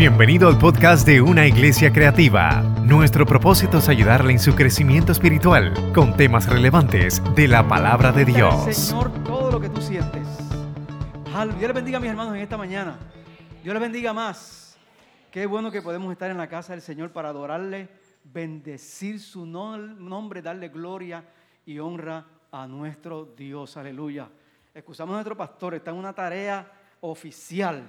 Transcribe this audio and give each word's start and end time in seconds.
Bienvenido 0.00 0.48
al 0.48 0.56
podcast 0.56 1.06
de 1.06 1.20
Una 1.20 1.46
Iglesia 1.46 1.92
Creativa. 1.92 2.62
Nuestro 2.82 3.26
propósito 3.26 3.76
es 3.76 3.88
ayudarle 3.90 4.32
en 4.32 4.38
su 4.38 4.54
crecimiento 4.54 5.12
espiritual 5.12 5.74
con 5.92 6.16
temas 6.16 6.48
relevantes 6.48 7.22
de 7.34 7.46
la 7.46 7.68
palabra 7.68 8.10
de 8.10 8.24
Dios. 8.24 8.74
Señor, 8.74 9.12
todo 9.24 9.50
lo 9.50 9.60
que 9.60 9.68
tú 9.68 9.82
sientes. 9.82 10.26
Dios 11.58 11.60
le 11.60 11.72
bendiga 11.74 11.98
a 11.98 12.00
mis 12.00 12.08
hermanos 12.08 12.34
en 12.34 12.40
esta 12.40 12.56
mañana. 12.56 12.98
Dios 13.62 13.74
le 13.74 13.78
bendiga 13.78 14.14
más. 14.14 14.78
Qué 15.30 15.44
bueno 15.44 15.70
que 15.70 15.82
podemos 15.82 16.10
estar 16.10 16.30
en 16.30 16.38
la 16.38 16.48
casa 16.48 16.72
del 16.72 16.80
Señor 16.80 17.12
para 17.12 17.28
adorarle, 17.28 17.90
bendecir 18.24 19.20
su 19.20 19.44
nombre, 19.44 20.40
darle 20.40 20.70
gloria 20.70 21.22
y 21.66 21.78
honra 21.78 22.24
a 22.50 22.66
nuestro 22.66 23.26
Dios. 23.36 23.76
Aleluya. 23.76 24.30
Excusamos 24.72 25.12
a 25.12 25.16
nuestro 25.16 25.36
pastor, 25.36 25.74
está 25.74 25.90
en 25.90 25.98
una 25.98 26.14
tarea 26.14 26.72
oficial. 27.02 27.86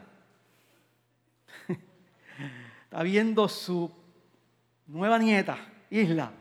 Está 2.91 3.03
viendo 3.03 3.47
su 3.47 3.89
nueva 4.87 5.17
nieta, 5.17 5.57
Isla. 5.89 6.33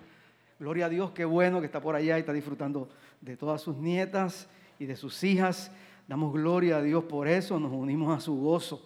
Gloria 0.58 0.86
a 0.86 0.88
Dios, 0.88 1.12
qué 1.12 1.24
bueno 1.24 1.60
que 1.60 1.66
está 1.66 1.80
por 1.80 1.94
allá 1.94 2.16
y 2.16 2.20
está 2.22 2.32
disfrutando 2.32 2.88
de 3.20 3.36
todas 3.36 3.62
sus 3.62 3.76
nietas 3.76 4.48
y 4.76 4.86
de 4.86 4.96
sus 4.96 5.22
hijas. 5.22 5.70
Damos 6.08 6.32
gloria 6.32 6.78
a 6.78 6.82
Dios 6.82 7.04
por 7.04 7.28
eso, 7.28 7.60
nos 7.60 7.70
unimos 7.70 8.18
a 8.18 8.20
su 8.20 8.36
gozo. 8.36 8.84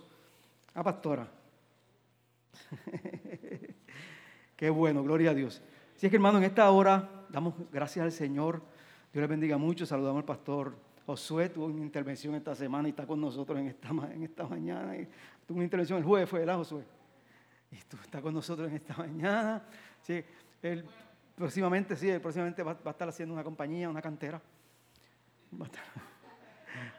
Ah, 0.75 0.83
pastora. 0.83 1.27
qué 4.57 4.69
bueno, 4.69 5.03
gloria 5.03 5.31
a 5.31 5.35
Dios. 5.35 5.63
Así 5.97 6.05
es 6.05 6.11
que 6.11 6.17
hermano, 6.17 6.37
en 6.37 6.45
esta 6.45 6.71
hora 6.71 7.09
damos 7.31 7.55
gracias 7.73 8.05
al 8.05 8.13
Señor. 8.13 8.61
Dios 9.11 9.23
le 9.23 9.27
bendiga 9.27 9.57
mucho. 9.57 9.87
Saludamos 9.87 10.21
al 10.21 10.27
pastor 10.27 10.77
Josué. 11.07 11.49
Tuvo 11.49 11.65
una 11.65 11.81
intervención 11.81 12.35
esta 12.35 12.55
semana 12.55 12.89
y 12.89 12.91
está 12.91 13.07
con 13.07 13.23
nosotros 13.23 13.59
en 13.59 13.69
esta, 13.69 13.89
en 14.13 14.23
esta 14.23 14.47
mañana. 14.47 14.95
Tuvo 15.47 15.57
una 15.57 15.65
intervención 15.65 15.99
el 15.99 16.05
jueves, 16.05 16.29
fue, 16.29 16.41
¿verdad, 16.41 16.59
Josué? 16.59 16.85
Y 17.75 17.79
tú 17.89 17.97
estás 18.01 18.23
con 18.23 18.33
nosotros 18.33 18.69
en 18.69 18.77
esta 18.77 18.97
mañana. 18.99 19.63
Sí, 20.01 20.23
él 20.63 20.85
próximamente, 21.35 21.97
sí, 21.97 22.17
próximamente 22.21 22.63
va, 22.63 22.79
a 22.85 22.91
estar 22.91 23.09
haciendo 23.09 23.35
una 23.35 23.43
compañía, 23.43 23.89
una 23.89 24.01
cantera. 24.01 24.41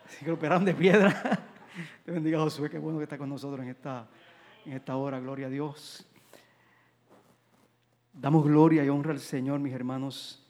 así 0.06 0.20
que 0.20 0.28
lo 0.28 0.34
operaron 0.34 0.66
de 0.66 0.74
piedra. 0.74 1.40
Te 2.06 2.12
bendiga 2.12 2.40
Josué, 2.40 2.70
qué 2.70 2.78
bueno 2.78 2.98
que 2.98 3.04
está 3.04 3.18
con 3.18 3.30
nosotros 3.30 3.62
en 3.64 3.70
esta, 3.70 4.06
en 4.66 4.74
esta 4.74 4.98
hora. 4.98 5.20
Gloria 5.20 5.48
a 5.48 5.50
Dios. 5.50 6.06
Damos 8.12 8.46
gloria 8.46 8.84
y 8.84 8.90
honra 8.90 9.12
al 9.12 9.20
Señor, 9.20 9.60
mis 9.60 9.74
hermanos. 9.74 10.42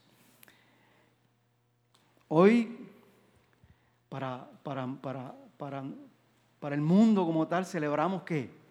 Hoy, 2.28 2.90
para, 4.10 4.50
para, 4.64 4.88
para, 4.88 5.36
para, 5.58 5.84
para 6.60 6.76
el 6.76 6.82
mundo 6.82 7.26
como 7.26 7.48
tal, 7.48 7.66
celebramos 7.66 8.24
que 8.24 8.65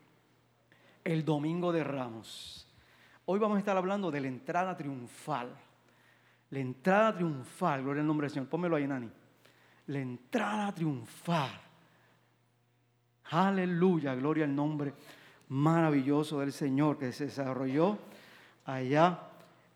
el 1.05 1.25
Domingo 1.25 1.71
de 1.71 1.85
Ramos. 1.85 2.67
Hoy 3.27 3.39
vamos 3.39 3.57
a 3.57 3.59
estar 3.59 3.77
hablando 3.77 4.11
de 4.11 4.21
la 4.21 4.29
entrada 4.29 4.77
triunfal. 4.77 5.55
La 6.51 6.59
entrada 6.59 7.15
triunfal, 7.15 7.83
gloria 7.83 8.01
al 8.01 8.07
nombre 8.07 8.27
del 8.27 8.33
Señor. 8.33 8.49
Pónmelo 8.49 8.77
ahí, 8.77 8.87
Nani. 8.87 9.11
La 9.87 9.99
entrada 9.99 10.73
triunfal. 10.75 11.61
Aleluya, 13.25 14.15
gloria 14.15 14.45
al 14.45 14.55
nombre 14.55 14.95
maravilloso 15.49 16.41
del 16.41 16.53
Señor 16.53 16.99
que 16.99 17.13
se 17.13 17.27
desarrolló 17.27 17.99
allá 18.65 19.21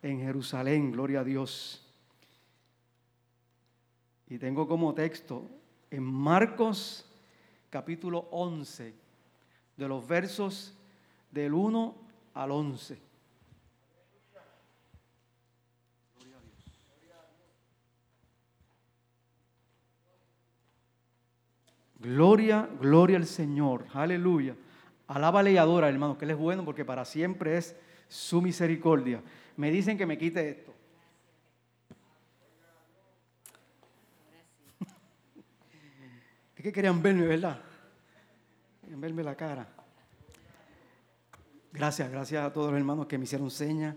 en 0.02 0.20
Jerusalén, 0.20 0.92
gloria 0.92 1.20
a 1.20 1.24
Dios. 1.24 1.84
Y 4.28 4.38
tengo 4.38 4.66
como 4.66 4.94
texto 4.94 5.46
en 5.90 6.02
Marcos 6.02 7.04
capítulo 7.70 8.28
11, 8.30 8.94
de 9.76 9.88
los 9.88 10.06
versos 10.06 10.77
del 11.30 11.54
1 11.54 11.94
al 12.34 12.50
11. 12.50 13.08
Gloria, 21.98 22.68
gloria 22.80 23.16
al 23.16 23.26
Señor. 23.26 23.86
Aleluya. 23.92 24.54
Alábale 25.08 25.52
y 25.52 25.56
adora, 25.56 25.88
hermano, 25.88 26.16
que 26.16 26.24
Él 26.24 26.30
es 26.30 26.36
bueno 26.36 26.64
porque 26.64 26.84
para 26.84 27.04
siempre 27.04 27.56
es 27.56 27.74
su 28.08 28.40
misericordia. 28.40 29.20
Me 29.56 29.70
dicen 29.70 29.98
que 29.98 30.06
me 30.06 30.16
quite 30.16 30.48
esto. 30.50 30.74
Es 36.56 36.62
que 36.62 36.72
querían 36.72 37.02
verme, 37.02 37.26
¿verdad? 37.26 37.60
Querían 38.80 39.00
verme 39.00 39.22
la 39.22 39.34
cara. 39.34 39.77
Gracias, 41.78 42.10
gracias 42.10 42.44
a 42.44 42.52
todos 42.52 42.72
los 42.72 42.76
hermanos 42.80 43.06
que 43.06 43.16
me 43.16 43.22
hicieron 43.22 43.48
señas. 43.52 43.94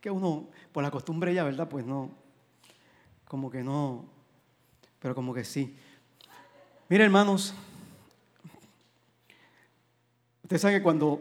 Que 0.00 0.10
uno, 0.10 0.48
por 0.72 0.82
la 0.82 0.90
costumbre 0.90 1.34
ya, 1.34 1.44
¿verdad? 1.44 1.68
Pues 1.68 1.84
no, 1.84 2.12
como 3.28 3.50
que 3.50 3.62
no, 3.62 4.06
pero 4.98 5.14
como 5.14 5.34
que 5.34 5.44
sí. 5.44 5.76
Mira, 6.88 7.04
hermanos, 7.04 7.52
ustedes 10.44 10.62
saben 10.62 10.78
que 10.78 10.82
cuando 10.82 11.20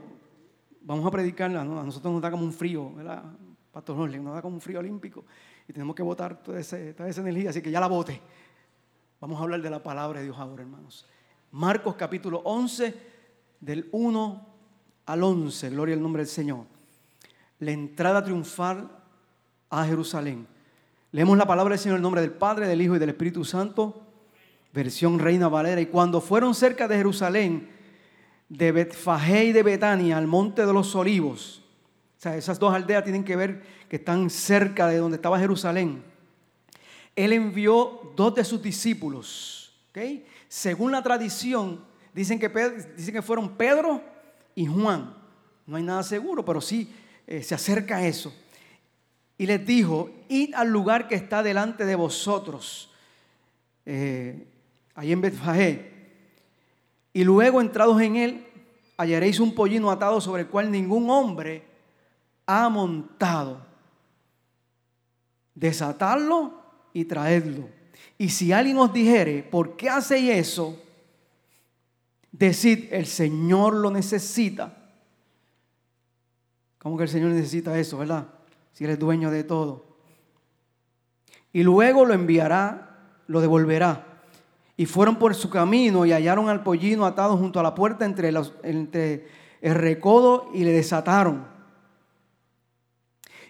vamos 0.79 1.05
a 1.05 1.11
predicar, 1.11 1.53
a 1.53 1.65
nosotros 1.65 2.13
nos 2.13 2.21
da 2.21 2.31
como 2.31 2.45
un 2.45 2.53
frío, 2.53 2.93
¿verdad? 2.93 3.25
Pastor 3.73 3.97
Norley, 3.97 4.21
nos 4.21 4.35
da 4.35 4.41
como 4.41 4.55
un 4.55 4.61
frío 4.61 4.79
olímpico 4.79 5.25
y 5.67 5.73
tenemos 5.73 5.97
que 5.97 6.01
votar 6.01 6.41
toda, 6.41 6.61
toda 6.61 7.09
esa 7.09 7.19
energía, 7.19 7.49
así 7.49 7.61
que 7.61 7.71
ya 7.71 7.81
la 7.81 7.87
vote. 7.87 8.21
Vamos 9.19 9.37
a 9.37 9.43
hablar 9.43 9.61
de 9.61 9.69
la 9.69 9.83
palabra 9.83 10.19
de 10.19 10.27
Dios 10.27 10.37
ahora, 10.39 10.63
hermanos. 10.63 11.05
Marcos 11.51 11.95
capítulo 11.95 12.41
11 12.45 13.12
del 13.63 13.87
1 13.91 14.45
al 15.05 15.23
11, 15.23 15.69
gloria 15.69 15.95
al 15.95 16.01
nombre 16.01 16.21
del 16.21 16.29
Señor. 16.29 16.65
La 17.59 17.71
entrada 17.71 18.23
triunfal 18.23 18.91
a 19.69 19.85
Jerusalén. 19.85 20.45
Leemos 21.11 21.37
la 21.37 21.47
palabra 21.47 21.73
del 21.73 21.79
Señor 21.79 21.95
en 21.95 21.99
el 21.99 22.03
nombre 22.03 22.21
del 22.21 22.31
Padre, 22.31 22.67
del 22.67 22.81
Hijo 22.81 22.95
y 22.95 22.99
del 22.99 23.09
Espíritu 23.09 23.45
Santo, 23.45 24.01
versión 24.73 25.17
Reina 25.17 25.47
Valera. 25.47 25.79
Y 25.79 25.85
cuando 25.85 26.19
fueron 26.19 26.53
cerca 26.53 26.89
de 26.89 26.97
Jerusalén, 26.97 27.69
de 28.49 28.71
Betfagé 28.73 29.45
y 29.45 29.51
de 29.53 29.63
Betania, 29.63 30.17
al 30.17 30.27
monte 30.27 30.65
de 30.65 30.73
los 30.73 30.93
olivos, 30.95 31.63
o 32.17 32.21
sea, 32.21 32.35
esas 32.35 32.59
dos 32.59 32.73
aldeas 32.73 33.03
tienen 33.03 33.23
que 33.23 33.35
ver 33.35 33.63
que 33.87 33.95
están 33.95 34.29
cerca 34.29 34.87
de 34.87 34.97
donde 34.97 35.15
estaba 35.15 35.39
Jerusalén. 35.39 36.03
Él 37.15 37.31
envió 37.31 38.11
dos 38.15 38.35
de 38.35 38.43
sus 38.43 38.61
discípulos. 38.61 39.73
¿okay? 39.89 40.25
Según 40.49 40.91
la 40.91 41.01
tradición, 41.01 41.92
Dicen 42.13 42.39
que, 42.39 43.21
fueron 43.21 43.55
Pedro 43.57 44.01
y 44.55 44.65
Juan. 44.65 45.15
No 45.65 45.77
hay 45.77 45.83
nada 45.83 46.03
seguro, 46.03 46.45
pero 46.45 46.61
sí 46.61 46.93
eh, 47.25 47.41
se 47.41 47.55
acerca 47.55 47.97
a 47.97 48.07
eso. 48.07 48.33
Y 49.37 49.47
les 49.47 49.65
dijo, 49.65 50.11
id 50.29 50.53
al 50.53 50.69
lugar 50.69 51.07
que 51.07 51.15
está 51.15 51.41
delante 51.41 51.85
de 51.85 51.95
vosotros, 51.95 52.91
eh, 53.85 54.47
ahí 54.93 55.11
en 55.11 55.21
Betfagé. 55.21 55.91
Y 57.13 57.23
luego 57.23 57.61
entrados 57.61 57.99
en 58.01 58.15
él, 58.15 58.47
hallaréis 58.97 59.39
un 59.39 59.55
pollino 59.55 59.89
atado 59.89 60.21
sobre 60.21 60.43
el 60.43 60.47
cual 60.49 60.69
ningún 60.69 61.09
hombre 61.09 61.63
ha 62.45 62.69
montado. 62.69 63.65
Desatarlo 65.55 66.61
y 66.93 67.05
traedlo. 67.05 67.69
Y 68.17 68.29
si 68.29 68.51
alguien 68.51 68.77
os 68.77 68.93
dijere, 68.93 69.43
¿por 69.43 69.75
qué 69.75 69.89
hacéis 69.89 70.29
eso? 70.31 70.82
Decid, 72.33 72.91
el 72.91 73.05
Señor 73.05 73.75
lo 73.75 73.91
necesita. 73.91 74.73
¿Cómo 76.79 76.97
que 76.97 77.03
el 77.03 77.09
Señor 77.09 77.29
necesita 77.29 77.77
eso, 77.79 77.99
verdad? 77.99 78.27
Si 78.73 78.83
Él 78.83 78.89
es 78.89 78.99
dueño 78.99 79.29
de 79.29 79.43
todo. 79.43 79.85
Y 81.53 81.61
luego 81.61 82.05
lo 82.05 82.15
enviará, 82.15 82.97
lo 83.27 83.39
devolverá. 83.39 84.07
Y 84.75 84.87
fueron 84.87 85.17
por 85.17 85.35
su 85.35 85.51
camino 85.51 86.07
y 86.07 86.11
hallaron 86.11 86.49
al 86.49 86.63
pollino 86.63 87.05
atado 87.05 87.37
junto 87.37 87.59
a 87.59 87.63
la 87.63 87.75
puerta 87.75 88.03
entre, 88.03 88.31
los, 88.31 88.53
entre 88.63 89.27
el 89.61 89.75
recodo 89.75 90.49
y 90.55 90.63
le 90.63 90.71
desataron. 90.71 91.45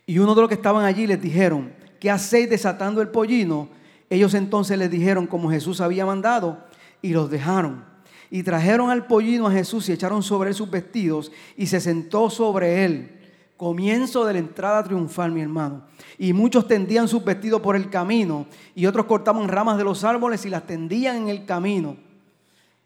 Y 0.06 0.20
uno 0.20 0.36
de 0.36 0.42
los 0.42 0.50
que 0.50 0.56
estaban 0.56 0.84
allí 0.84 1.08
les 1.08 1.22
dijeron, 1.22 1.74
¿qué 2.02 2.12
hacéis 2.12 2.50
desatando 2.50 3.02
el 3.02 3.08
pollino? 3.08 3.70
Ellos 4.10 4.34
entonces 4.34 4.78
les 4.78 4.92
dijeron 4.92 5.26
como 5.26 5.50
Jesús 5.50 5.80
había 5.80 6.06
mandado 6.06 6.66
y 7.02 7.14
los 7.14 7.32
dejaron. 7.32 7.93
Y 8.34 8.42
trajeron 8.42 8.90
al 8.90 9.06
pollino 9.06 9.46
a 9.46 9.52
Jesús 9.52 9.88
y 9.88 9.92
echaron 9.92 10.24
sobre 10.24 10.50
él 10.50 10.56
sus 10.56 10.68
vestidos 10.68 11.32
y 11.56 11.68
se 11.68 11.80
sentó 11.80 12.32
sobre 12.32 12.84
él. 12.84 13.20
Comienzo 13.58 14.26
de 14.26 14.34
la 14.34 14.40
entrada 14.40 14.84
triunfal, 14.84 15.32
mi 15.32 15.42
hermano. 15.42 15.84
Y 16.18 16.34
muchos 16.34 16.68
tendían 16.68 17.08
sus 17.08 17.24
vestidos 17.24 17.62
por 17.62 17.76
el 17.76 17.92
camino 17.92 18.48
y 18.74 18.88
otros 18.88 19.06
cortaban 19.06 19.48
ramas 19.48 19.78
de 19.78 19.84
los 19.84 20.04
árboles 20.04 20.44
y 20.48 20.50
las 20.50 20.66
tendían 20.66 21.18
en 21.18 21.30
el 21.30 21.46
camino. 21.46 21.96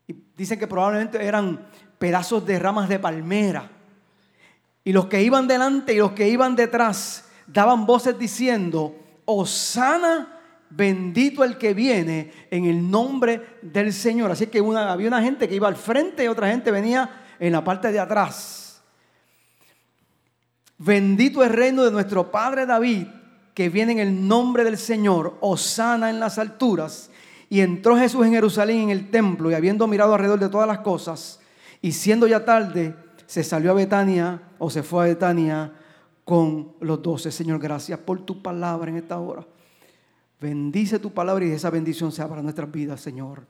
Y 0.05 0.17
dicen 0.35 0.59
que 0.59 0.67
probablemente 0.67 1.25
eran 1.25 1.65
pedazos 1.97 2.45
de 2.45 2.59
ramas 2.59 2.89
de 2.89 2.99
palmera. 2.99 3.71
Y 4.83 4.91
los 4.91 5.05
que 5.05 5.23
iban 5.23 5.47
delante 5.47 5.93
y 5.93 5.99
los 5.99 6.11
que 6.11 6.27
iban 6.27 6.57
detrás 6.57 7.23
daban 7.47 7.85
voces 7.85 8.19
diciendo, 8.19 8.97
Osana 9.23 10.36
bendito 10.69 11.43
el 11.43 11.57
que 11.57 11.73
viene 11.73 12.31
en 12.51 12.65
el 12.65 12.89
nombre 12.89 13.59
del 13.61 13.93
Señor. 13.93 14.31
Así 14.31 14.47
que 14.47 14.59
había 14.59 15.07
una 15.07 15.21
gente 15.21 15.47
que 15.47 15.55
iba 15.55 15.67
al 15.67 15.75
frente 15.75 16.23
y 16.23 16.27
otra 16.27 16.49
gente 16.49 16.71
venía 16.71 17.25
en 17.39 17.51
la 17.51 17.63
parte 17.63 17.91
de 17.91 17.99
atrás. 17.99 18.81
Bendito 20.77 21.43
el 21.43 21.51
reino 21.51 21.83
de 21.83 21.91
nuestro 21.91 22.31
Padre 22.31 22.65
David, 22.65 23.07
que 23.53 23.69
viene 23.69 23.93
en 23.93 23.99
el 23.99 24.27
nombre 24.27 24.63
del 24.63 24.77
Señor, 24.77 25.37
osana 25.41 26.09
en 26.09 26.19
las 26.19 26.37
alturas. 26.37 27.09
Y 27.49 27.61
entró 27.61 27.97
Jesús 27.97 28.25
en 28.25 28.33
Jerusalén 28.33 28.81
en 28.81 28.89
el 28.91 29.09
templo 29.09 29.49
y 29.49 29.55
habiendo 29.55 29.87
mirado 29.87 30.13
alrededor 30.13 30.39
de 30.39 30.49
todas 30.49 30.67
las 30.67 30.79
cosas, 30.79 31.39
y 31.81 31.91
siendo 31.91 32.27
ya 32.27 32.43
tarde, 32.43 32.95
se 33.25 33.43
salió 33.43 33.71
a 33.71 33.75
Betania 33.75 34.41
o 34.57 34.69
se 34.69 34.83
fue 34.83 35.03
a 35.03 35.07
Betania 35.07 35.71
con 36.23 36.73
los 36.81 37.01
doce. 37.01 37.31
Señor, 37.31 37.59
gracias 37.59 37.99
por 37.99 38.25
tu 38.25 38.41
palabra 38.41 38.89
en 38.89 38.97
esta 38.97 39.17
hora. 39.17 39.45
Bendice 40.39 40.99
tu 40.99 41.13
palabra 41.13 41.45
y 41.45 41.51
esa 41.51 41.69
bendición 41.71 42.11
sea 42.11 42.27
para 42.27 42.43
nuestras 42.43 42.71
vidas, 42.71 43.01
Señor. 43.01 43.47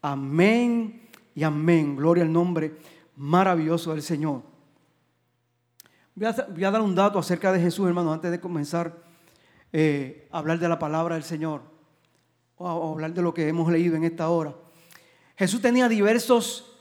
Amén 0.00 1.08
y 1.34 1.42
amén. 1.42 1.96
Gloria 1.96 2.24
al 2.24 2.32
nombre 2.32 2.76
maravilloso 3.16 3.92
del 3.92 4.02
Señor. 4.02 4.42
Voy 6.14 6.26
a, 6.26 6.70
dar 6.70 6.80
un 6.80 6.94
dato 6.94 7.18
acerca 7.18 7.52
de 7.52 7.60
Jesús, 7.60 7.86
hermano, 7.86 8.12
antes 8.12 8.30
de 8.30 8.40
comenzar 8.40 8.96
eh, 9.72 10.28
a 10.30 10.38
hablar 10.38 10.58
de 10.58 10.68
la 10.68 10.78
palabra 10.78 11.16
del 11.16 11.24
Señor 11.24 11.62
o 12.56 12.68
a, 12.68 12.92
hablar 12.92 13.12
de 13.12 13.20
lo 13.20 13.34
que 13.34 13.48
hemos 13.48 13.70
leído 13.70 13.96
en 13.96 14.04
esta 14.04 14.28
hora. 14.28 14.54
Jesús 15.36 15.60
tenía 15.60 15.88
diversos 15.88 16.78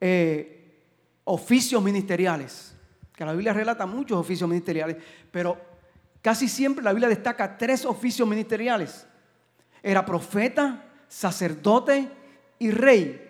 eh, 0.00 0.80
oficios 1.24 1.82
ministeriales, 1.82 2.74
que 3.14 3.24
la 3.24 3.32
Biblia 3.32 3.52
relata 3.52 3.84
muchos 3.84 4.18
oficios 4.18 4.48
ministeriales, 4.48 4.96
pero 5.30 5.71
casi 6.22 6.48
siempre 6.48 6.84
la 6.84 6.92
Biblia 6.92 7.08
destaca 7.08 7.58
tres 7.58 7.84
oficios 7.84 8.26
ministeriales. 8.26 9.06
Era 9.82 10.06
profeta, 10.06 10.84
sacerdote 11.08 12.08
y 12.58 12.70
rey. 12.70 13.20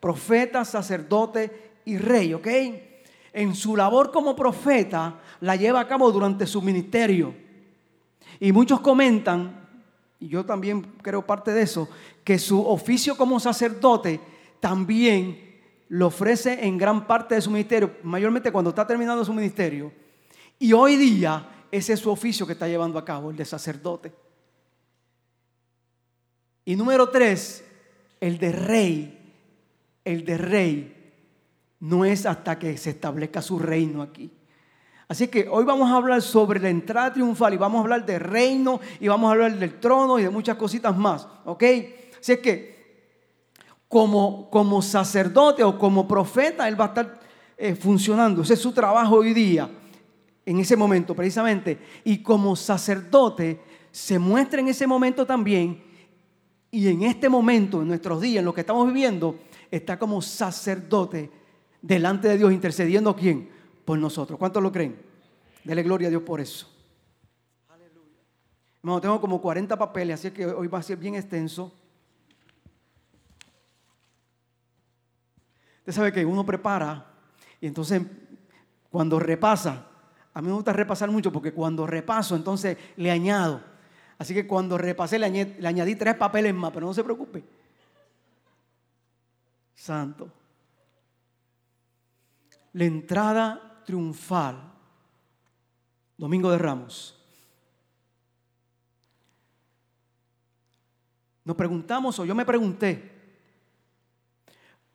Profeta, 0.00 0.64
sacerdote 0.64 1.72
y 1.84 1.96
rey, 1.96 2.34
¿ok? 2.34 2.48
En 3.32 3.54
su 3.54 3.76
labor 3.76 4.10
como 4.10 4.36
profeta 4.36 5.20
la 5.40 5.56
lleva 5.56 5.80
a 5.80 5.88
cabo 5.88 6.10
durante 6.10 6.46
su 6.46 6.60
ministerio. 6.60 7.34
Y 8.40 8.52
muchos 8.52 8.80
comentan, 8.80 9.68
y 10.18 10.28
yo 10.28 10.44
también 10.44 10.82
creo 11.00 11.24
parte 11.24 11.52
de 11.52 11.62
eso, 11.62 11.88
que 12.24 12.38
su 12.38 12.60
oficio 12.66 13.16
como 13.16 13.38
sacerdote 13.38 14.20
también 14.60 15.52
lo 15.88 16.08
ofrece 16.08 16.66
en 16.66 16.78
gran 16.78 17.06
parte 17.06 17.34
de 17.34 17.40
su 17.40 17.50
ministerio, 17.50 17.96
mayormente 18.02 18.50
cuando 18.50 18.70
está 18.70 18.86
terminando 18.86 19.24
su 19.24 19.32
ministerio. 19.32 19.92
Y 20.58 20.72
hoy 20.72 20.96
día 20.96 21.46
ese 21.72 21.94
es 21.94 22.00
su 22.00 22.10
oficio 22.10 22.46
que 22.46 22.52
está 22.52 22.68
llevando 22.68 22.98
a 22.98 23.04
cabo, 23.04 23.30
el 23.30 23.36
de 23.36 23.46
sacerdote. 23.46 24.12
Y 26.64 26.76
número 26.76 27.08
tres, 27.08 27.64
el 28.20 28.38
de 28.38 28.52
rey. 28.52 29.18
El 30.04 30.24
de 30.24 30.36
rey 30.36 31.14
no 31.80 32.04
es 32.04 32.26
hasta 32.26 32.58
que 32.58 32.76
se 32.76 32.90
establezca 32.90 33.40
su 33.40 33.58
reino 33.58 34.02
aquí. 34.02 34.30
Así 35.08 35.28
que 35.28 35.48
hoy 35.50 35.64
vamos 35.64 35.90
a 35.90 35.96
hablar 35.96 36.22
sobre 36.22 36.60
la 36.60 36.68
entrada 36.68 37.12
triunfal 37.12 37.54
y 37.54 37.56
vamos 37.56 37.78
a 37.78 37.82
hablar 37.82 38.04
de 38.04 38.18
reino 38.18 38.80
y 39.00 39.08
vamos 39.08 39.28
a 39.28 39.32
hablar 39.32 39.58
del 39.58 39.80
trono 39.80 40.18
y 40.18 40.22
de 40.22 40.30
muchas 40.30 40.56
cositas 40.56 40.96
más. 40.96 41.26
¿Ok? 41.44 41.64
Así 42.20 42.36
que 42.36 42.72
como, 43.88 44.50
como 44.50 44.82
sacerdote 44.82 45.64
o 45.64 45.78
como 45.78 46.06
profeta, 46.06 46.68
él 46.68 46.78
va 46.78 46.84
a 46.84 46.88
estar 46.88 47.20
eh, 47.56 47.74
funcionando. 47.74 48.42
Ese 48.42 48.54
es 48.54 48.60
su 48.60 48.72
trabajo 48.72 49.16
hoy 49.16 49.32
día, 49.32 49.70
en 50.44 50.58
ese 50.58 50.76
momento 50.76 51.14
precisamente. 51.14 51.78
Y 52.04 52.22
como 52.22 52.56
sacerdote 52.56 53.60
se 53.90 54.18
muestra 54.18 54.60
en 54.60 54.68
ese 54.68 54.86
momento 54.86 55.26
también. 55.26 55.82
Y 56.70 56.88
en 56.88 57.02
este 57.02 57.28
momento, 57.28 57.82
en 57.82 57.88
nuestros 57.88 58.20
días, 58.20 58.38
en 58.40 58.46
lo 58.46 58.54
que 58.54 58.62
estamos 58.62 58.86
viviendo, 58.86 59.38
está 59.70 59.98
como 59.98 60.22
sacerdote 60.22 61.30
delante 61.82 62.28
de 62.28 62.38
Dios 62.38 62.52
intercediendo 62.52 63.14
quién? 63.14 63.50
Por 63.84 63.98
nosotros. 63.98 64.38
¿Cuántos 64.38 64.62
lo 64.62 64.72
creen? 64.72 64.96
Dele 65.64 65.82
gloria 65.82 66.08
a 66.08 66.10
Dios 66.10 66.22
por 66.22 66.40
eso. 66.40 66.68
Aleluya. 67.68 68.18
No, 68.82 69.00
tengo 69.00 69.20
como 69.20 69.40
40 69.40 69.76
papeles, 69.76 70.20
así 70.20 70.30
que 70.30 70.46
hoy 70.46 70.66
va 70.66 70.78
a 70.78 70.82
ser 70.82 70.96
bien 70.96 71.14
extenso. 71.14 71.72
Usted 75.80 75.92
sabe 75.92 76.12
que 76.12 76.24
uno 76.24 76.46
prepara 76.46 77.12
y 77.60 77.66
entonces 77.66 78.02
cuando 78.88 79.18
repasa, 79.18 79.88
a 80.34 80.40
mí 80.40 80.48
me 80.48 80.54
gusta 80.54 80.72
repasar 80.72 81.10
mucho 81.10 81.30
porque 81.30 81.52
cuando 81.52 81.86
repaso 81.86 82.36
entonces 82.36 82.76
le 82.96 83.10
añado. 83.10 83.62
Así 84.18 84.34
que 84.34 84.46
cuando 84.46 84.78
repasé 84.78 85.18
le 85.18 85.26
añadí, 85.26 85.54
le 85.60 85.68
añadí 85.68 85.96
tres 85.96 86.14
papeles 86.14 86.54
más, 86.54 86.72
pero 86.72 86.86
no 86.86 86.94
se 86.94 87.04
preocupe. 87.04 87.42
Santo 89.74 90.30
la 92.72 92.84
entrada 92.84 93.82
triunfal, 93.84 94.72
Domingo 96.16 96.50
de 96.50 96.58
Ramos. 96.58 97.18
Nos 101.44 101.56
preguntamos, 101.56 102.18
o 102.18 102.24
yo 102.24 102.34
me 102.34 102.46
pregunté, 102.46 103.10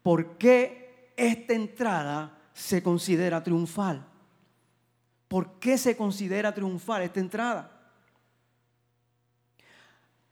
¿por 0.01 0.38
qué 0.38 1.13
esta 1.18 1.54
entrada 1.54 2.39
se 2.54 2.81
considera 2.81 3.44
triunfal? 3.44 4.06
¿Por 5.27 5.59
qué 5.59 5.77
se 5.77 5.97
considera 5.97 6.53
triunfal 6.53 7.03
esta 7.03 7.19
entrada? 7.19 7.71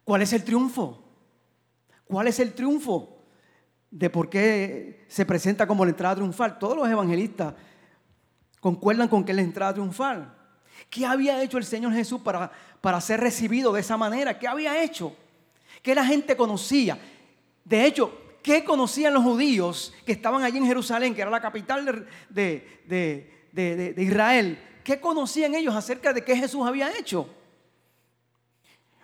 ¿Cuál 0.03 0.21
es 0.21 0.33
el 0.33 0.43
triunfo? 0.43 1.03
¿Cuál 2.05 2.27
es 2.27 2.39
el 2.39 2.53
triunfo? 2.53 3.15
de 3.95 4.09
por 4.09 4.29
qué 4.29 5.05
se 5.07 5.25
presenta 5.25 5.65
como 5.65 5.85
la 5.85 5.91
entrada 5.91 6.15
triunfal. 6.15 6.59
Todos 6.59 6.75
los 6.75 6.89
evangelistas 6.89 7.53
concuerdan 8.59 9.07
con 9.07 9.23
que 9.23 9.31
es 9.31 9.37
la 9.37 9.41
entrada 9.41 9.73
triunfal. 9.73 10.35
¿Qué 10.89 11.05
había 11.05 11.41
hecho 11.41 11.57
el 11.57 11.63
Señor 11.63 11.93
Jesús 11.93 12.19
para, 12.19 12.51
para 12.81 12.99
ser 12.99 13.21
recibido 13.21 13.71
de 13.71 13.79
esa 13.79 13.95
manera? 13.95 14.37
¿Qué 14.37 14.49
había 14.49 14.83
hecho? 14.83 15.15
¿Qué 15.81 15.95
la 15.95 16.03
gente 16.03 16.35
conocía? 16.35 16.99
De 17.63 17.85
hecho, 17.85 18.35
¿qué 18.43 18.65
conocían 18.65 19.13
los 19.13 19.23
judíos 19.23 19.93
que 20.05 20.11
estaban 20.11 20.43
allí 20.43 20.57
en 20.57 20.65
Jerusalén, 20.65 21.15
que 21.15 21.21
era 21.21 21.31
la 21.31 21.39
capital 21.39 22.05
de, 22.29 22.83
de 22.85 23.95
Israel? 23.97 24.59
¿Qué 24.85 25.01
conocían 25.01 25.53
ellos 25.55 25.75
acerca 25.75 26.13
de 26.13 26.23
qué 26.23 26.37
Jesús 26.37 26.65
había 26.65 26.97
hecho? 26.97 27.27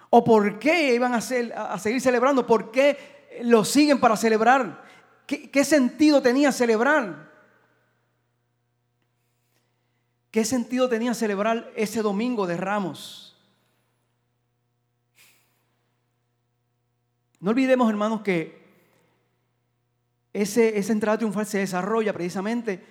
¿O 0.10 0.24
por 0.24 0.60
qué 0.60 0.94
iban 0.94 1.13
a, 1.13 1.22
seguir 1.22 2.00
celebrando? 2.00 2.48
¿Por 2.48 2.72
qué 2.72 3.12
lo 3.44 3.66
siguen 3.66 4.00
para 4.00 4.18
celebrar. 4.18 4.83
¿Qué, 5.25 5.63
sentido 5.63 6.22
tenía 6.22 6.51
celebrar? 6.51 7.32
¿Qué 10.29 10.44
sentido 10.44 10.89
tenía 10.89 11.13
celebrar 11.13 11.72
ese 11.75 12.01
domingo 12.01 12.46
de 12.46 12.58
ramos? 12.58 13.38
No 17.39 17.51
olvidemos, 17.51 17.89
hermanos, 17.89 18.22
que 18.22 18.62
ese, 20.34 20.77
esa 20.77 20.91
entrada 20.91 21.17
triunfal 21.17 21.46
se 21.46 21.60
desarrolla 21.60 22.13
precisamente 22.13 22.84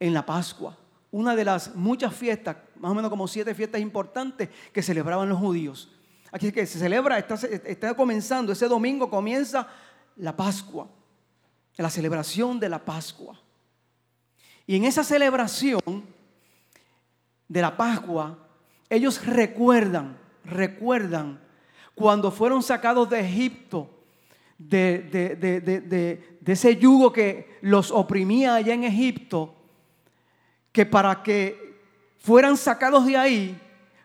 en 0.00 0.12
la 0.12 0.26
Pascua, 0.26 0.76
una 1.12 1.36
de 1.36 1.44
las 1.44 1.76
muchas 1.76 2.12
fiestas, 2.14 2.56
más 2.76 2.90
o 2.90 2.94
menos 2.94 3.10
como 3.10 3.28
siete 3.28 3.54
fiestas 3.54 3.80
importantes 3.80 4.48
que 4.72 4.82
celebraban 4.82 5.28
los 5.28 5.38
judíos. 5.38 5.90
Aquí 6.32 6.48
es 6.48 6.52
que 6.54 6.66
se 6.66 6.78
celebra, 6.78 7.18
está, 7.18 7.94
comenzando, 7.94 8.52
ese 8.52 8.66
domingo 8.66 9.10
comienza 9.10 9.68
la 10.16 10.34
Pascua, 10.34 10.88
la 11.76 11.90
celebración 11.90 12.58
de 12.58 12.70
la 12.70 12.82
Pascua. 12.82 13.38
Y 14.66 14.76
en 14.76 14.84
esa 14.84 15.04
celebración 15.04 15.82
de 17.46 17.60
la 17.60 17.76
Pascua, 17.76 18.38
ellos 18.88 19.24
recuerdan, 19.26 20.16
recuerdan 20.46 21.38
cuando 21.94 22.30
fueron 22.30 22.62
sacados 22.62 23.10
de 23.10 23.20
Egipto, 23.20 23.90
de, 24.56 26.38
ese 26.46 26.76
yugo 26.76 27.12
que 27.12 27.58
los 27.60 27.90
oprimía 27.90 28.54
allá 28.54 28.72
en 28.72 28.84
Egipto, 28.84 29.61
que 30.72 30.86
para 30.86 31.22
que 31.22 31.80
fueran 32.18 32.56
sacados 32.56 33.06
de 33.06 33.16
ahí, 33.16 33.60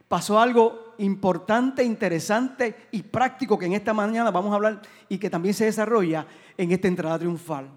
pasó 0.08 0.40
algo 0.40 0.96
importante, 0.98 1.84
interesante 1.84 2.88
y 2.92 3.04
práctico 3.04 3.58
que 3.58 3.66
en 3.66 3.74
esta 3.74 3.94
mañana 3.94 4.32
vamos 4.32 4.52
a 4.52 4.56
hablar 4.56 4.82
y 5.10 5.18
que 5.18 5.30
también 5.30 5.54
se 5.54 5.66
desarrolla 5.66 6.26
en 6.58 6.72
esta 6.72 6.88
entrada 6.88 7.20
triunfal. 7.20 7.70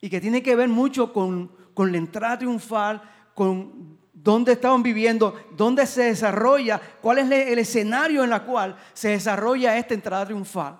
Y 0.00 0.10
que 0.10 0.20
tiene 0.20 0.42
que 0.42 0.56
ver 0.56 0.68
mucho 0.68 1.12
con, 1.12 1.50
la 1.76 1.96
entrada 1.96 2.38
triunfal, 2.38 3.00
con 3.34 3.98
dónde 4.12 4.52
estaban 4.52 4.82
viviendo, 4.82 5.34
dónde 5.56 5.86
se 5.86 6.04
desarrolla, 6.04 6.80
cuál 7.00 7.18
es 7.18 7.30
el 7.30 7.58
escenario 7.58 8.24
en 8.24 8.32
el 8.32 8.42
cual 8.42 8.76
se 8.92 9.10
desarrolla 9.10 9.78
esta 9.78 9.94
entrada 9.94 10.26
triunfal. 10.26 10.78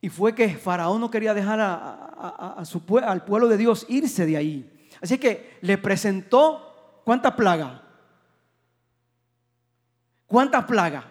Y 0.00 0.08
fue 0.08 0.34
que 0.34 0.48
Faraón 0.56 1.00
no 1.00 1.10
quería 1.10 1.34
dejar 1.34 1.60
al 1.60 3.24
pueblo 3.26 3.48
de 3.48 3.58
Dios 3.58 3.84
irse 3.88 4.24
de 4.24 4.36
ahí. 4.38 4.79
Así 5.00 5.18
que 5.18 5.58
le 5.62 5.78
presentó, 5.78 7.02
¿cuántas 7.04 7.34
plagas? 7.34 7.80
¿Cuántas 10.26 10.64
plagas? 10.64 11.04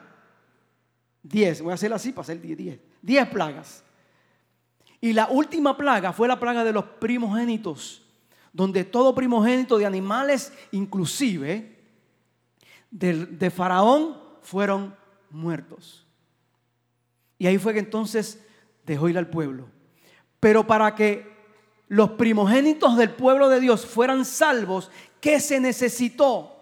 Diez, 1.21 1.61
voy 1.61 1.71
a 1.71 1.75
hacer 1.75 1.91
así 1.91 2.11
para 2.11 2.21
hacer 2.21 2.41
diez, 2.41 2.57
diez. 2.57 2.79
Diez 3.01 3.27
plagas. 3.27 3.83
Y 5.01 5.13
la 5.13 5.27
última 5.27 5.77
plaga 5.77 6.13
fue 6.13 6.27
la 6.27 6.39
plaga 6.39 6.63
de 6.63 6.73
los 6.73 6.85
primogénitos, 6.85 8.05
donde 8.51 8.83
todo 8.83 9.15
primogénito 9.15 9.77
de 9.77 9.85
animales, 9.85 10.53
inclusive 10.71 11.77
de 12.89 13.49
Faraón, 13.49 14.17
fueron 14.41 14.95
muertos. 15.29 16.05
Y 17.37 17.47
ahí 17.47 17.57
fue 17.57 17.73
que 17.73 17.79
entonces 17.79 18.45
dejó 18.85 19.07
ir 19.09 19.17
al 19.17 19.29
pueblo. 19.29 19.69
Pero 20.39 20.67
para 20.67 20.95
que 20.95 21.38
los 21.89 22.11
primogénitos 22.11 22.95
del 22.95 23.09
pueblo 23.09 23.49
de 23.49 23.59
Dios 23.59 23.85
fueran 23.85 24.23
salvos, 24.23 24.91
¿qué 25.19 25.39
se 25.39 25.59
necesitó? 25.59 26.55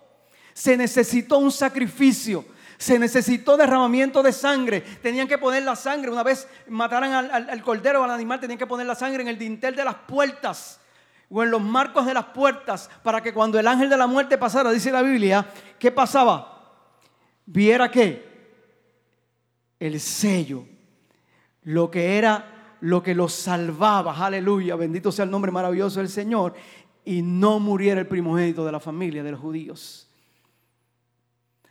Se 0.54 0.78
necesitó 0.78 1.38
un 1.38 1.52
sacrificio. 1.52 2.46
Se 2.78 2.98
necesitó 2.98 3.58
derramamiento 3.58 4.24
de 4.24 4.32
sangre. 4.32 4.82
Tenían 4.82 5.28
que 5.28 5.38
poner 5.38 5.64
la 5.64 5.76
sangre. 5.76 6.12
Una 6.12 6.24
vez 6.24 6.48
mataran 6.68 7.12
al, 7.14 7.62
cordero 7.62 8.02
o 8.02 8.04
al 8.06 8.12
animal, 8.12 8.40
tenían 8.40 8.58
que 8.58 8.66
poner 8.66 8.88
la 8.88 8.96
sangre 8.96 9.22
en 9.22 9.28
el 9.28 9.38
dintel 9.38 9.76
de 9.76 9.84
las 9.84 9.96
puertas 9.96 10.80
o 11.30 11.44
en 11.44 11.52
los 11.52 11.62
marcos 11.62 12.06
de 12.06 12.14
las 12.14 12.26
puertas 12.26 12.90
para 13.04 13.22
que 13.22 13.34
cuando 13.34 13.60
el 13.60 13.68
ángel 13.68 13.90
de 13.90 13.98
la 13.98 14.08
muerte 14.08 14.38
pasara, 14.38 14.72
dice 14.72 14.92
la 14.92 15.02
Biblia, 15.02 15.46
¿qué 15.78 15.92
pasaba? 15.92 16.80
Viera 17.46 17.92
que 17.92 18.26
el 19.78 20.00
sello, 20.00 20.66
lo 21.64 21.92
que 21.92 22.18
era 22.18 22.57
lo 22.82 23.02
que 23.02 23.16
los 23.16 23.34
salvaba, 23.34 24.26
aleluya, 24.26 24.76
bendito 24.76 25.12
sea 25.12 25.26
el 25.26 25.32
nombre 25.32 25.52
maravilloso 25.52 26.00
del 26.00 26.10
Señor, 26.10 26.54
y 27.06 27.22
no 27.22 27.60
muriera 27.60 28.02
el 28.02 28.08
primogénito 28.08 28.66
de 28.66 28.72
la 28.72 28.80
familia 28.80 29.24
de 29.24 29.32
los 29.32 29.40
judíos. 29.40 30.10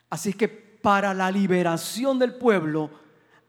Así 0.08 0.32
que 0.32 0.48
para 0.48 1.12
la 1.12 1.30
liberación 1.30 2.18
del 2.18 2.34
pueblo 2.34 2.90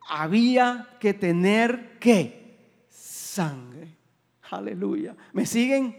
había 0.09 0.97
que 0.99 1.13
tener 1.13 1.97
qué? 1.99 2.85
Sangre. 2.89 3.95
Aleluya. 4.49 5.15
¿Me 5.33 5.45
siguen? 5.45 5.95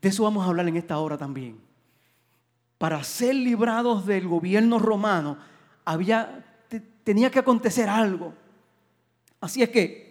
De 0.00 0.08
eso 0.08 0.24
vamos 0.24 0.44
a 0.44 0.48
hablar 0.48 0.66
en 0.68 0.76
esta 0.76 0.98
hora 0.98 1.18
también. 1.18 1.60
Para 2.78 3.02
ser 3.04 3.34
librados 3.34 4.06
del 4.06 4.26
gobierno 4.28 4.78
romano 4.78 5.38
había 5.84 6.44
tenía 7.08 7.30
que 7.30 7.38
acontecer 7.38 7.88
algo. 7.88 8.34
Así 9.40 9.62
es 9.62 9.68
que 9.68 10.08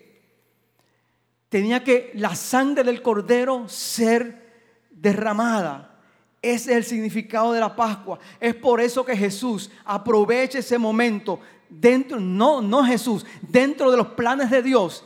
tenía 1.50 1.84
que 1.84 2.12
la 2.16 2.36
sangre 2.36 2.84
del 2.84 3.02
cordero 3.02 3.68
ser 3.68 4.48
derramada. 4.90 6.00
Ese 6.42 6.72
es 6.72 6.78
el 6.78 6.84
significado 6.84 7.52
de 7.54 7.60
la 7.60 7.76
Pascua. 7.76 8.20
Es 8.40 8.56
por 8.56 8.80
eso 8.80 9.04
que 9.04 9.18
Jesús 9.18 9.70
aprovecha 9.84 10.60
ese 10.60 10.78
momento 10.78 11.40
dentro, 11.68 12.20
no, 12.20 12.62
no 12.62 12.84
Jesús, 12.84 13.26
dentro 13.42 13.92
de 13.92 13.98
los 13.98 14.08
planes 14.08 14.50
de 14.50 14.62
Dios. 14.62 15.04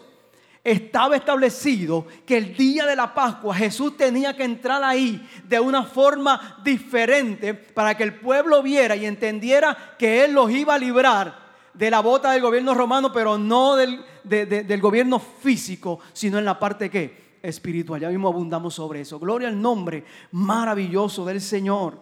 Estaba 0.63 1.15
establecido 1.15 2.05
que 2.27 2.37
el 2.37 2.55
día 2.55 2.85
de 2.85 2.95
la 2.95 3.15
Pascua 3.15 3.55
Jesús 3.55 3.97
tenía 3.97 4.35
que 4.35 4.43
entrar 4.43 4.83
ahí 4.83 5.27
de 5.47 5.59
una 5.59 5.83
forma 5.83 6.61
diferente 6.63 7.55
para 7.55 7.97
que 7.97 8.03
el 8.03 8.19
pueblo 8.19 8.61
viera 8.61 8.95
y 8.95 9.07
entendiera 9.07 9.95
que 9.97 10.23
Él 10.23 10.33
los 10.33 10.51
iba 10.51 10.75
a 10.75 10.79
librar 10.79 11.40
de 11.73 11.89
la 11.89 12.01
bota 12.01 12.31
del 12.31 12.41
gobierno 12.41 12.73
romano, 12.73 13.11
pero 13.11 13.37
no 13.37 13.75
del, 13.75 14.03
del 14.23 14.81
gobierno 14.81 15.19
físico, 15.19 15.99
sino 16.13 16.37
en 16.37 16.45
la 16.45 16.59
parte 16.59 16.89
que 16.89 17.39
espiritual. 17.41 18.01
Ya 18.01 18.09
mismo 18.09 18.27
abundamos 18.27 18.75
sobre 18.75 19.01
eso. 19.01 19.19
Gloria 19.19 19.47
al 19.47 19.61
nombre 19.61 20.05
maravilloso 20.31 21.25
del 21.25 21.41
Señor. 21.41 21.99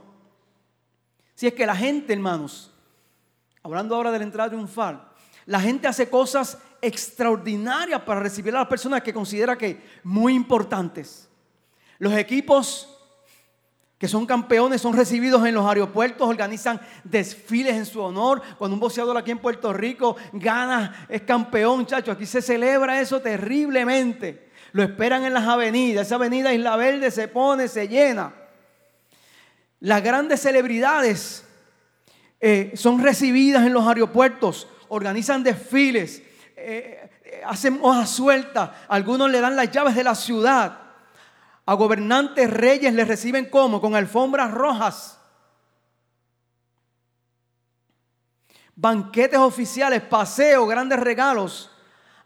Si 1.36 1.48
es 1.48 1.54
que 1.54 1.66
la 1.66 1.76
gente, 1.76 2.14
hermanos, 2.14 2.72
hablando 3.64 3.96
ahora 3.96 4.12
de 4.12 4.20
la 4.20 4.26
entrada 4.26 4.50
triunfal, 4.50 5.08
la 5.46 5.60
gente 5.60 5.88
hace 5.88 6.10
cosas 6.10 6.58
extraordinarias 6.82 8.02
para 8.02 8.20
recibir 8.20 8.56
a 8.56 8.60
las 8.60 8.68
personas 8.68 9.02
que 9.02 9.14
considera 9.14 9.58
que 9.58 9.82
muy 10.04 10.34
importantes. 10.36 11.30
Los 11.98 12.14
equipos 12.14 12.99
que 14.00 14.08
son 14.08 14.25
campeones, 14.25 14.82
son 14.82 14.96
recibidos 14.96 15.46
en 15.46 15.53
los 15.53 15.68
aeropuertos, 15.68 16.27
organizan 16.27 16.79
desfiles 17.03 17.75
en 17.75 17.86
su 17.86 18.01
honor. 18.01 18.41
Cuando 18.58 18.75
un 18.75 18.79
boxeador 18.79 19.18
aquí 19.18 19.32
en 19.32 19.39
Puerto 19.39 19.74
Rico 19.74 20.15
gana, 20.32 21.06
es 21.10 21.24
campeón, 21.24 21.86
chacho. 21.86 22.13
Aquí 22.13 22.25
se 22.25 22.41
celebra 22.41 23.01
eso 23.01 23.20
terriblemente. 23.20 24.51
Lo 24.72 24.84
esperan 24.84 25.25
en 25.25 25.34
las 25.34 25.46
avenidas. 25.46 26.08
Esa 26.08 26.15
avenida 26.15 26.53
Isla 26.53 26.77
Verde 26.77 27.12
se 27.12 27.27
pone, 27.27 27.68
se 27.68 27.89
llena. 27.89 28.34
Las 29.82 30.01
grandes 30.01 30.39
celebridades 30.39 31.44
eh, 32.39 32.72
son 32.75 33.03
recibidas 33.03 33.65
en 33.65 33.74
los 33.74 33.86
aeropuertos, 33.86 34.70
organizan 34.88 35.44
desfiles, 35.44 36.22
eh, 36.56 37.10
eh, 37.25 37.41
hacen 37.46 37.79
hojas 37.82 38.10
sueltas. 38.10 38.70
Algunos 38.88 39.29
le 39.29 39.41
dan 39.41 39.58
las 39.58 39.70
llaves 39.72 39.96
de 39.96 40.06
la 40.06 40.15
ciudad. 40.15 40.88
A 41.70 41.76
gobernantes 41.76 42.50
reyes 42.50 42.92
les 42.96 43.08
reciben 43.08 43.48
como? 43.48 43.80
Con 43.80 43.94
alfombras 43.94 44.50
rojas. 44.50 45.20
Banquetes 48.76 49.38
oficiales, 49.38 50.02
paseos, 50.02 50.68
grandes 50.68 51.00
regalos. 51.00 51.70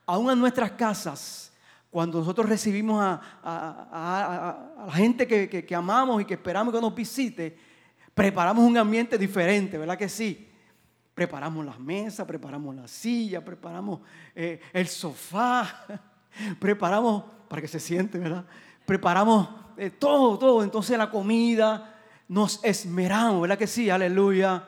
Aún 0.06 0.32
en 0.32 0.40
nuestras 0.40 0.72
casas, 0.72 1.52
cuando 1.92 2.20
nosotros 2.20 2.48
recibimos 2.48 3.04
a, 3.04 4.70
la 4.88 4.94
gente 4.94 5.28
que, 5.28 5.50
que, 5.50 5.76
amamos 5.76 6.22
y 6.22 6.26
que 6.26 6.36
esperamos 6.36 6.74
que 6.74 6.80
nos 6.80 6.96
visite, 6.96 7.58
preparamos 8.14 8.64
un 8.64 8.78
ambiente 8.78 9.18
diferente, 9.18 9.78
¿verdad 9.78 9.98
que 9.98 10.08
sí? 10.08 10.50
Preparamos 11.14 11.66
las 11.66 11.80
mesas, 11.80 12.26
preparamos 12.26 12.74
la 12.74 12.88
silla, 12.88 13.44
preparamos 13.44 14.00
eh, 14.36 14.62
el 14.72 14.88
sofá, 14.88 15.86
preparamos 16.62 17.26
para 17.50 17.62
que 17.62 17.68
se 17.68 17.82
siente, 17.82 18.18
¿verdad? 18.18 18.46
Preparamos 18.86 19.50
eh, 19.78 19.90
todo, 19.90 20.38
todo. 20.38 20.64
Entonces 20.64 20.98
la 20.98 21.10
comida, 21.10 21.94
nos 22.28 22.64
esmeramos, 22.64 23.42
¿verdad 23.42 23.58
que 23.58 23.68
sí? 23.68 23.90
Aleluya. 23.90 24.68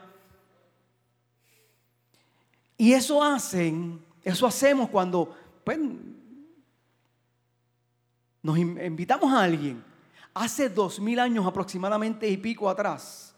Y 2.77 2.93
eso 2.93 3.23
hacen, 3.23 4.03
eso 4.23 4.45
hacemos 4.45 4.89
cuando 4.89 5.35
pues, 5.63 5.79
nos 8.41 8.57
invitamos 8.57 9.33
a 9.33 9.43
alguien. 9.43 9.83
Hace 10.33 10.69
dos 10.69 10.99
mil 10.99 11.19
años 11.19 11.45
aproximadamente 11.47 12.27
y 12.27 12.37
pico 12.37 12.69
atrás, 12.69 13.33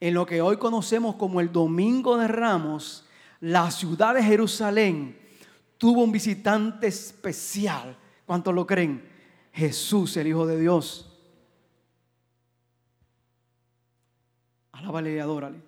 en 0.00 0.14
lo 0.14 0.24
que 0.24 0.40
hoy 0.40 0.56
conocemos 0.56 1.16
como 1.16 1.40
el 1.40 1.52
Domingo 1.52 2.16
de 2.16 2.26
Ramos, 2.26 3.04
la 3.40 3.70
ciudad 3.70 4.14
de 4.14 4.22
Jerusalén 4.22 5.18
tuvo 5.76 6.02
un 6.02 6.12
visitante 6.12 6.86
especial. 6.86 7.96
¿Cuántos 8.24 8.54
lo 8.54 8.66
creen? 8.66 9.11
Jesús, 9.52 10.16
el 10.16 10.28
Hijo 10.28 10.46
de 10.46 10.58
Dios. 10.58 11.08
Alábale 14.72 15.14
y 15.14 15.18
adórale. 15.18 15.60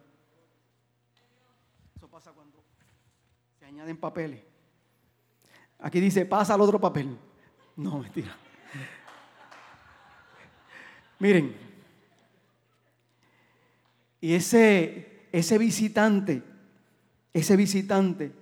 Eso 1.94 2.08
pasa 2.08 2.32
cuando 2.32 2.64
se 3.58 3.66
añaden 3.66 3.96
papeles. 3.96 4.42
Aquí 5.78 6.00
dice, 6.00 6.24
pasa 6.24 6.54
al 6.54 6.62
otro 6.62 6.80
papel. 6.80 7.16
No, 7.76 7.98
mentira. 7.98 8.36
Miren, 11.18 11.54
y 14.20 14.34
ese, 14.34 15.28
ese 15.32 15.58
visitante, 15.58 16.42
ese 17.32 17.56
visitante 17.56 18.32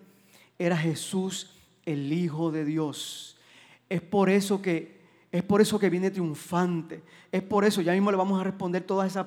era 0.59 0.77
Jesús, 0.77 1.59
el 1.85 2.13
Hijo 2.13 2.53
de 2.53 2.65
Dios. 2.65 3.37
Es 3.89 4.01
por 4.01 4.31
eso 4.31 4.63
que 4.63 5.02
es 5.33 5.43
por 5.43 5.63
eso 5.63 5.79
que 5.79 5.89
viene 5.89 6.11
triunfante. 6.11 7.03
Es 7.33 7.43
por 7.43 7.65
eso, 7.65 7.81
ya 7.81 7.93
mismo 7.93 8.11
le 8.11 8.19
vamos 8.19 8.39
a 8.39 8.45
responder 8.45 8.83
todas 8.83 9.11
esas 9.11 9.27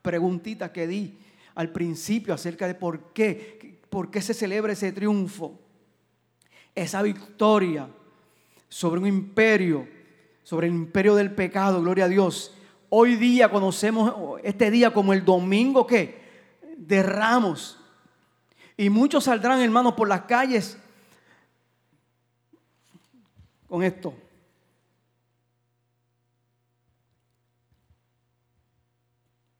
preguntitas 0.00 0.70
que 0.70 0.86
di 0.86 1.18
al 1.54 1.68
principio 1.68 2.32
acerca 2.32 2.66
de 2.66 2.74
por 2.74 3.12
qué, 3.12 3.78
por 3.90 4.10
qué 4.10 4.22
se 4.22 4.32
celebra 4.32 4.72
ese 4.72 4.90
triunfo, 4.92 5.60
esa 6.74 7.02
victoria 7.02 7.86
sobre 8.70 9.00
un 9.00 9.06
imperio, 9.06 9.86
sobre 10.42 10.68
el 10.68 10.72
imperio 10.72 11.14
del 11.14 11.34
pecado, 11.34 11.82
gloria 11.82 12.06
a 12.06 12.08
Dios. 12.08 12.54
Hoy 12.88 13.16
día 13.16 13.50
conocemos 13.50 14.40
este 14.42 14.70
día 14.70 14.94
como 14.94 15.12
el 15.12 15.22
domingo 15.22 15.86
que 15.86 16.22
de 16.78 17.02
Ramos. 17.02 17.78
Y 18.78 18.88
muchos 18.88 19.24
saldrán, 19.24 19.60
hermanos, 19.60 19.92
por 19.92 20.08
las 20.08 20.22
calles 20.22 20.78
con 23.68 23.82
esto. 23.82 24.14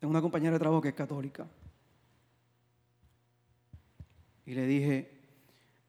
Tengo 0.02 0.10
una 0.10 0.20
compañera 0.20 0.54
de 0.54 0.58
trabajo 0.58 0.82
que 0.82 0.88
es 0.88 0.96
católica. 0.96 1.46
Y 4.44 4.52
le 4.52 4.66
dije, 4.66 5.08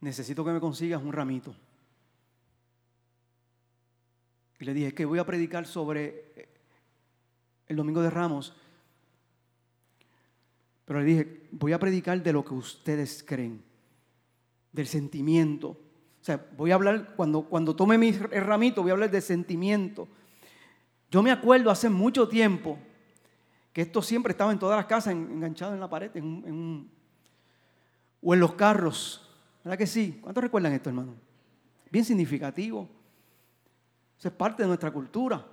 necesito 0.01 0.46
que 0.46 0.51
me 0.51 0.60
consigas 0.60 1.01
un 1.01 1.12
ramito. 1.12 1.55
Y 4.60 4.65
le 4.65 4.75
dije 4.75 4.93
que 4.93 5.05
voy 5.05 5.17
a 5.17 5.25
predicar 5.25 5.65
sobre 5.65 6.48
el 7.65 7.75
Domingo 7.75 8.03
de 8.03 8.12
Ramos. 8.12 8.55
Pero 10.86 11.00
le 11.00 11.05
dije, 11.05 11.48
voy 11.50 11.74
a 11.74 11.79
predicar 11.79 12.22
de 12.22 12.34
lo 12.34 12.46
que 12.46 12.53
ustedes 12.53 13.24
creen, 13.24 13.63
del 14.72 14.86
sentimiento. 14.86 15.70
O 15.70 16.24
sea, 16.24 16.51
voy 16.55 16.70
a 16.70 16.75
hablar, 16.75 17.15
cuando, 17.15 17.50
cuando 17.50 17.75
tome 17.75 17.98
mi 17.98 18.12
ramito, 18.12 18.84
voy 18.84 18.91
a 18.91 18.93
hablar 18.93 19.10
de 19.10 19.22
sentimiento. 19.22 20.08
Yo 21.10 21.24
me 21.24 21.32
acuerdo 21.32 21.72
hace 21.72 21.89
mucho 21.89 22.27
tiempo 22.29 22.77
que 23.74 23.82
esto 23.82 24.01
siempre 24.01 24.32
estaba 24.32 24.51
en 24.51 24.60
todas 24.60 24.77
las 24.77 24.86
casas, 24.86 25.13
enganchado 25.13 25.74
en 25.74 25.80
la 25.80 25.89
pared, 25.89 26.12
o 28.22 28.34
en 28.34 28.39
los 28.39 28.53
carros. 28.53 29.27
¿Verdad 29.63 29.77
que 29.77 29.88
sí? 29.88 30.20
¿Cuántos 30.22 30.44
recuerdan 30.44 30.74
esto, 30.74 30.89
hermano? 30.89 31.15
Bien 31.92 32.06
significativo. 32.06 32.88
Eso 34.18 34.27
es 34.27 34.34
parte 34.34 34.63
de 34.63 34.68
nuestra 34.68 34.92
cultura. 34.92 35.46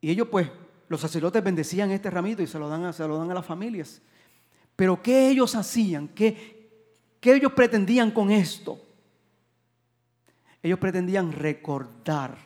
Y 0.00 0.10
ellos, 0.10 0.28
pues, 0.30 0.48
los 0.88 1.00
sacerdotes 1.00 1.42
bendecían 1.42 1.90
este 1.90 2.10
ramito 2.10 2.42
y 2.42 2.46
se 2.46 2.58
lo 2.58 2.68
dan 2.68 2.84
a, 2.84 2.92
se 2.92 3.08
lo 3.08 3.18
dan 3.18 3.30
a 3.30 3.34
las 3.34 3.46
familias. 3.46 4.00
Pero 4.76 5.02
¿qué 5.02 5.30
ellos 5.30 5.54
hacían? 5.54 6.08
¿Qué, 6.08 6.70
¿Qué 7.20 7.34
ellos 7.34 7.52
pretendían 7.52 8.10
con 8.10 8.30
esto? 8.30 8.80
Ellos 10.62 10.78
pretendían 10.78 11.32
recordar, 11.32 12.36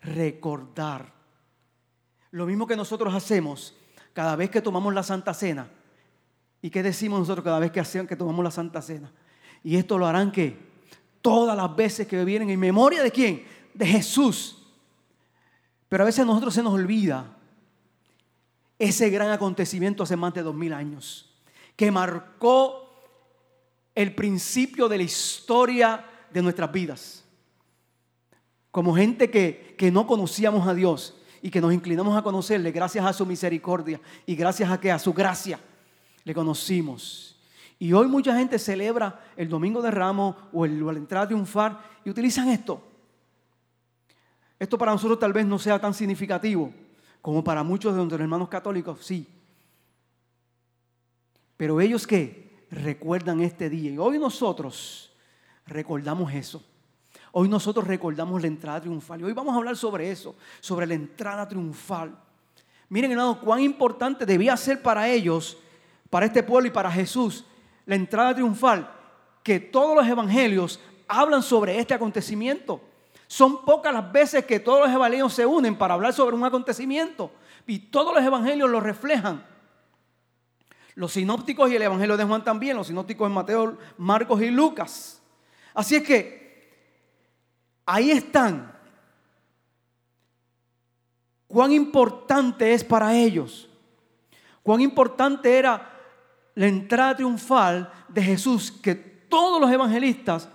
recordar. 0.00 1.13
Lo 2.34 2.46
mismo 2.46 2.66
que 2.66 2.74
nosotros 2.74 3.14
hacemos 3.14 3.76
cada 4.12 4.34
vez 4.34 4.50
que 4.50 4.60
tomamos 4.60 4.92
la 4.92 5.04
Santa 5.04 5.32
Cena. 5.32 5.70
¿Y 6.60 6.68
qué 6.68 6.82
decimos 6.82 7.20
nosotros 7.20 7.44
cada 7.44 7.60
vez 7.60 7.70
que, 7.70 7.80
que 8.08 8.16
tomamos 8.16 8.42
la 8.42 8.50
Santa 8.50 8.82
Cena? 8.82 9.12
Y 9.62 9.76
esto 9.76 9.96
lo 9.98 10.04
harán 10.04 10.32
que 10.32 10.58
todas 11.22 11.56
las 11.56 11.76
veces 11.76 12.08
que 12.08 12.24
vienen 12.24 12.50
en 12.50 12.58
memoria 12.58 13.04
de 13.04 13.12
quién? 13.12 13.46
De 13.72 13.86
Jesús. 13.86 14.66
Pero 15.88 16.02
a 16.02 16.06
veces 16.06 16.22
a 16.22 16.24
nosotros 16.24 16.52
se 16.52 16.64
nos 16.64 16.74
olvida 16.74 17.36
ese 18.80 19.10
gran 19.10 19.30
acontecimiento 19.30 20.02
hace 20.02 20.16
más 20.16 20.34
de 20.34 20.42
dos 20.42 20.56
mil 20.56 20.72
años, 20.72 21.32
que 21.76 21.92
marcó 21.92 22.90
el 23.94 24.12
principio 24.12 24.88
de 24.88 24.96
la 24.96 25.04
historia 25.04 26.04
de 26.32 26.42
nuestras 26.42 26.72
vidas. 26.72 27.24
Como 28.72 28.96
gente 28.96 29.30
que, 29.30 29.76
que 29.78 29.92
no 29.92 30.08
conocíamos 30.08 30.66
a 30.66 30.74
Dios 30.74 31.14
y 31.44 31.50
que 31.50 31.60
nos 31.60 31.74
inclinamos 31.74 32.16
a 32.16 32.22
conocerle 32.22 32.72
gracias 32.72 33.04
a 33.04 33.12
su 33.12 33.26
misericordia 33.26 34.00
y 34.24 34.34
gracias 34.34 34.70
a 34.70 34.80
que 34.80 34.90
a 34.90 34.98
su 34.98 35.12
gracia 35.12 35.60
le 36.24 36.32
conocimos. 36.32 37.36
Y 37.78 37.92
hoy 37.92 38.08
mucha 38.08 38.34
gente 38.34 38.58
celebra 38.58 39.20
el 39.36 39.50
Domingo 39.50 39.82
de 39.82 39.90
Ramos 39.90 40.36
o, 40.54 40.64
el, 40.64 40.82
o 40.82 40.90
la 40.90 40.98
entrada 40.98 41.26
triunfal 41.26 41.78
y 42.02 42.08
utilizan 42.08 42.48
esto. 42.48 42.82
Esto 44.58 44.78
para 44.78 44.92
nosotros 44.92 45.18
tal 45.18 45.34
vez 45.34 45.44
no 45.44 45.58
sea 45.58 45.78
tan 45.78 45.92
significativo, 45.92 46.72
como 47.20 47.44
para 47.44 47.62
muchos 47.62 47.92
de 47.92 47.98
nuestros 47.98 48.22
hermanos 48.22 48.48
católicos, 48.48 49.04
sí. 49.04 49.28
Pero 51.58 51.78
ellos 51.78 52.06
que 52.06 52.64
recuerdan 52.70 53.42
este 53.42 53.68
día. 53.68 53.90
Y 53.90 53.98
hoy 53.98 54.18
nosotros 54.18 55.12
recordamos 55.66 56.32
eso. 56.32 56.64
Hoy 57.36 57.48
nosotros 57.48 57.84
recordamos 57.84 58.40
la 58.40 58.46
entrada 58.46 58.80
triunfal. 58.80 59.20
Y 59.20 59.24
hoy 59.24 59.32
vamos 59.32 59.52
a 59.54 59.56
hablar 59.56 59.76
sobre 59.76 60.08
eso, 60.08 60.36
sobre 60.60 60.86
la 60.86 60.94
entrada 60.94 61.48
triunfal. 61.48 62.16
Miren, 62.88 63.10
hermano, 63.10 63.40
cuán 63.40 63.58
importante 63.58 64.24
debía 64.24 64.56
ser 64.56 64.80
para 64.80 65.08
ellos, 65.08 65.58
para 66.10 66.26
este 66.26 66.44
pueblo 66.44 66.68
y 66.68 66.70
para 66.70 66.92
Jesús, 66.92 67.44
la 67.86 67.96
entrada 67.96 68.34
triunfal, 68.34 68.88
que 69.42 69.58
todos 69.58 69.96
los 69.96 70.06
evangelios 70.06 70.78
hablan 71.08 71.42
sobre 71.42 71.76
este 71.76 71.92
acontecimiento. 71.92 72.80
Son 73.26 73.64
pocas 73.64 73.92
las 73.92 74.12
veces 74.12 74.44
que 74.44 74.60
todos 74.60 74.86
los 74.86 74.94
evangelios 74.94 75.34
se 75.34 75.44
unen 75.44 75.76
para 75.76 75.94
hablar 75.94 76.12
sobre 76.12 76.36
un 76.36 76.44
acontecimiento. 76.44 77.32
Y 77.66 77.80
todos 77.80 78.14
los 78.14 78.22
evangelios 78.22 78.70
lo 78.70 78.78
reflejan. 78.78 79.44
Los 80.94 81.14
sinópticos 81.14 81.68
y 81.68 81.74
el 81.74 81.82
evangelio 81.82 82.16
de 82.16 82.22
Juan 82.22 82.44
también. 82.44 82.76
Los 82.76 82.86
sinópticos 82.86 83.26
en 83.26 83.34
Mateo, 83.34 83.76
Marcos 83.98 84.40
y 84.40 84.50
Lucas. 84.50 85.20
Así 85.74 85.96
es 85.96 86.04
que 86.04 86.43
ahí 87.86 88.10
están. 88.10 88.72
Cuán 91.46 91.72
importante 91.72 92.72
es 92.72 92.82
para 92.82 93.14
ellos. 93.14 93.68
Cuán 94.62 94.80
importante 94.80 95.56
era 95.56 95.90
la 96.54 96.66
entrada 96.66 97.16
triunfal 97.16 97.92
de 98.08 98.22
Jesús 98.22 98.72
que 98.72 98.94
todos 98.94 99.60
los 99.60 99.70
evangelistas 99.70 100.48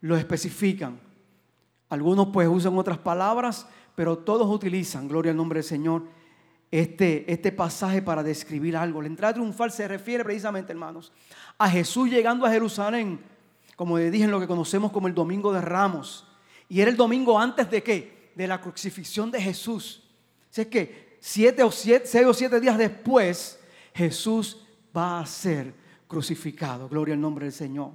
lo 0.00 0.16
especifican. 0.16 1.00
Algunos 1.88 2.28
pues 2.28 2.46
usan 2.48 2.76
otras 2.78 2.98
palabras, 2.98 3.66
pero 3.94 4.18
todos 4.18 4.48
utilizan, 4.48 5.08
gloria 5.08 5.32
al 5.32 5.36
nombre 5.36 5.58
del 5.58 5.64
Señor, 5.64 6.04
este, 6.70 7.30
este 7.32 7.50
pasaje 7.50 8.02
para 8.02 8.22
describir 8.22 8.76
algo. 8.76 9.00
La 9.00 9.08
entrada 9.08 9.34
triunfal 9.34 9.72
se 9.72 9.88
refiere 9.88 10.22
precisamente, 10.22 10.72
hermanos, 10.72 11.12
a 11.56 11.68
Jesús 11.68 12.10
llegando 12.10 12.44
a 12.44 12.50
Jerusalén, 12.50 13.20
como 13.74 13.96
dije 13.96 14.24
en 14.24 14.30
lo 14.30 14.40
que 14.40 14.46
conocemos 14.46 14.92
como 14.92 15.08
el 15.08 15.14
Domingo 15.14 15.52
de 15.52 15.62
Ramos. 15.62 16.27
Y 16.68 16.80
era 16.80 16.90
el 16.90 16.96
domingo 16.96 17.38
antes 17.38 17.70
de 17.70 17.82
qué? 17.82 18.32
De 18.34 18.46
la 18.46 18.60
crucifixión 18.60 19.30
de 19.30 19.40
Jesús. 19.40 20.02
Así 20.50 20.62
es 20.62 20.66
que 20.66 21.18
siete 21.20 21.62
o 21.62 21.70
seis 21.70 22.14
o 22.26 22.34
siete 22.34 22.60
días 22.60 22.76
después, 22.76 23.58
Jesús 23.94 24.64
va 24.96 25.20
a 25.20 25.26
ser 25.26 25.74
crucificado. 26.06 26.88
Gloria 26.88 27.14
al 27.14 27.20
nombre 27.20 27.46
del 27.46 27.52
Señor. 27.52 27.92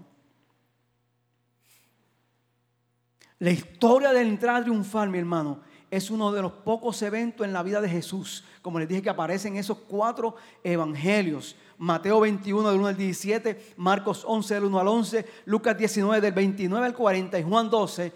La 3.40 3.52
historia 3.52 4.14
de 4.14 4.24
la 4.24 4.30
entrada 4.30 4.62
triunfal, 4.62 5.10
mi 5.10 5.18
hermano, 5.18 5.62
es 5.92 6.10
uno 6.10 6.32
de 6.32 6.42
los 6.42 6.52
pocos 6.52 7.02
eventos 7.02 7.46
en 7.46 7.54
la 7.54 7.62
vida 7.62 7.80
de 7.80 7.90
Jesús. 7.90 8.44
Como 8.62 8.80
les 8.80 8.88
dije 8.88 9.02
que 9.02 9.10
aparecen 9.10 9.58
esos 9.58 9.78
cuatro 9.78 10.36
evangelios. 10.64 11.56
Mateo 11.78 12.22
21 12.22 12.70
del 12.70 12.80
1 12.80 12.88
al 12.88 12.98
17, 12.98 13.74
Marcos 13.78 14.24
11 14.26 14.54
del 14.54 14.64
1 14.64 14.80
al 14.80 14.88
11, 14.88 15.26
Lucas 15.46 15.78
19 15.78 16.22
del 16.22 16.32
29 16.32 16.86
al 16.86 16.94
40 16.94 17.40
y 17.40 17.44
Juan 17.44 17.70
12 17.70 18.14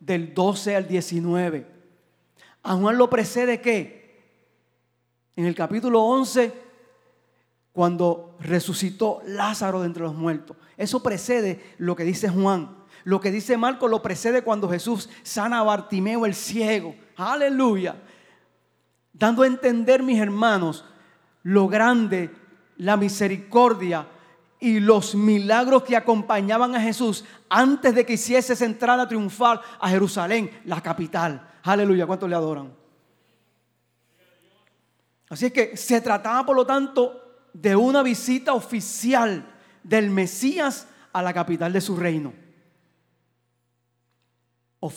del 0.00 0.34
12 0.34 0.76
al 0.76 0.88
19. 0.88 1.66
A 2.62 2.74
Juan 2.74 2.96
lo 2.96 3.10
precede 3.10 3.60
qué? 3.60 4.04
En 5.36 5.46
el 5.46 5.54
capítulo 5.54 6.02
11, 6.02 6.52
cuando 7.72 8.36
resucitó 8.40 9.20
Lázaro 9.26 9.80
de 9.80 9.86
entre 9.86 10.04
los 10.04 10.14
muertos. 10.14 10.56
Eso 10.76 11.02
precede 11.02 11.74
lo 11.78 11.96
que 11.96 12.04
dice 12.04 12.28
Juan. 12.28 12.76
Lo 13.04 13.20
que 13.20 13.30
dice 13.30 13.56
Marco 13.56 13.88
lo 13.88 14.00
precede 14.00 14.42
cuando 14.42 14.68
Jesús 14.68 15.10
sana 15.22 15.58
a 15.58 15.64
Bartimeo 15.64 16.24
el 16.24 16.34
ciego. 16.34 16.94
Aleluya. 17.16 17.96
Dando 19.12 19.42
a 19.42 19.46
entender, 19.46 20.02
mis 20.02 20.20
hermanos, 20.20 20.84
lo 21.42 21.68
grande, 21.68 22.30
la 22.76 22.96
misericordia 22.96 24.06
y 24.60 24.80
los 24.80 25.14
milagros 25.14 25.84
que 25.84 25.96
acompañaban 25.96 26.74
a 26.74 26.80
Jesús 26.80 27.24
antes 27.48 27.94
de 27.94 28.06
que 28.06 28.14
hiciese 28.14 28.54
esa 28.54 28.64
entrada 28.64 29.06
triunfal 29.06 29.60
a 29.78 29.88
Jerusalén, 29.88 30.50
la 30.64 30.80
capital. 30.80 31.50
Aleluya. 31.62 32.06
¿Cuántos 32.06 32.28
le 32.28 32.36
adoran? 32.36 32.72
Así 35.28 35.46
es 35.46 35.52
que 35.52 35.76
se 35.76 36.00
trataba, 36.00 36.46
por 36.46 36.56
lo 36.56 36.66
tanto, 36.66 37.48
de 37.52 37.74
una 37.76 38.02
visita 38.02 38.54
oficial 38.54 39.46
del 39.82 40.10
Mesías 40.10 40.88
a 41.12 41.22
la 41.22 41.32
capital 41.32 41.72
de 41.72 41.80
su 41.80 41.96
reino. 41.96 42.44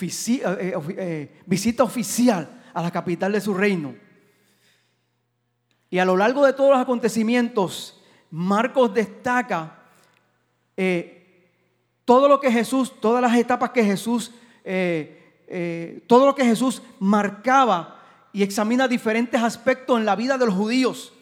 Eh, 0.02 0.12
eh, 0.42 0.74
eh, 0.98 1.42
visita 1.46 1.84
oficial 1.84 2.62
a 2.74 2.82
la 2.82 2.92
capital 2.92 3.32
de 3.32 3.42
su 3.42 3.54
reino. 3.54 3.96
Y 5.90 6.00
a 6.00 6.06
lo 6.06 6.18
largo 6.18 6.46
de 6.46 6.54
todos 6.54 6.72
los 6.72 6.80
acontecimientos, 6.80 7.97
Marcos 8.32 8.94
destaca 8.94 9.80
todo 12.06 12.28
lo 12.28 12.40
que 12.40 12.52
Jesús, 12.52 12.94
todas 13.00 13.22
las 13.22 13.36
etapas 13.36 13.72
que 13.72 13.84
Jesús, 13.84 14.32
todo 16.08 16.26
lo 16.26 16.36
que 16.36 16.46
Jesús 16.46 16.82
marcaba 17.00 18.02
y 18.34 18.44
examina 18.44 18.88
diferentes 18.88 19.42
aspectos 19.42 20.00
en 20.00 20.06
la 20.06 20.16
vida 20.16 20.38
de 20.38 20.46
los 20.46 20.56
judíos. 20.56 21.14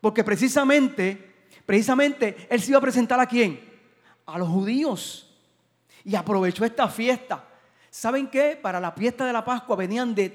Porque 0.00 0.24
precisamente, 0.24 1.34
precisamente, 1.64 2.48
Él 2.50 2.60
se 2.60 2.70
iba 2.70 2.78
a 2.78 2.82
presentar 2.82 3.20
a 3.20 3.26
quién? 3.26 3.60
A 4.26 4.38
los 4.38 4.48
judíos. 4.48 5.28
Y 6.04 6.16
aprovechó 6.16 6.64
esta 6.64 6.88
fiesta 6.88 7.48
¿Saben 7.92 8.28
qué? 8.28 8.58
Para 8.60 8.80
la 8.80 8.92
fiesta 8.92 9.26
de 9.26 9.34
la 9.34 9.44
Pascua 9.44 9.76
venían 9.76 10.14
de 10.14 10.30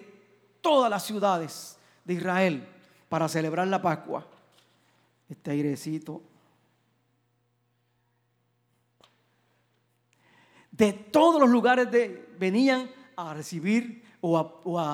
todas 0.62 0.92
las 0.92 1.04
ciudades 1.04 1.76
de 2.06 2.14
Israel 2.14 2.68
para 3.10 3.28
celebrar 3.28 3.68
la 3.68 3.82
Pascua. 3.82 4.28
Este 5.30 5.52
airecito. 5.52 6.22
De 10.72 10.94
todos 10.94 11.42
los 11.42 11.50
lugares 11.50 11.92
de, 11.92 12.30
venían 12.40 12.90
a 13.16 13.34
recibir 13.34 14.04
o 14.22 14.38
a, 14.38 14.42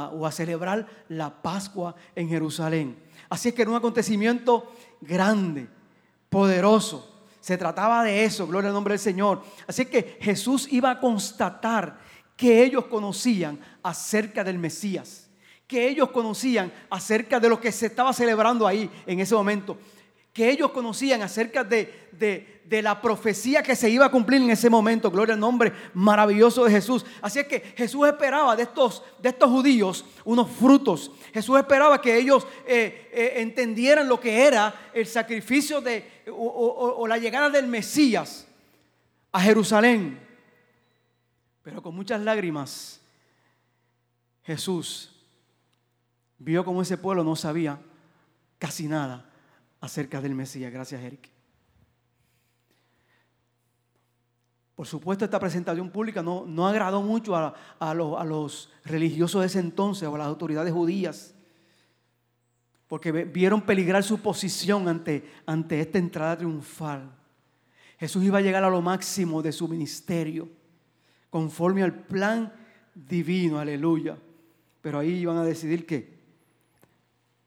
o 0.09 0.25
a 0.25 0.31
celebrar 0.31 0.87
la 1.09 1.41
Pascua 1.41 1.95
en 2.15 2.29
Jerusalén. 2.29 2.97
Así 3.29 3.49
es 3.49 3.55
que 3.55 3.63
era 3.63 3.71
un 3.71 3.77
acontecimiento 3.77 4.71
grande, 5.01 5.67
poderoso. 6.29 7.09
Se 7.39 7.57
trataba 7.57 8.03
de 8.03 8.23
eso, 8.23 8.47
gloria 8.47 8.69
al 8.69 8.73
nombre 8.73 8.93
del 8.93 8.99
Señor. 8.99 9.43
Así 9.67 9.85
que 9.85 10.17
Jesús 10.21 10.67
iba 10.71 10.91
a 10.91 10.99
constatar 10.99 11.99
que 12.37 12.63
ellos 12.63 12.85
conocían 12.85 13.59
acerca 13.81 14.43
del 14.43 14.57
Mesías, 14.57 15.29
que 15.67 15.87
ellos 15.87 16.09
conocían 16.11 16.71
acerca 16.89 17.39
de 17.39 17.49
lo 17.49 17.59
que 17.59 17.71
se 17.71 17.87
estaba 17.87 18.13
celebrando 18.13 18.65
ahí 18.65 18.89
en 19.05 19.19
ese 19.19 19.35
momento, 19.35 19.77
que 20.33 20.49
ellos 20.49 20.71
conocían 20.71 21.21
acerca 21.21 21.63
de, 21.63 22.09
de, 22.11 22.81
la 22.81 22.99
profecía 22.99 23.61
que 23.61 23.75
se 23.75 23.87
iba 23.87 24.07
a 24.07 24.11
cumplir 24.11 24.41
en 24.41 24.49
ese 24.49 24.67
momento. 24.67 25.11
Gloria 25.11 25.35
al 25.35 25.39
nombre 25.39 25.71
maravilloso 25.93 26.65
de 26.65 26.71
Jesús. 26.71 27.05
Así 27.21 27.37
es 27.37 27.47
que 27.47 27.59
Jesús 27.59 28.07
esperaba 28.07 28.55
de 28.55 28.63
estos, 28.63 29.03
de 29.21 29.29
estos 29.29 29.47
judíos 29.51 30.03
unos 30.25 30.49
frutos. 30.49 31.11
Jesús 31.31 31.59
esperaba 31.59 32.01
que 32.01 32.17
ellos 32.17 32.47
eh, 32.65 33.11
eh, 33.13 33.33
entendieran 33.37 34.09
lo 34.09 34.19
que 34.19 34.43
era 34.47 34.89
el 34.91 35.05
sacrificio 35.05 35.81
de, 35.81 36.23
o 36.35 37.05
la 37.07 37.19
llegada 37.19 37.51
del 37.51 37.67
Mesías 37.67 38.47
a 39.31 39.39
Jerusalén. 39.39 40.19
Pero 41.61 41.83
con 41.83 41.95
muchas 41.95 42.19
lágrimas, 42.21 42.99
Jesús 44.41 45.11
vio 46.39 46.65
como 46.65 46.81
ese 46.81 46.97
pueblo 46.97 47.23
no 47.23 47.35
sabía 47.35 47.79
casi 48.57 48.87
nada 48.87 49.29
acerca 49.83 50.21
del 50.21 50.33
Mesías. 50.33 50.71
Gracias, 50.71 51.01
Eric. 51.03 51.29
Por 54.75 54.87
supuesto, 54.87 55.25
esta 55.25 55.41
presentación 55.41 55.89
pública 55.89 56.23
no, 56.23 56.45
no 56.47 56.65
agradó 56.65 57.01
mucho 57.01 57.35
a, 57.35 57.53
a, 57.79 57.93
los, 57.93 58.71
religiosos 58.85 59.41
de 59.41 59.47
ese 59.47 59.59
entonces 59.59 60.07
o 60.07 60.15
a 60.15 60.17
las 60.17 60.27
autoridades 60.27 60.71
judías, 60.71 61.35
porque 62.87 63.11
vieron 63.11 63.61
peligrar 63.61 64.03
su 64.03 64.19
posición 64.19 64.87
ante, 64.87 65.29
ante 65.45 65.81
esta 65.81 65.97
entrada 65.97 66.37
triunfal. 66.37 67.11
Jesús 67.99 68.23
iba 68.23 68.37
a 68.37 68.41
llegar 68.41 68.63
a 68.63 68.69
lo 68.69 68.81
máximo 68.81 69.41
de 69.41 69.51
su 69.51 69.67
ministerio, 69.67 70.47
conforme 71.29 71.83
al 71.83 71.93
plan 71.93 72.53
divino, 72.95 73.59
aleluya. 73.59 74.17
Pero 74.81 74.99
ahí 74.99 75.09
iban 75.09 75.37
a 75.37 75.43
decidir 75.43 75.85
que 75.85 76.19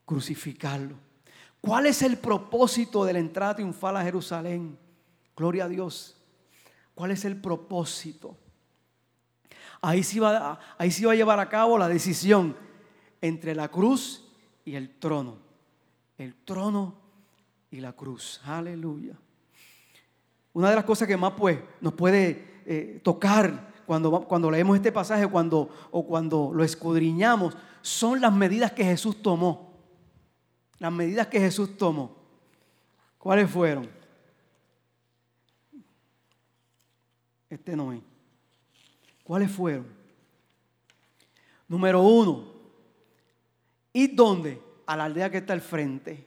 crucificarlo. 0.05 1.06
¿Cuál 1.67 1.87
es 1.87 2.01
el 2.03 2.17
propósito 2.17 3.05
de 3.05 3.13
la 3.13 3.19
entrada 3.19 3.57
triunfal 3.57 3.97
a 3.97 4.05
Jerusalén? 4.05 4.79
Gloria 5.37 5.65
a 5.65 5.69
Dios. 5.69 6.17
¿Cuál 6.95 7.11
es 7.11 7.25
el 7.25 7.41
propósito? 7.41 8.37
Ahí 9.81 10.05
se, 10.05 10.19
iba, 10.19 10.61
ahí 10.79 10.91
a 11.05 11.15
llevar 11.17 11.41
a 11.41 11.49
cabo 11.49 11.77
la 11.77 11.89
decisión 11.89 12.57
entre 13.21 13.53
la 13.57 13.69
cruz 13.69 14.29
y 14.65 14.77
el 14.77 14.97
trono. 14.97 15.39
El 16.17 16.37
trono 16.37 16.95
y 17.73 17.81
la 17.81 17.93
cruz. 17.95 18.41
Aleluya. 18.45 19.17
Una 20.53 20.71
de 20.71 20.77
las 20.77 20.85
cosas 20.85 21.09
que 21.09 21.17
más 21.17 21.33
pues, 21.37 21.59
nos 21.81 21.95
puede 21.95 22.63
eh, 22.65 23.01
tocar 23.03 23.75
cuando, 23.87 24.21
cuando 24.23 24.53
leemos 24.53 24.77
este 24.77 24.93
pasaje 24.93 25.27
cuando, 25.27 25.69
o 25.91 26.07
cuando 26.07 26.53
lo 26.55 26.63
escudriñamos 26.63 27.57
son 27.83 28.21
las 28.21 28.33
medidas 28.33 28.71
que 28.71 28.85
Jesús 28.85 29.21
tomó. 29.21 29.66
Las 30.79 30.93
medidas 30.93 31.27
que 31.29 31.41
Jesús 31.41 31.77
tomó. 31.77 32.17
¿Cuáles 33.19 33.51
fueron? 33.51 33.89
Este 37.49 37.75
no 37.77 37.93
es. 37.93 38.01
¿Cuáles 39.25 39.51
fueron? 39.51 39.87
Número 41.69 42.01
uno, 42.01 42.53
¿y 43.93 44.07
dónde? 44.07 44.63
A 44.87 44.97
la 44.97 45.05
aldea 45.05 45.31
que 45.31 45.39
está 45.39 45.53
al 45.53 45.61
frente, 45.61 46.25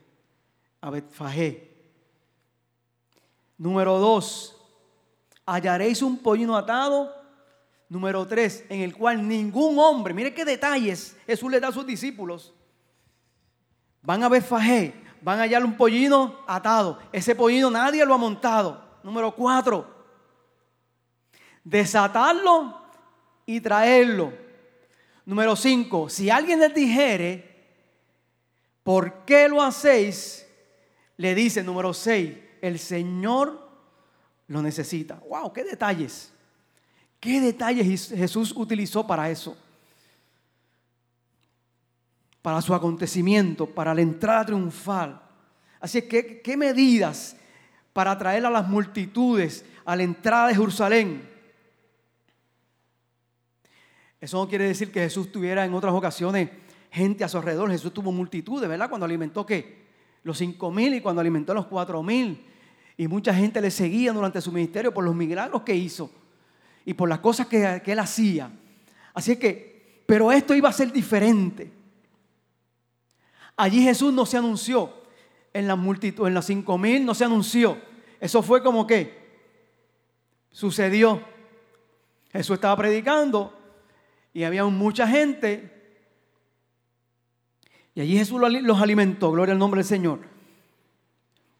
a 0.82 0.90
Betfagé. 0.90 1.70
Número 3.58 4.00
dos, 4.00 4.58
hallaréis 5.46 6.02
un 6.02 6.18
pollino 6.18 6.58
atado. 6.58 7.16
Número 7.88 8.28
tres, 8.28 8.66
en 8.70 8.82
el 8.82 8.96
cual 8.96 9.28
ningún 9.28 9.80
hombre, 9.80 10.14
mire 10.14 10.34
qué 10.34 10.46
detalles 10.46 11.18
Jesús 11.26 11.50
le 11.50 11.60
da 11.60 11.70
a 11.70 11.72
sus 11.72 11.88
discípulos. 11.88 12.54
Van 14.02 14.24
a 14.24 14.30
Betfagé, 14.30 14.94
van 15.22 15.40
a 15.40 15.44
hallar 15.44 15.64
un 15.64 15.76
pollino 15.76 16.40
atado. 16.48 17.00
Ese 17.12 17.36
pollino 17.36 17.70
nadie 17.70 18.06
lo 18.06 18.14
ha 18.14 18.18
montado. 18.18 18.84
Número 19.04 19.34
cuatro, 19.34 19.88
desatarlo 21.64 22.82
y 23.46 23.62
traerlo. 23.62 24.34
Número 25.26 25.56
cinco, 25.56 26.10
si 26.10 26.30
alguien 26.30 26.60
les 26.60 26.74
dijere, 26.74 27.68
¿por 28.84 29.26
qué 29.26 29.48
lo 29.48 29.62
hacéis? 29.62 30.46
Le 31.18 31.36
dice, 31.36 31.64
número 31.64 31.94
seis, 31.94 32.38
el 32.62 32.80
Señor 32.80 33.70
lo 34.48 34.62
necesita. 34.62 35.22
¡Wow! 35.30 35.54
¡Qué 35.54 35.64
detalles! 35.64 36.34
¿Qué 37.20 37.42
detalles 37.42 38.10
Jesús 38.10 38.54
utilizó 38.56 39.06
para 39.06 39.30
eso? 39.30 39.58
Para 42.42 42.62
su 42.62 42.74
acontecimiento, 42.74 43.66
para 43.66 43.94
la 43.94 44.02
entrada 44.02 44.46
triunfal. 44.46 45.22
Así 45.80 46.02
que, 46.04 46.42
¿qué 46.42 46.58
medidas 46.58 47.36
para 47.94 48.12
atraer 48.12 48.46
a 48.46 48.50
las 48.50 48.68
multitudes 48.68 49.66
a 49.86 49.96
la 49.96 50.04
entrada 50.04 50.48
de 50.48 50.56
Jerusalén? 50.56 51.30
Eso 54.22 54.38
no 54.38 54.50
quiere 54.50 54.68
decir 54.68 54.92
que 54.92 55.00
Jesús 55.00 55.32
tuviera 55.32 55.64
en 55.66 55.74
otras 55.74 55.94
ocasiones 55.94 56.50
gente 56.92 57.24
a 57.24 57.30
su 57.30 57.38
alrededor. 57.38 57.72
Jesús 57.72 57.94
tuvo 57.94 58.12
multitudes, 58.12 58.68
¿verdad? 58.68 58.90
Cuando 58.90 59.06
alimentó 59.06 59.46
qué? 59.46 59.88
Los 60.24 60.38
cinco 60.38 60.72
mil 60.72 60.94
y 60.94 61.02
cuando 61.02 61.22
alimentó 61.22 61.54
los 61.54 61.68
cuatro 61.68 62.04
mil. 62.04 62.46
Y 62.98 63.08
mucha 63.08 63.34
gente 63.34 63.62
le 63.62 63.72
seguía 63.72 64.12
durante 64.12 64.42
su 64.42 64.52
ministerio 64.52 64.94
por 64.94 65.06
los 65.06 65.16
milagros 65.16 65.62
que 65.62 65.74
hizo 65.74 66.12
y 66.86 66.94
por 66.94 67.08
las 67.08 67.20
cosas 67.20 67.48
que, 67.48 67.82
él 67.86 68.00
hacía. 68.00 68.52
Así 69.14 69.38
que, 69.38 70.04
pero 70.06 70.32
esto 70.32 70.54
iba 70.54 70.68
a 70.68 70.74
ser 70.74 70.92
diferente. 70.92 71.72
Allí 73.60 73.84
Jesús 73.84 74.14
no 74.14 74.26
se 74.26 74.38
anunció. 74.38 74.94
En 75.52 75.68
la 75.68 75.76
multitud, 75.76 76.26
en 76.28 76.34
las 76.34 76.46
cinco 76.46 76.78
mil 76.78 77.06
no 77.06 77.14
se 77.14 77.26
anunció. 77.26 77.78
Eso 78.22 78.42
fue 78.42 78.64
como 78.64 78.88
que 78.88 79.20
sucedió. 80.50 81.22
Jesús 82.32 82.54
estaba 82.54 82.78
predicando 82.78 83.54
y 84.34 84.44
había 84.46 84.64
mucha 84.64 85.06
gente. 85.06 85.98
Y 87.96 88.00
allí 88.00 88.18
Jesús 88.18 88.40
los 88.40 88.82
alimentó. 88.82 89.30
Gloria 89.34 89.52
al 89.52 89.60
nombre 89.60 89.80
del 89.80 89.88
Señor. 89.88 90.20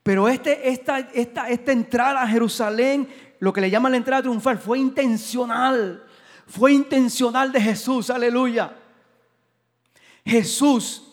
Pero 0.02 0.30
este, 0.30 0.70
esta, 0.70 1.00
esta, 1.00 1.50
esta 1.50 1.72
entrada 1.74 2.22
a 2.22 2.28
Jerusalén, 2.30 3.10
lo 3.40 3.52
que 3.52 3.60
le 3.60 3.70
llaman 3.70 3.92
la 3.92 3.98
entrada 3.98 4.22
triunfal, 4.22 4.58
fue 4.58 4.80
intencional. 4.80 6.06
Fue 6.48 6.72
intencional 6.72 7.52
de 7.52 7.60
Jesús, 7.60 8.10
aleluya. 8.10 8.74
Jesús 10.24 11.09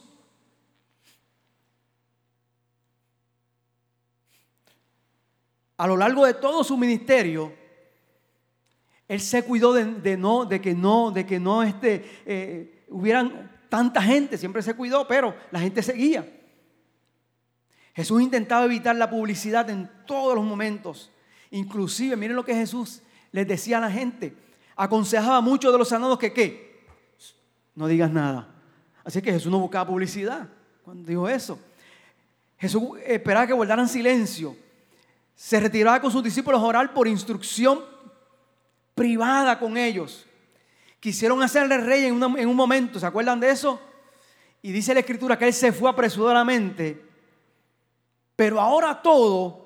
a 5.77 5.87
lo 5.87 5.97
largo 5.97 6.25
de 6.25 6.35
todo 6.35 6.65
su 6.65 6.77
ministerio, 6.77 7.53
él 9.09 9.21
se 9.21 9.45
cuidó 9.45 9.73
de, 9.73 10.17
no, 10.17 10.45
de 10.45 10.61
que 10.61 10.75
no, 10.75 11.11
de 11.11 11.27
que 11.27 11.39
no 11.39 11.63
este, 11.63 12.05
eh, 12.27 12.85
hubieran 12.89 13.53
tanta 13.69 14.03
gente, 14.03 14.37
siempre 14.37 14.63
se 14.63 14.75
cuidó, 14.75 15.07
pero 15.07 15.35
la 15.51 15.61
gente 15.61 15.83
seguía. 15.83 16.29
Jesús 17.95 18.21
intentaba 18.21 18.65
evitar 18.65 18.97
la 18.97 19.09
publicidad 19.09 19.71
en 19.71 19.91
todos 20.07 20.35
los 20.35 20.45
momentos. 20.45 21.11
Inclusive, 21.51 22.17
miren 22.17 22.37
lo 22.37 22.45
que 22.45 22.55
Jesús 22.55 23.03
les 23.33 23.47
decía 23.47 23.79
a 23.79 23.81
la 23.81 23.91
gente. 23.91 24.37
Aconsejaba 24.75 25.39
a 25.39 25.41
muchos 25.41 25.73
de 25.73 25.79
los 25.79 25.89
sanados 25.89 26.19
que 26.19 26.33
qué. 26.33 26.85
No 27.75 27.87
digas 27.87 28.11
nada. 28.11 28.49
Así 29.05 29.23
que 29.23 29.33
Jesús 29.33 29.51
no 29.51 29.61
buscaba 29.61 29.87
publicidad 29.87 30.49
cuando 30.83 31.09
dijo 31.09 31.29
eso. 31.29 31.59
Jesús 32.59 32.99
esperaba 33.07 33.47
que 33.47 33.53
guardaran 33.53 33.89
silencio. 33.89 34.57
Se 35.37 35.61
retiraba 35.61 36.01
con 36.01 36.11
sus 36.11 36.25
discípulos 36.25 36.61
a 36.61 36.65
orar 36.65 36.93
por 36.93 37.07
instrucción 37.07 37.85
privada 38.97 39.57
con 39.61 39.77
ellos. 39.77 40.27
Quisieron 40.99 41.41
hacerle 41.43 41.79
rey 41.79 42.07
en, 42.07 42.21
un 42.25 42.57
momento, 42.57 42.99
¿se 42.99 43.07
acuerdan 43.07 43.39
de 43.39 43.51
eso? 43.51 43.81
Y 44.63 44.73
dice 44.73 44.93
la 44.93 45.01
escritura 45.01 45.39
que 45.39 45.47
él 45.47 45.53
se 45.53 45.71
fue 45.71 45.89
apresuradamente 45.89 47.07
pero 48.37 48.61
ahora 48.61 49.01
todo, 49.01 49.65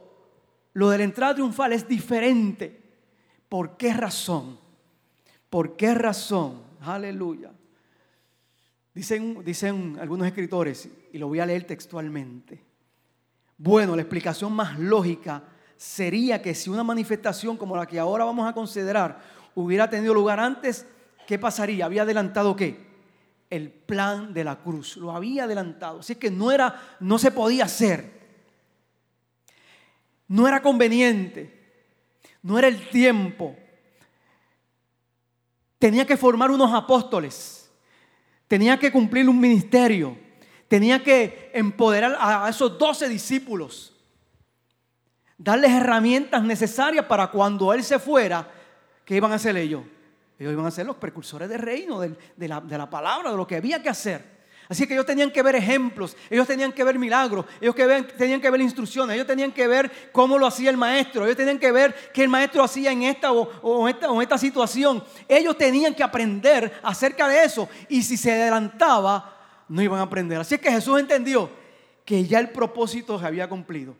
lo 0.75 0.91
de 0.91 0.99
la 0.99 1.05
entrada 1.05 1.35
triunfal 1.35 1.73
es 1.73 1.87
diferente. 1.87 2.81
¿Por 3.49 3.77
qué 3.77 3.93
razón? 3.93 4.59
¿Por 5.51 5.77
qué 5.77 5.93
razón? 5.93 6.63
Aleluya. 6.81 7.51
Dicen, 8.95 9.45
dicen 9.45 9.99
algunos 10.01 10.29
escritores, 10.29 10.89
y 11.13 11.19
lo 11.19 11.27
voy 11.27 11.41
a 11.41 11.47
leer 11.47 11.65
textualmente. 11.65 12.63
Bueno, 13.59 13.97
la 13.97 14.03
explicación 14.03 14.53
más 14.53 14.79
lógica 14.79 15.43
sería 15.81 16.43
que 16.43 16.55
si 16.55 16.69
una 16.69 16.85
manifestación 16.85 17.57
como 17.57 17.75
la 17.75 17.87
que 17.87 17.99
ahora 17.99 18.25
vamos 18.25 18.47
a 18.47 18.53
considerar 18.53 19.21
hubiera 19.55 19.89
tenido 19.89 20.13
lugar 20.13 20.39
antes, 20.39 20.87
¿qué 21.27 21.39
pasaría? 21.39 21.87
¿Había 21.87 22.03
adelantado 22.03 22.55
qué? 22.55 22.87
El 23.49 23.71
plan 23.71 24.35
de 24.35 24.45
la 24.45 24.57
cruz. 24.59 24.99
Lo 24.99 25.11
había 25.11 25.45
adelantado. 25.45 26.01
Así 26.01 26.17
que 26.17 26.31
no 26.31 26.53
era, 26.53 26.97
no 27.01 27.19
se 27.19 27.31
podía 27.31 27.65
hacer 27.65 28.21
no 30.31 30.47
era 30.47 30.63
conveniente, 30.63 31.53
no 32.41 32.57
era 32.57 32.69
el 32.69 32.89
tiempo. 32.89 33.57
Tenía 35.77 36.07
que 36.07 36.17
formar 36.17 36.53
unos 36.53 36.73
apóstoles, 36.73 37.69
tenía 38.47 38.79
que 38.79 38.93
cumplir 38.93 39.29
un 39.29 39.41
ministerio, 39.41 40.17
tenía 40.69 41.03
que 41.03 41.51
empoderar 41.53 42.17
a 42.21 42.49
esos 42.49 42.79
doce 42.79 43.09
discípulos, 43.09 43.93
darles 45.43 45.71
herramientas 45.73 46.43
necesarias 46.43 47.07
para 47.07 47.29
cuando 47.29 47.73
Él 47.73 47.83
se 47.83 47.99
fuera, 47.99 48.47
¿qué 49.05 49.17
iban 49.17 49.33
a 49.33 49.37
hacer 49.37 49.57
ellos? 49.57 49.83
Ellos 50.39 50.53
iban 50.53 50.67
a 50.67 50.71
ser 50.71 50.87
los 50.87 50.97
precursores 50.97 51.49
del 51.49 51.61
reino, 51.61 51.99
de, 51.99 52.49
la, 52.49 52.91
palabra, 52.91 53.31
de 53.31 53.37
lo 53.37 53.47
que 53.47 53.57
había 53.57 53.83
que 53.83 53.89
hacer. 53.89 54.41
Así 54.69 54.87
que 54.87 54.93
ellos 54.93 55.07
tenían 55.07 55.33
que 55.33 55.43
ver 55.43 55.57
ejemplos, 55.57 56.17
ellos 56.29 56.47
tenían 56.47 56.73
que 56.73 56.85
ver 56.85 56.97
milagros, 56.97 57.45
ellos 57.61 57.75
tenían 58.17 58.41
que 58.41 58.51
ver 58.51 58.61
instrucciones, 58.61 59.15
ellos 59.15 59.27
tenían 59.27 59.51
que 59.51 59.67
ver 59.67 60.11
cómo 60.13 60.39
lo 60.39 60.47
hacía 60.47 60.71
el 60.71 60.77
maestro, 60.77 61.25
ellos 61.25 61.37
tenían 61.37 61.59
que 61.59 61.73
ver 61.73 61.93
qué 62.15 62.23
el 62.23 62.29
maestro 62.29 62.63
hacía 62.63 62.93
en 62.93 63.03
esta 63.03 63.33
o, 63.33 63.89
esta, 63.89 64.13
o 64.13 64.23
esta 64.23 64.39
situación. 64.39 65.03
Ellos 65.27 65.59
tenían 65.59 65.95
que 65.95 66.05
aprender 66.05 66.73
acerca 66.83 67.27
de 67.27 67.43
eso 67.43 67.69
y 67.89 68.03
si 68.03 68.17
se 68.17 68.31
adelantaba, 68.31 69.37
no 69.69 69.83
iban 69.83 69.99
a 69.99 70.03
aprender. 70.03 70.39
Así 70.39 70.57
que 70.59 70.71
Jesús 70.71 71.01
entendió 71.01 71.51
que 72.05 72.25
ya 72.25 72.39
el 72.39 72.51
propósito 72.51 73.19
se 73.19 73.27
había 73.27 73.49
cumplido. 73.49 73.97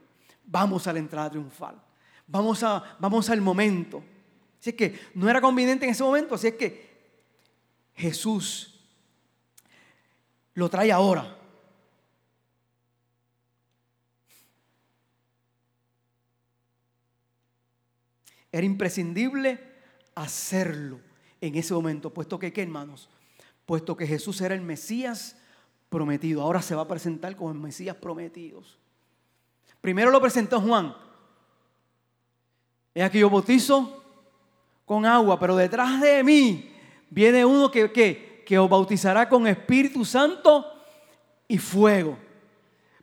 Vamos 0.51 0.89
a 0.89 0.93
la 0.93 0.99
entrada 0.99 1.31
triunfal, 1.31 1.81
vamos, 2.27 2.63
a, 2.65 2.97
vamos 2.99 3.31
al 3.31 3.41
momento. 3.41 4.03
Así 4.59 4.71
es 4.71 4.77
que 4.77 5.01
no 5.15 5.31
era 5.31 5.41
conveniente 5.41 5.85
en 5.85 5.93
ese 5.93 6.03
momento, 6.03 6.35
así 6.35 6.49
es 6.49 6.55
que 6.55 6.91
Jesús 7.95 8.81
lo 10.55 10.69
trae 10.69 10.91
ahora. 10.91 11.39
Era 18.51 18.67
imprescindible 18.67 19.61
hacerlo 20.17 20.99
en 21.41 21.55
ese 21.55 21.73
momento, 21.73 22.13
puesto 22.13 22.41
que, 22.41 22.53
¿qué 22.53 22.63
hermanos? 22.63 23.09
Puesto 23.67 23.97
que 23.97 24.05
Jesús 24.05 24.41
era 24.41 24.57
el 24.57 24.63
Mesías 24.63 25.37
prometido. 25.89 26.43
Ahora 26.43 26.61
se 26.61 26.75
va 26.75 26.83
a 26.83 26.89
presentar 26.89 27.37
como 27.37 27.53
el 27.53 27.59
Mesías 27.59 27.95
prometido. 27.95 28.65
Primero 29.81 30.11
lo 30.11 30.21
presentó 30.21 30.61
Juan. 30.61 30.95
Es 32.95 33.05
aquí 33.05 33.19
yo 33.19 33.31
bautizo 33.31 34.03
con 34.85 35.07
agua, 35.07 35.39
pero 35.39 35.57
detrás 35.57 36.01
de 36.01 36.23
mí 36.25 36.73
viene 37.11 37.45
uno 37.45 37.71
que, 37.71 37.91
que 37.93 38.31
que 38.51 38.59
os 38.59 38.69
bautizará 38.69 39.29
con 39.29 39.47
Espíritu 39.47 40.05
Santo 40.05 40.67
y 41.47 41.57
fuego. 41.57 42.19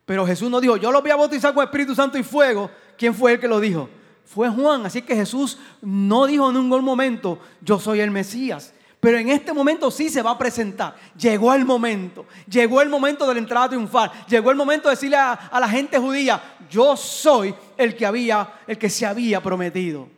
Pero 0.04 0.26
Jesús 0.26 0.50
no 0.50 0.60
dijo, 0.60 0.76
yo 0.76 0.92
los 0.92 1.00
voy 1.00 1.10
a 1.10 1.16
bautizar 1.16 1.54
con 1.54 1.64
Espíritu 1.64 1.94
Santo 1.94 2.18
y 2.18 2.22
fuego. 2.22 2.70
¿Quién 2.98 3.14
fue 3.14 3.32
el 3.32 3.40
que 3.40 3.48
lo 3.48 3.58
dijo? 3.58 3.88
Fue 4.26 4.50
Juan. 4.50 4.84
Así 4.84 5.00
que 5.00 5.16
Jesús 5.16 5.56
no 5.80 6.26
dijo 6.26 6.50
en 6.50 6.56
ningún 6.56 6.84
momento, 6.84 7.38
yo 7.62 7.80
soy 7.80 8.00
el 8.00 8.10
Mesías. 8.10 8.74
Pero 9.00 9.18
en 9.18 9.28
este 9.28 9.52
momento 9.52 9.90
sí 9.90 10.08
se 10.08 10.22
va 10.22 10.32
a 10.32 10.38
presentar. 10.38 10.96
Llegó 11.16 11.54
el 11.54 11.64
momento. 11.64 12.26
Llegó 12.48 12.82
el 12.82 12.88
momento 12.88 13.26
de 13.26 13.34
la 13.34 13.40
entrada 13.40 13.68
triunfal. 13.68 14.10
Llegó 14.28 14.50
el 14.50 14.56
momento 14.56 14.88
de 14.88 14.96
decirle 14.96 15.16
a, 15.16 15.50
la 15.52 15.68
gente 15.68 15.98
judía, 15.98 16.56
yo 16.68 16.96
soy 16.96 17.54
el 17.76 17.96
que 17.96 18.04
había, 18.04 18.60
el 18.66 18.76
que 18.76 18.90
se 18.90 19.06
había 19.06 19.40
prometido. 19.40 20.08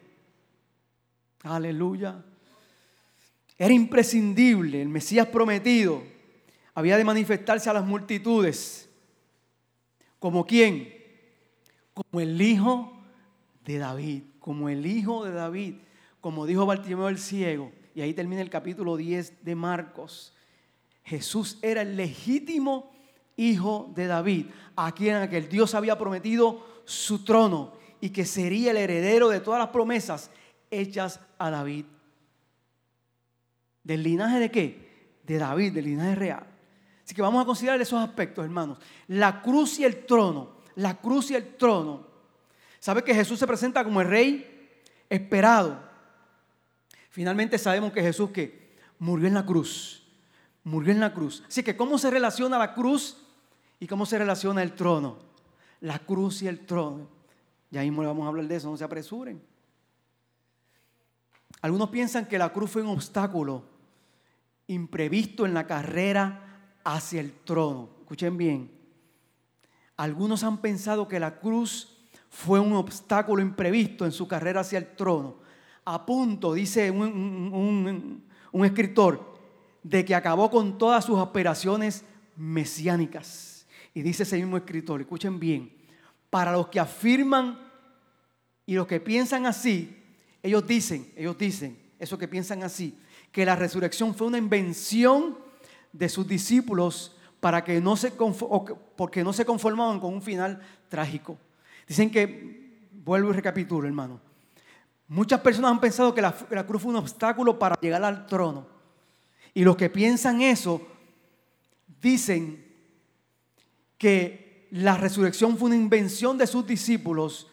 Aleluya. 1.42 2.16
Era 3.58 3.74
imprescindible, 3.74 4.80
el 4.80 4.88
Mesías 4.88 5.26
prometido 5.26 6.02
había 6.74 6.96
de 6.96 7.04
manifestarse 7.04 7.68
a 7.68 7.74
las 7.74 7.84
multitudes. 7.84 8.88
¿Como 10.18 10.46
quién? 10.46 10.94
Como 11.92 12.20
el 12.20 12.40
hijo 12.40 12.98
de 13.64 13.78
David, 13.78 14.22
como 14.38 14.70
el 14.70 14.86
hijo 14.86 15.24
de 15.24 15.32
David, 15.32 15.74
como 16.22 16.46
dijo 16.46 16.64
Bartimeo 16.64 17.08
el 17.10 17.18
ciego. 17.18 17.70
Y 17.94 18.00
ahí 18.00 18.14
termina 18.14 18.42
el 18.42 18.50
capítulo 18.50 18.96
10 18.96 19.44
de 19.44 19.54
Marcos. 19.54 20.32
Jesús 21.04 21.58
era 21.62 21.82
el 21.82 21.96
legítimo 21.96 22.92
hijo 23.36 23.90
de 23.94 24.06
David, 24.06 24.46
a 24.76 24.92
quien 24.92 25.16
aquel 25.16 25.48
Dios 25.48 25.74
había 25.74 25.98
prometido 25.98 26.82
su 26.84 27.24
trono 27.24 27.72
y 28.00 28.10
que 28.10 28.24
sería 28.24 28.70
el 28.70 28.76
heredero 28.76 29.28
de 29.28 29.40
todas 29.40 29.60
las 29.60 29.70
promesas 29.70 30.30
hechas 30.70 31.20
a 31.38 31.50
David 31.50 31.84
¿Del 33.82 34.02
linaje 34.02 34.38
de 34.38 34.50
qué? 34.50 35.18
De 35.24 35.38
David, 35.38 35.72
del 35.72 35.86
linaje 35.86 36.14
real. 36.14 36.46
Así 37.04 37.14
que 37.14 37.22
vamos 37.22 37.42
a 37.42 37.46
considerar 37.46 37.80
esos 37.80 38.00
aspectos, 38.00 38.44
hermanos. 38.44 38.78
La 39.08 39.42
cruz 39.42 39.78
y 39.78 39.84
el 39.84 40.04
trono. 40.06 40.58
La 40.76 40.98
cruz 40.98 41.30
y 41.30 41.34
el 41.34 41.56
trono. 41.56 42.06
¿Sabe 42.78 43.02
que 43.02 43.14
Jesús 43.14 43.38
se 43.38 43.46
presenta 43.46 43.82
como 43.82 44.00
el 44.00 44.08
rey 44.08 44.80
esperado? 45.08 45.89
Finalmente 47.10 47.58
sabemos 47.58 47.92
que 47.92 48.02
Jesús 48.02 48.30
que 48.30 48.76
murió 48.98 49.26
en 49.26 49.34
la 49.34 49.44
cruz. 49.44 50.06
Murió 50.62 50.92
en 50.92 51.00
la 51.00 51.12
cruz. 51.12 51.42
Así 51.46 51.62
que 51.62 51.76
¿cómo 51.76 51.98
se 51.98 52.10
relaciona 52.10 52.56
la 52.56 52.72
cruz 52.72 53.18
y 53.78 53.86
cómo 53.86 54.06
se 54.06 54.18
relaciona 54.18 54.62
el 54.62 54.72
trono? 54.72 55.18
La 55.80 55.98
cruz 55.98 56.42
y 56.42 56.48
el 56.48 56.64
trono. 56.64 57.08
Ya 57.70 57.82
mismo 57.82 58.02
le 58.02 58.08
vamos 58.08 58.24
a 58.24 58.28
hablar 58.28 58.46
de 58.46 58.56
eso, 58.56 58.70
no 58.70 58.76
se 58.76 58.84
apresuren. 58.84 59.42
Algunos 61.62 61.90
piensan 61.90 62.26
que 62.26 62.38
la 62.38 62.52
cruz 62.52 62.70
fue 62.70 62.82
un 62.82 62.88
obstáculo 62.88 63.64
imprevisto 64.68 65.46
en 65.46 65.52
la 65.52 65.66
carrera 65.66 66.72
hacia 66.84 67.20
el 67.20 67.32
trono. 67.32 67.90
Escuchen 68.02 68.36
bien. 68.36 68.70
Algunos 69.96 70.44
han 70.44 70.58
pensado 70.58 71.08
que 71.08 71.20
la 71.20 71.40
cruz 71.40 71.98
fue 72.28 72.60
un 72.60 72.72
obstáculo 72.74 73.42
imprevisto 73.42 74.06
en 74.06 74.12
su 74.12 74.28
carrera 74.28 74.60
hacia 74.60 74.78
el 74.78 74.94
trono. 74.94 75.39
A 75.92 76.06
punto, 76.06 76.54
dice 76.54 76.88
un, 76.88 78.22
escritor, 78.64 79.36
de 79.82 80.04
que 80.04 80.14
acabó 80.14 80.48
con 80.48 80.78
todas 80.78 81.04
sus 81.04 81.18
aspiraciones 81.18 82.04
mesiánicas. 82.36 83.66
Y 83.92 84.02
dice 84.02 84.22
ese 84.22 84.36
mismo 84.36 84.56
escritor, 84.56 85.00
escuchen 85.00 85.40
bien, 85.40 85.72
para 86.30 86.52
los 86.52 86.68
que 86.68 86.78
afirman 86.78 87.58
y 88.66 88.74
los 88.74 88.86
que 88.86 89.00
piensan 89.00 89.46
así, 89.46 90.00
ellos 90.44 90.64
dicen, 90.64 91.12
ellos 91.16 91.36
dicen, 91.36 91.76
eso 91.98 92.16
que 92.16 92.28
piensan 92.28 92.62
así, 92.62 92.96
que 93.32 93.44
la 93.44 93.56
resurrección 93.56 94.14
fue 94.14 94.28
una 94.28 94.38
invención 94.38 95.38
de 95.92 96.08
sus 96.08 96.24
discípulos 96.24 97.16
para 97.40 97.64
que 97.64 97.80
no 97.80 97.96
se 97.96 98.12
porque 98.94 99.24
no 99.24 99.32
se 99.32 99.44
conformaban 99.44 99.98
con 99.98 100.14
un 100.14 100.22
final 100.22 100.60
trágico. 100.88 101.36
Dicen 101.88 102.12
que, 102.12 102.78
vuelvo 102.92 103.30
y 103.30 103.32
recapitulo, 103.32 103.88
hermano. 103.88 104.29
Muchas 105.10 105.40
personas 105.40 105.72
han 105.72 105.80
pensado 105.80 106.14
que 106.14 106.22
la, 106.22 106.32
cruz 106.64 106.82
fue 106.82 106.92
un 106.92 106.98
obstáculo 106.98 107.58
para 107.58 107.74
llegar 107.80 108.04
al 108.04 108.26
trono. 108.26 108.64
Y 109.52 109.64
los 109.64 109.76
que 109.76 109.90
piensan 109.90 110.40
eso 110.40 110.86
dicen 112.00 112.64
que 113.98 114.68
la 114.70 114.96
resurrección 114.96 115.58
fue 115.58 115.66
una 115.66 115.74
invención 115.74 116.38
de 116.38 116.46
sus 116.46 116.64
discípulos 116.64 117.48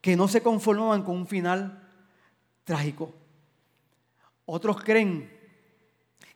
que 0.00 0.14
no 0.14 0.28
se 0.28 0.42
conformaban 0.42 1.02
con 1.02 1.16
un 1.16 1.26
final 1.26 1.82
trágico. 2.62 3.12
Otros 4.46 4.80
creen 4.80 5.28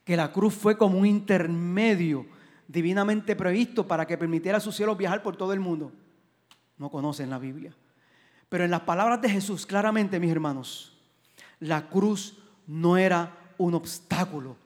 que 0.03 0.17
la 0.17 0.33
cruz 0.33 0.53
fue 0.53 0.77
como 0.77 0.99
un 0.99 1.07
intermedio 1.07 2.27
divinamente 2.67 3.37
previsto 3.37 3.87
para 3.87 4.05
que 4.05 4.19
permitiera 4.19 4.59
a 4.59 4.61
sus 4.61 4.75
cielos 4.75 4.99
viajar 4.99 5.23
por 5.23 5.37
todo 5.37 5.53
el 5.53 5.61
mundo. 5.61 5.93
No 6.77 6.91
conocen 6.91 7.31
la 7.31 7.39
Biblia. 7.39 7.73
Pero 8.49 8.65
en 8.65 8.71
las 8.71 8.83
palabras 8.83 9.21
de 9.21 9.29
Jesús, 9.29 9.67
claramente, 9.67 10.21
mis 10.21 10.31
hermanos, 10.31 10.93
la 11.61 11.89
cruz 11.89 12.39
no 12.67 12.97
era 12.97 13.37
un 13.59 13.75
obstáculo. 13.75 14.57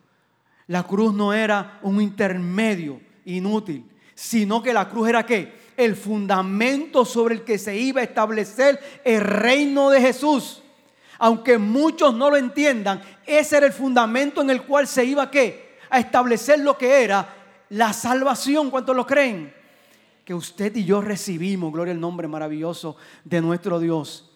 La 0.66 0.82
cruz 0.82 1.14
no 1.14 1.32
era 1.32 1.78
un 1.82 2.00
intermedio 2.00 3.00
inútil, 3.24 3.84
sino 4.14 4.62
que 4.62 4.72
la 4.72 4.88
cruz 4.88 5.08
era 5.08 5.26
qué? 5.26 5.58
El 5.76 5.96
fundamento 5.96 7.04
sobre 7.04 7.36
el 7.36 7.44
que 7.44 7.58
se 7.58 7.76
iba 7.76 8.00
a 8.00 8.04
establecer 8.04 8.78
el 9.04 9.20
reino 9.20 9.90
de 9.90 10.00
Jesús 10.00 10.62
aunque 11.20 11.58
muchos 11.58 12.14
no 12.14 12.30
lo 12.30 12.38
entiendan, 12.38 13.02
ese 13.26 13.58
era 13.58 13.66
el 13.66 13.74
fundamento 13.74 14.40
en 14.40 14.48
el 14.48 14.62
cual 14.62 14.88
se 14.88 15.04
iba 15.04 15.30
qué? 15.30 15.76
A 15.90 16.00
establecer 16.00 16.60
lo 16.60 16.78
que 16.78 17.04
era 17.04 17.28
la 17.68 17.92
salvación. 17.92 18.70
¿Cuántos 18.70 18.96
lo 18.96 19.06
creen? 19.06 19.54
Que 20.24 20.34
usted 20.34 20.74
y 20.76 20.84
yo 20.84 21.00
recibimos, 21.00 21.72
gloria 21.72 21.92
al 21.92 22.00
nombre 22.00 22.28
maravilloso 22.28 22.96
de 23.24 23.40
nuestro 23.40 23.78
Dios. 23.78 24.30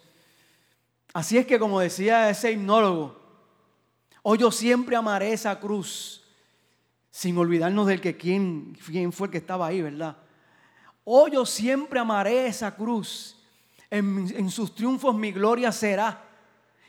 Así 1.13 1.39
es 1.39 1.47
que 1.47 1.59
como 1.59 1.79
decía 1.79 2.29
ese 2.29 2.51
himnólogo, 2.53 3.17
hoy 4.23 4.39
yo 4.39 4.51
siempre 4.51 4.97
amaré 4.97 5.33
esa 5.33 5.61
cruz, 5.61 6.25
sin 7.11 7.39
olvidarnos 7.39 7.87
del 7.87 8.01
que 8.01 8.17
quién, 8.17 8.77
quién 8.85 9.13
fue 9.13 9.29
el 9.29 9.31
que 9.31 9.39
estaba 9.39 9.69
ahí, 9.69 9.81
¿verdad? 9.81 10.17
Hoy 11.05 11.33
yo 11.33 11.47
siempre 11.47 12.01
amaré 12.01 12.49
esa 12.49 12.75
cruz. 12.75 13.37
En, 13.91 14.33
en 14.37 14.51
sus 14.51 14.75
triunfos 14.75 15.15
mi 15.15 15.31
gloria 15.31 15.71
será. 15.71 16.25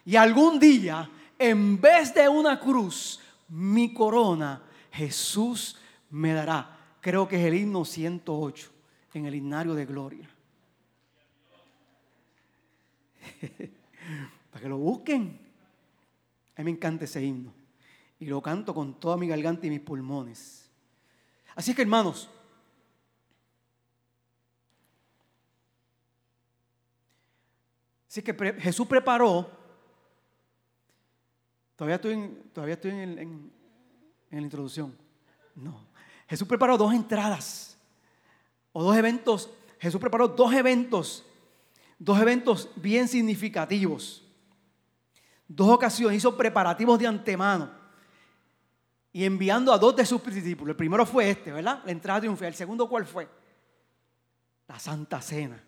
Y 0.03 0.15
algún 0.15 0.59
día, 0.59 1.07
en 1.37 1.79
vez 1.79 2.13
de 2.15 2.27
una 2.27 2.59
cruz, 2.59 3.19
mi 3.49 3.93
corona, 3.93 4.63
Jesús 4.91 5.77
me 6.09 6.33
dará. 6.33 6.79
Creo 7.01 7.27
que 7.27 7.35
es 7.35 7.45
el 7.45 7.53
himno 7.53 7.85
108 7.85 8.74
en 9.19 9.25
el 9.25 9.35
himnario 9.35 9.73
de 9.73 9.85
gloria. 9.85 10.29
Para 14.51 14.61
que 14.61 14.69
lo 14.69 14.77
busquen. 14.77 15.39
A 16.55 16.61
mí 16.61 16.65
me 16.65 16.71
encanta 16.71 17.05
ese 17.05 17.23
himno. 17.23 17.53
Y 18.19 18.25
lo 18.25 18.41
canto 18.41 18.73
con 18.73 18.99
toda 18.99 19.17
mi 19.17 19.27
garganta 19.27 19.67
y 19.67 19.69
mis 19.69 19.81
pulmones. 19.81 20.69
Así 21.55 21.73
que 21.73 21.81
hermanos, 21.81 22.29
así 28.09 28.21
que 28.21 28.33
Jesús 28.59 28.85
preparó, 28.87 29.49
todavía 31.77 31.95
estoy 31.95 32.13
en, 32.13 32.43
todavía 32.51 32.75
estoy 32.75 32.91
en 32.91 33.51
la 34.31 34.41
introducción, 34.41 34.97
no, 35.55 35.87
Jesús 36.27 36.45
preparó 36.45 36.77
dos 36.77 36.93
entradas 36.93 37.74
o 38.77 38.83
dos 38.83 38.97
eventos, 38.97 39.49
Jesús 39.79 40.01
preparó 40.01 40.27
dos 40.27 40.53
eventos, 40.53 41.23
dos 41.97 42.19
eventos 42.19 42.69
bien 42.75 43.07
significativos, 43.07 44.21
dos 45.47 45.69
ocasiones, 45.69 46.17
hizo 46.17 46.35
preparativos 46.35 46.99
de 46.99 47.07
antemano 47.07 47.71
y 49.13 49.23
enviando 49.23 49.71
a 49.71 49.77
dos 49.77 49.95
de 49.95 50.05
sus 50.05 50.21
discípulos. 50.25 50.73
El 50.73 50.75
primero 50.75 51.05
fue 51.05 51.29
este, 51.29 51.53
¿verdad? 51.53 51.83
La 51.85 51.91
entrada 51.93 52.19
triunfal. 52.19 52.49
El 52.49 52.53
segundo, 52.53 52.89
¿cuál 52.89 53.05
fue? 53.05 53.29
La 54.67 54.77
Santa 54.77 55.21
Cena. 55.21 55.63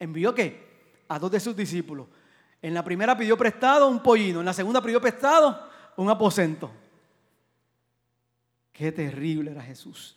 ¿Envió 0.00 0.34
qué? 0.34 1.04
A 1.06 1.20
dos 1.20 1.30
de 1.30 1.38
sus 1.38 1.54
discípulos. 1.54 2.08
En 2.60 2.74
la 2.74 2.82
primera 2.82 3.16
pidió 3.16 3.38
prestado 3.38 3.86
un 3.86 4.02
pollino, 4.02 4.40
en 4.40 4.46
la 4.46 4.52
segunda 4.52 4.82
pidió 4.82 5.00
prestado 5.00 5.70
un 5.96 6.10
aposento. 6.10 6.72
Qué 8.72 8.90
terrible 8.90 9.52
era 9.52 9.62
Jesús. 9.62 10.16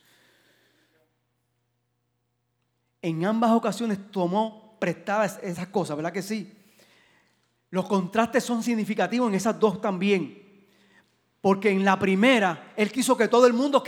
En 3.06 3.24
ambas 3.24 3.52
ocasiones 3.52 4.00
tomó 4.10 4.78
prestadas 4.80 5.40
esas 5.44 5.68
cosas, 5.68 5.96
¿verdad 5.96 6.12
que 6.12 6.24
sí? 6.24 6.52
Los 7.70 7.86
contrastes 7.86 8.44
son 8.44 8.64
significativos 8.64 9.30
en 9.30 9.36
esas 9.36 9.60
dos 9.60 9.80
también. 9.80 10.42
Porque 11.40 11.70
en 11.70 11.86
la 11.86 12.00
primera 12.00 12.74
Él 12.76 12.92
quiso 12.92 13.16
que 13.16 13.28
todo 13.28 13.46
el 13.46 13.54
mundo 13.54 13.84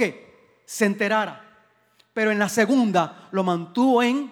se 0.65 0.85
enterara. 0.85 1.65
Pero 2.13 2.29
en 2.29 2.37
la 2.37 2.47
segunda 2.47 3.27
lo 3.31 3.43
mantuvo 3.43 4.03
en 4.03 4.31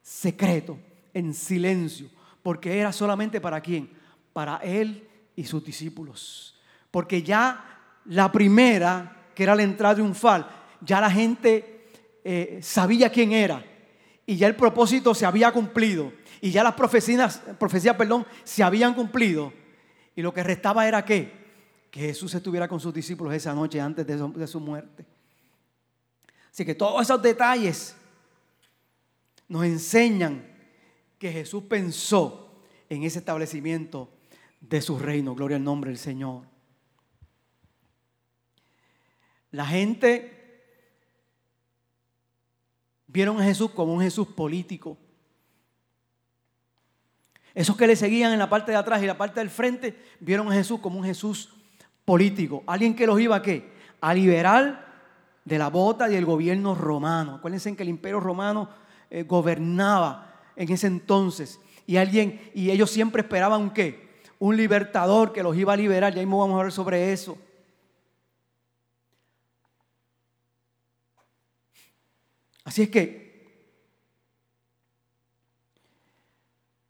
secreto, 0.00 0.78
en 1.12 1.34
silencio. 1.34 2.08
Porque 2.44 2.78
era 2.78 2.92
solamente 2.92 3.40
para 3.40 3.60
quién? 3.60 3.90
Para 4.32 4.58
Él 4.58 5.04
y 5.34 5.42
sus 5.42 5.64
discípulos. 5.64 6.60
Porque 6.92 7.24
ya 7.24 7.98
la 8.04 8.30
primera, 8.30 9.30
que 9.34 9.42
era 9.42 9.56
la 9.56 9.64
entrada 9.64 9.96
triunfal, 9.96 10.46
ya 10.80 11.00
la 11.00 11.10
gente 11.10 11.88
eh, 12.22 12.60
sabía 12.62 13.10
quién 13.10 13.32
era. 13.32 13.64
Y 14.32 14.36
ya 14.38 14.46
el 14.46 14.56
propósito 14.56 15.14
se 15.14 15.26
había 15.26 15.52
cumplido. 15.52 16.10
Y 16.40 16.52
ya 16.52 16.64
las 16.64 16.72
profecías, 16.72 17.42
profecías 17.58 17.96
perdón, 17.96 18.26
se 18.44 18.62
habían 18.62 18.94
cumplido. 18.94 19.52
Y 20.16 20.22
lo 20.22 20.32
que 20.32 20.42
restaba 20.42 20.88
era 20.88 21.04
qué? 21.04 21.42
que 21.90 22.00
Jesús 22.00 22.34
estuviera 22.34 22.66
con 22.66 22.80
sus 22.80 22.94
discípulos 22.94 23.34
esa 23.34 23.52
noche 23.52 23.78
antes 23.78 24.06
de 24.06 24.46
su, 24.46 24.60
muerte. 24.60 25.04
Así 26.50 26.64
que 26.64 26.74
todos 26.74 27.02
esos 27.02 27.20
detalles 27.20 27.94
nos 29.46 29.66
enseñan 29.66 30.42
que 31.18 31.30
Jesús 31.30 31.64
pensó 31.64 32.50
en 32.88 33.02
ese 33.02 33.18
establecimiento 33.18 34.08
de 34.58 34.80
su 34.80 34.98
reino. 34.98 35.34
Gloria 35.34 35.58
al 35.58 35.64
nombre 35.64 35.90
del 35.90 35.98
Señor. 35.98 36.46
La 39.50 39.66
gente 39.66 40.41
vieron 43.12 43.40
a 43.40 43.44
Jesús 43.44 43.70
como 43.70 43.92
un 43.92 44.00
Jesús 44.00 44.26
político. 44.26 44.96
Esos 47.54 47.76
que 47.76 47.86
le 47.86 47.96
seguían 47.96 48.32
en 48.32 48.38
la 48.38 48.48
parte 48.48 48.72
de 48.72 48.78
atrás 48.78 49.02
y 49.02 49.06
la 49.06 49.18
parte 49.18 49.40
del 49.40 49.50
frente 49.50 49.94
vieron 50.20 50.50
a 50.50 50.54
Jesús 50.54 50.80
como 50.80 50.98
un 50.98 51.04
Jesús 51.04 51.54
político, 52.06 52.64
alguien 52.66 52.96
que 52.96 53.06
los 53.06 53.20
iba 53.20 53.36
a 53.36 53.42
qué? 53.42 53.70
A 54.00 54.14
liberar 54.14 54.86
de 55.44 55.58
la 55.58 55.68
bota 55.68 56.08
y 56.08 56.14
del 56.14 56.24
gobierno 56.24 56.74
romano. 56.74 57.34
Acuérdense 57.34 57.76
que 57.76 57.82
el 57.82 57.90
imperio 57.90 58.20
romano 58.20 58.70
eh, 59.10 59.24
gobernaba 59.24 60.34
en 60.56 60.72
ese 60.72 60.86
entonces 60.86 61.60
y 61.86 61.98
alguien 61.98 62.50
y 62.54 62.70
ellos 62.70 62.90
siempre 62.90 63.22
esperaban 63.22 63.72
qué? 63.72 64.22
Un 64.38 64.56
libertador 64.56 65.32
que 65.32 65.42
los 65.42 65.56
iba 65.56 65.74
a 65.74 65.76
liberar. 65.76 66.14
Ya 66.14 66.20
mismo 66.20 66.38
vamos 66.38 66.54
a 66.54 66.58
hablar 66.58 66.72
sobre 66.72 67.12
eso. 67.12 67.36
Así 72.64 72.82
es 72.82 72.90
que 72.90 73.22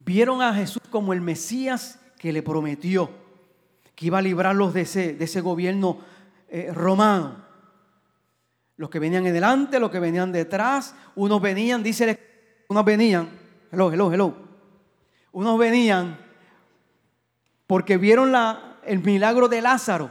vieron 0.01 0.43
a 0.43 0.55
Jesús 0.55 0.83
como 0.91 1.13
el 1.13 1.21
Mesías 1.21 1.99
que 2.19 2.33
le 2.33 2.43
prometió 2.43 3.23
que 3.95 4.07
iba 4.07 4.19
a 4.19 4.23
librarlos 4.23 4.75
de 4.75 4.83
ese, 4.83 5.15
de 5.15 5.25
ese 5.25 5.41
gobierno 5.41 5.99
eh, 6.49 6.71
romano. 6.73 7.45
Los 8.77 8.91
que 8.91 8.99
venían 8.99 9.27
en 9.27 9.35
delante, 9.35 9.79
los 9.79 9.91
que 9.91 10.01
venían 10.01 10.33
detrás, 10.33 10.95
unos 11.15 11.41
venían, 11.41 11.83
dice, 11.83 12.19
unos 12.69 12.85
venían, 12.85 13.29
hello, 13.71 13.93
hello, 13.93 14.13
hello, 14.13 14.35
unos 15.33 15.59
venían 15.59 16.19
porque 17.67 17.97
vieron 17.97 18.33
la, 18.33 18.79
el 18.85 18.99
milagro 18.99 19.49
de 19.49 19.63
Lázaro. 19.63 20.11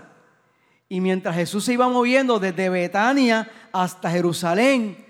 Y 0.87 0.99
mientras 0.99 1.35
Jesús 1.35 1.65
se 1.65 1.73
iba 1.73 1.87
moviendo 1.87 2.39
desde 2.39 2.69
Betania 2.69 3.49
hasta 3.71 4.11
Jerusalén, 4.11 5.05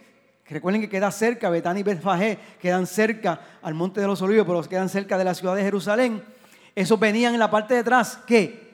recuerden 0.54 0.82
que 0.82 0.90
queda 0.90 1.12
cerca, 1.12 1.50
Betania 1.50 1.82
y 1.82 1.84
Betfagé 1.84 2.38
quedan 2.60 2.86
cerca 2.86 3.40
al 3.62 3.74
Monte 3.74 4.02
de 4.02 4.08
los 4.08 4.22
Olivos, 4.22 4.46
pero 4.46 4.62
quedan 4.64 4.90
cerca 4.90 5.18
de 5.18 5.24
la 5.24 5.34
ciudad 5.34 5.56
de 5.56 5.64
Jerusalén. 5.64 6.24
Esos 6.76 7.00
venían 7.00 7.34
en 7.34 7.40
la 7.40 7.50
parte 7.50 7.74
de 7.74 7.80
atrás, 7.82 8.20
¿qué? 8.26 8.72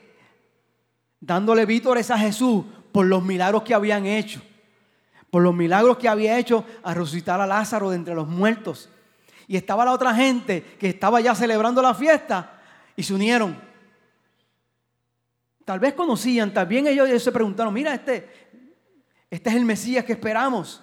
Dándole 1.19 1.65
vítores 1.65 2.09
a 2.11 2.17
Jesús 2.17 2.65
por 2.91 3.05
los 3.05 3.23
milagros 3.23 3.63
que 3.63 3.73
habían 3.73 4.05
hecho. 4.05 4.41
Por 5.29 5.43
los 5.43 5.53
milagros 5.53 5.97
que 5.97 6.07
había 6.07 6.37
hecho 6.37 6.65
a 6.83 6.93
resucitar 6.93 7.41
a 7.41 7.47
Lázaro 7.47 7.89
de 7.89 7.97
entre 7.97 8.15
los 8.15 8.27
muertos. 8.27 8.89
Y 9.47 9.57
estaba 9.57 9.85
la 9.85 9.93
otra 9.93 10.13
gente 10.13 10.63
que 10.79 10.89
estaba 10.89 11.21
ya 11.21 11.35
celebrando 11.35 11.81
la 11.81 11.93
fiesta 11.93 12.59
y 12.95 13.03
se 13.03 13.13
unieron. 13.13 13.57
Tal 15.63 15.79
vez 15.79 15.93
conocían, 15.93 16.53
también 16.53 16.87
ellos, 16.87 17.09
ellos 17.09 17.23
se 17.23 17.31
preguntaron, 17.31 17.73
mira, 17.73 17.93
este, 17.93 18.29
este 19.29 19.49
es 19.49 19.55
el 19.55 19.65
Mesías 19.65 20.05
que 20.05 20.13
esperamos. 20.13 20.81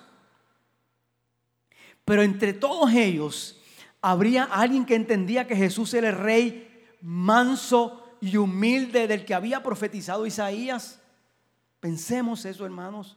Pero 2.05 2.23
entre 2.23 2.53
todos 2.53 2.93
ellos 2.93 3.61
habría 4.01 4.45
alguien 4.45 4.85
que 4.85 4.95
entendía 4.95 5.47
que 5.47 5.57
Jesús 5.57 5.95
era 5.95 6.11
el 6.11 6.17
rey 6.17 6.71
manso 7.01 8.17
y 8.21 8.37
humilde 8.37 9.07
del 9.07 9.25
que 9.25 9.35
había 9.35 9.63
profetizado 9.63 10.27
Isaías. 10.27 11.01
Pensemos 11.81 12.45
eso, 12.45 12.65
hermanos. 12.65 13.17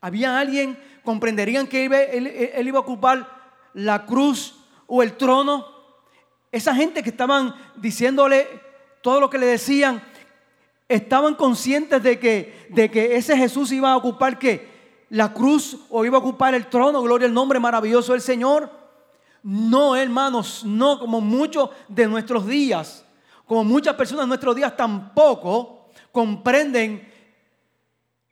Había 0.00 0.38
alguien, 0.38 0.78
comprenderían 1.04 1.66
que 1.66 1.84
él, 1.84 2.66
iba 2.66 2.78
a 2.78 2.82
ocupar 2.82 3.28
la 3.72 4.04
cruz 4.04 4.64
o 4.86 5.02
el 5.02 5.16
trono. 5.16 5.66
Esa 6.50 6.74
gente 6.74 7.02
que 7.02 7.10
estaban 7.10 7.54
diciéndole 7.76 8.46
todo 9.00 9.20
lo 9.20 9.30
que 9.30 9.38
le 9.38 9.46
decían, 9.46 10.02
estaban 10.88 11.34
conscientes 11.34 12.02
de 12.02 12.18
que, 12.18 12.66
de 12.70 12.90
que 12.90 13.16
ese 13.16 13.36
Jesús 13.36 13.70
iba 13.72 13.92
a 13.92 13.96
ocupar 13.96 14.38
qué? 14.38 14.71
La 15.12 15.32
cruz 15.32 15.78
o 15.88 16.04
iba 16.04 16.18
a 16.18 16.20
ocupar 16.20 16.54
el 16.54 16.66
trono, 16.66 17.02
gloria 17.02 17.26
al 17.26 17.34
nombre 17.34 17.58
maravilloso 17.58 18.12
del 18.12 18.20
Señor. 18.20 18.70
No, 19.42 19.96
hermanos, 19.96 20.62
no 20.64 20.98
como 20.98 21.20
muchos 21.20 21.70
de 21.88 22.06
nuestros 22.06 22.46
días 22.46 23.04
como 23.52 23.64
muchas 23.64 23.94
personas 23.96 24.22
en 24.22 24.28
nuestros 24.28 24.56
días 24.56 24.74
tampoco 24.74 25.90
comprenden 26.10 27.06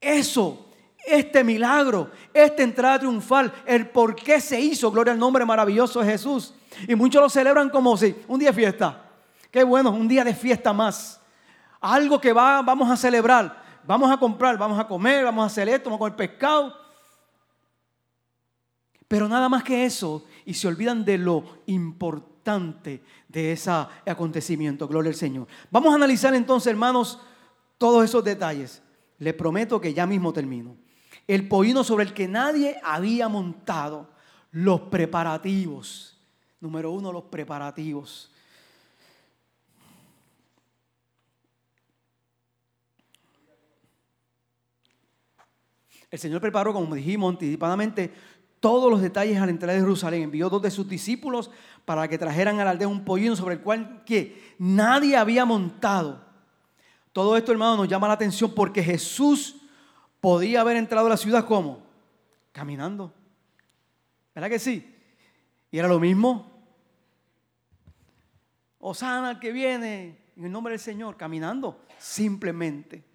eso, 0.01 0.67
este 1.05 1.45
milagro, 1.45 2.11
esta 2.33 2.63
entrada 2.63 3.01
triunfal, 3.01 3.53
el 3.67 3.91
por 3.91 4.15
qué 4.15 4.41
se 4.41 4.59
hizo, 4.59 4.91
gloria 4.91 5.13
al 5.13 5.19
nombre 5.19 5.45
maravilloso 5.45 6.01
de 6.01 6.13
Jesús. 6.13 6.55
Y 6.89 6.95
muchos 6.95 7.21
lo 7.21 7.29
celebran 7.29 7.69
como 7.69 7.99
si 7.99 8.17
un 8.29 8.39
día 8.39 8.49
de 8.49 8.55
fiesta. 8.55 9.11
Qué 9.51 9.63
bueno, 9.63 9.91
un 9.91 10.09
día 10.09 10.25
de 10.25 10.35
fiesta 10.35 10.73
más. 10.73 11.21
Algo 11.83 12.19
que 12.19 12.33
va, 12.33 12.63
vamos 12.63 12.91
a 12.91 12.97
celebrar, 12.97 13.60
vamos 13.87 14.11
a 14.11 14.17
comprar, 14.17 14.57
vamos 14.59 14.79
a 14.79 14.87
comer, 14.87 15.25
vamos 15.25 15.43
a 15.43 15.47
hacer 15.47 15.69
esto, 15.69 15.91
vamos 15.91 15.99
a 15.99 16.11
comer 16.11 16.17
pescado. 16.17 16.75
Pero 19.09 19.29
nada 19.29 19.49
más 19.49 19.65
que 19.65 19.85
eso, 19.85 20.25
y 20.45 20.55
se 20.55 20.69
olvidan 20.69 21.05
de 21.05 21.19
lo 21.19 21.45
importante 21.67 23.03
de 23.29 23.53
ese 23.53 23.71
acontecimiento. 24.07 24.87
Gloria 24.87 25.11
al 25.11 25.17
Señor. 25.17 25.49
Vamos 25.71 25.93
a 25.93 25.97
analizar 25.97 26.35
entonces, 26.35 26.71
hermanos, 26.71 27.19
todos 27.77 28.05
esos 28.05 28.23
detalles. 28.23 28.83
Le 29.19 29.35
prometo 29.35 29.81
que 29.81 29.93
ya 29.93 30.07
mismo 30.07 30.33
termino. 30.33 30.77
El 31.27 31.49
pollino 31.49 31.85
sobre 31.85 32.05
el 32.05 32.15
que 32.15 32.29
nadie 32.29 32.81
había 32.83 33.29
montado. 33.29 34.11
Los 34.53 34.83
preparativos. 34.83 36.19
Número 36.61 36.91
uno, 36.91 37.13
los 37.13 37.25
preparativos. 37.25 38.30
El 46.11 46.19
Señor 46.19 46.41
preparó, 46.41 46.73
como 46.73 46.95
dijimos 46.95 47.33
anticipadamente, 47.33 48.13
todos 48.59 48.91
los 48.91 49.01
detalles 49.01 49.41
al 49.41 49.49
entrar 49.49 49.75
de 49.75 49.81
Jerusalén. 49.81 50.23
Envió 50.23 50.51
dos 50.51 50.63
de 50.63 50.71
sus 50.71 50.89
discípulos 50.89 51.51
para 51.85 52.09
que 52.09 52.19
trajeran 52.19 52.61
a 52.61 52.65
la 52.65 52.71
aldea 52.71 52.89
un 52.89 53.05
pollino 53.05 53.37
sobre 53.37 53.55
el 53.55 53.61
cual 53.61 54.03
que 54.05 54.55
nadie 54.59 55.17
había 55.17 55.45
montado. 55.45 56.25
Todo 57.13 57.37
esto, 57.37 57.53
hermano, 57.53 57.77
nos 57.77 57.89
llama 57.89 58.09
la 58.09 58.15
atención 58.15 58.55
porque 58.55 58.83
Jesús 58.83 59.57
podía 60.21 60.61
haber 60.61 60.77
entrado 60.77 61.07
a 61.07 61.11
la 61.11 61.17
ciudad 61.17 61.47
como 61.47 61.83
caminando. 62.53 63.13
¿Verdad 64.35 64.51
que 64.51 64.59
sí? 64.59 64.95
Y 65.71 65.79
era 65.79 65.89
lo 65.89 65.99
mismo. 65.99 66.51
Osana 68.79 69.39
que 69.41 69.53
viene 69.53 70.19
en 70.37 70.45
el 70.45 70.53
nombre 70.53 70.73
del 70.73 70.81
Señor, 70.81 71.17
caminando 71.17 71.85
simplemente. 71.99 73.10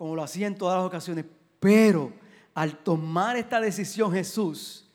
Como 0.00 0.16
lo 0.16 0.22
hacía 0.22 0.46
en 0.46 0.56
todas 0.56 0.78
las 0.78 0.86
ocasiones. 0.86 1.26
Pero 1.58 2.10
al 2.54 2.78
tomar 2.78 3.36
esta 3.36 3.60
decisión 3.60 4.10
Jesús 4.10 4.88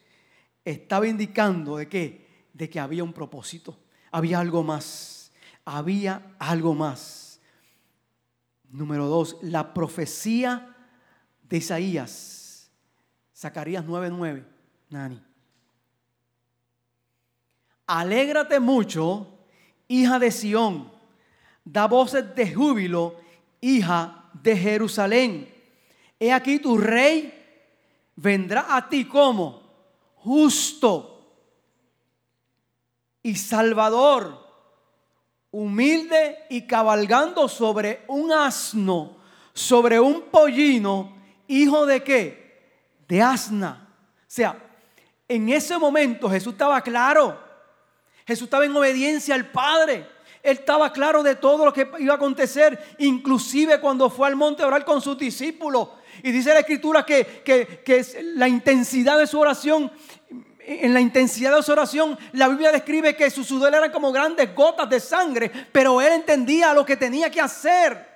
estaba 0.64 1.08
indicando 1.08 1.78
de 1.78 1.88
qué? 1.88 2.48
De 2.52 2.68
que 2.68 2.80
había 2.80 3.04
un 3.04 3.14
propósito, 3.14 3.78
había 4.10 4.40
algo 4.40 4.64
más, 4.64 5.32
había 5.64 6.36
algo 6.40 6.74
más. 6.74 7.40
Número 8.68 9.06
dos, 9.06 9.38
la 9.44 9.76
profecía 9.76 10.76
de 11.44 11.58
Isaías, 11.58 12.72
Zacarías 13.38 13.86
9:9, 13.86 14.44
Nani. 14.90 15.22
Alégrate 17.86 18.60
mucho, 18.60 19.38
hija 19.88 20.18
de 20.18 20.32
Sión, 20.32 20.92
da 21.64 21.86
voces 21.86 22.34
de 22.34 22.56
júbilo, 22.56 23.18
hija 23.62 24.24
de 24.46 24.56
Jerusalén. 24.56 25.52
He 26.20 26.32
aquí 26.32 26.60
tu 26.60 26.78
rey 26.78 27.34
vendrá 28.16 28.78
a 28.78 28.88
ti 28.88 29.06
como 29.06 29.62
justo 30.18 31.12
y 33.24 33.36
salvador, 33.36 34.40
humilde 35.52 36.38
y 36.50 36.68
cabalgando 36.68 37.50
sobre 37.50 38.06
un 38.08 38.32
asno, 38.32 39.18
sobre 39.52 40.00
un 40.00 40.22
pollino, 40.30 41.18
hijo 41.48 41.88
de 41.88 42.04
qué? 42.04 43.02
De 43.08 43.22
asna. 43.22 43.90
O 44.20 44.24
sea, 44.28 44.62
en 45.28 45.50
ese 45.50 45.78
momento 45.80 46.30
Jesús 46.30 46.54
estaba 46.54 46.80
claro. 46.82 47.44
Jesús 48.28 48.46
estaba 48.46 48.66
en 48.66 48.76
obediencia 48.76 49.34
al 49.34 49.50
Padre. 49.50 50.08
Él 50.46 50.60
estaba 50.60 50.94
claro 50.94 51.24
de 51.24 51.36
todo 51.36 51.66
lo 51.66 51.74
que 51.74 51.90
iba 51.98 52.14
a 52.14 52.18
acontecer, 52.18 52.96
inclusive 53.00 53.80
cuando 53.80 54.12
fue 54.12 54.28
al 54.28 54.36
monte 54.36 54.62
a 54.62 54.68
orar 54.68 54.86
con 54.86 55.02
sus 55.02 55.18
discípulos. 55.18 55.90
Y 56.22 56.32
dice 56.32 56.54
la 56.54 56.60
escritura 56.60 57.04
que, 57.04 57.42
que, 57.44 58.06
la 58.36 58.48
intensidad 58.48 59.18
de 59.18 59.26
su 59.26 59.40
oración 59.40 59.92
en 60.68 60.94
la 60.96 61.02
intensidad 61.02 61.56
de 61.56 61.62
su 61.62 61.72
oración, 61.72 62.18
la 62.32 62.48
Biblia 62.48 62.72
describe 62.72 63.16
que 63.16 63.30
su 63.30 63.44
sudor 63.44 63.74
eran 63.76 63.92
como 63.92 64.12
grandes 64.12 64.54
gotas 64.56 64.90
de 64.90 65.00
sangre, 65.00 65.52
pero 65.72 66.02
él 66.02 66.14
entendía 66.14 66.74
lo 66.74 66.84
que 66.84 66.98
tenía 66.98 67.30
que 67.30 67.42
hacer. 67.42 68.15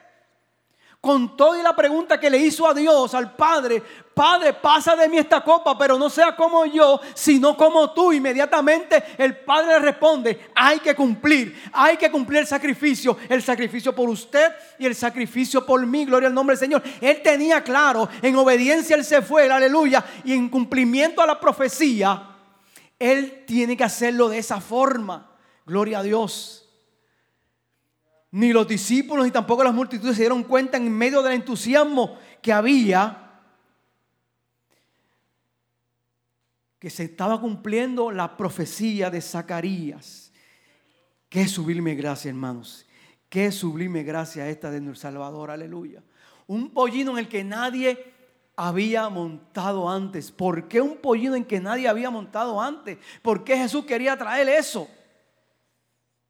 Con 1.02 1.38
toda 1.38 1.64
la 1.64 1.74
pregunta 1.74 2.20
que 2.20 2.30
le 2.30 2.38
hizo 2.38 2.68
a 2.68 2.74
Dios, 2.74 3.14
al 3.14 3.34
Padre, 3.34 3.82
Padre, 4.14 4.52
pasa 4.52 4.97
de 4.97 5.08
mí 5.08 5.18
esta 5.18 5.41
copa, 5.41 5.78
pero 5.78 5.97
no 5.97 6.10
sea 6.10 6.36
como 6.36 6.66
yo, 6.66 7.00
sino 7.14 7.56
como 7.56 7.91
tú. 7.93 8.12
Inmediatamente 8.12 9.02
el 9.18 9.38
Padre 9.38 9.68
le 9.68 9.80
responde, 9.80 10.50
hay 10.54 10.80
que 10.80 10.93
cumplir, 10.93 11.58
hay 11.72 11.95
que 11.95 12.12
cumplir 12.12 12.41
el 12.41 12.47
sacrificio, 12.47 13.18
el 13.30 13.41
sacrificio 13.41 13.95
por 13.95 14.10
usted 14.10 14.52
y 14.78 14.86
el 14.86 14.93
sacrificio 14.93 15.66
por 15.66 15.86
mí, 15.86 16.04
gloria 16.04 16.28
al 16.28 16.34
nombre 16.34 16.58
del 16.58 16.66
Señor. 16.66 16.84
Él 17.00 17.22
tenía 17.24 17.64
claro, 17.64 18.10
en 18.22 18.36
obediencia 18.36 18.97
él 18.97 19.06
se 19.06 19.22
fue, 19.22 19.50
aleluya, 19.50 20.04
y 20.26 20.34
en 20.34 20.50
cumplimiento 20.50 21.22
a 21.22 21.28
la 21.28 21.39
profecía, 21.39 22.36
él 23.00 23.45
tiene 23.47 23.78
que 23.78 23.86
hacerlo 23.86 24.28
de 24.28 24.39
esa 24.39 24.60
forma, 24.60 25.32
gloria 25.66 26.00
a 26.00 26.04
Dios. 26.04 26.69
Ni 28.32 28.54
los 28.54 28.68
discípulos 28.68 29.26
ni 29.26 29.32
tampoco 29.32 29.64
las 29.64 29.74
multitudes 29.74 30.16
se 30.16 30.24
dieron 30.24 30.44
cuenta 30.44 30.78
en 30.78 30.92
medio 30.92 31.22
del 31.24 31.34
entusiasmo 31.34 32.18
que 32.42 32.54
había 32.54 33.26
que 36.78 36.90
se 36.90 37.04
estaba 37.04 37.42
cumpliendo 37.42 38.10
la 38.10 38.38
profecía 38.38 39.10
de 39.10 39.20
Zacarías. 39.20 40.32
Qué 41.28 41.48
sublime 41.48 41.94
gracia, 41.96 42.30
hermanos. 42.30 42.86
Qué 43.28 43.52
sublime 43.52 44.04
gracia 44.04 44.48
esta 44.50 44.72
de 44.72 44.80
nuestro 44.80 45.10
Salvador, 45.10 45.52
aleluya. 45.52 46.02
Un 46.48 46.72
pollino 46.72 47.12
en 47.12 47.18
el 47.20 47.28
que 47.28 47.44
nadie 47.44 48.14
había 48.56 49.10
montado 49.10 49.90
antes. 49.90 50.32
¿Por 50.32 50.68
qué 50.68 50.82
un 50.82 50.98
pollino 50.98 51.36
en 51.36 51.46
que 51.46 51.60
nadie 51.60 51.88
había 51.88 52.10
montado 52.10 52.62
antes? 52.62 52.98
¿Por 53.22 53.44
qué 53.44 53.58
Jesús 53.58 53.86
quería 53.86 54.18
traer 54.18 54.50
eso? 54.50 54.90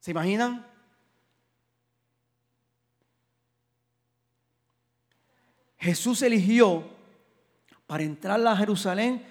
¿Se 0.00 0.10
imaginan? 0.10 0.69
Jesús 5.80 6.20
eligió 6.20 6.84
para 7.86 8.02
entrar 8.02 8.46
a 8.46 8.54
Jerusalén 8.54 9.26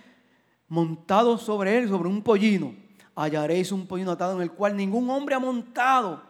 montado 0.67 1.37
sobre 1.37 1.77
él, 1.77 1.87
sobre 1.87 2.09
un 2.09 2.23
pollino. 2.23 2.75
Hallaréis 3.15 3.71
un 3.71 3.85
pollino 3.85 4.11
atado 4.11 4.35
en 4.35 4.41
el 4.41 4.51
cual 4.51 4.75
ningún 4.75 5.07
hombre 5.11 5.35
ha 5.35 5.39
montado. 5.39 6.27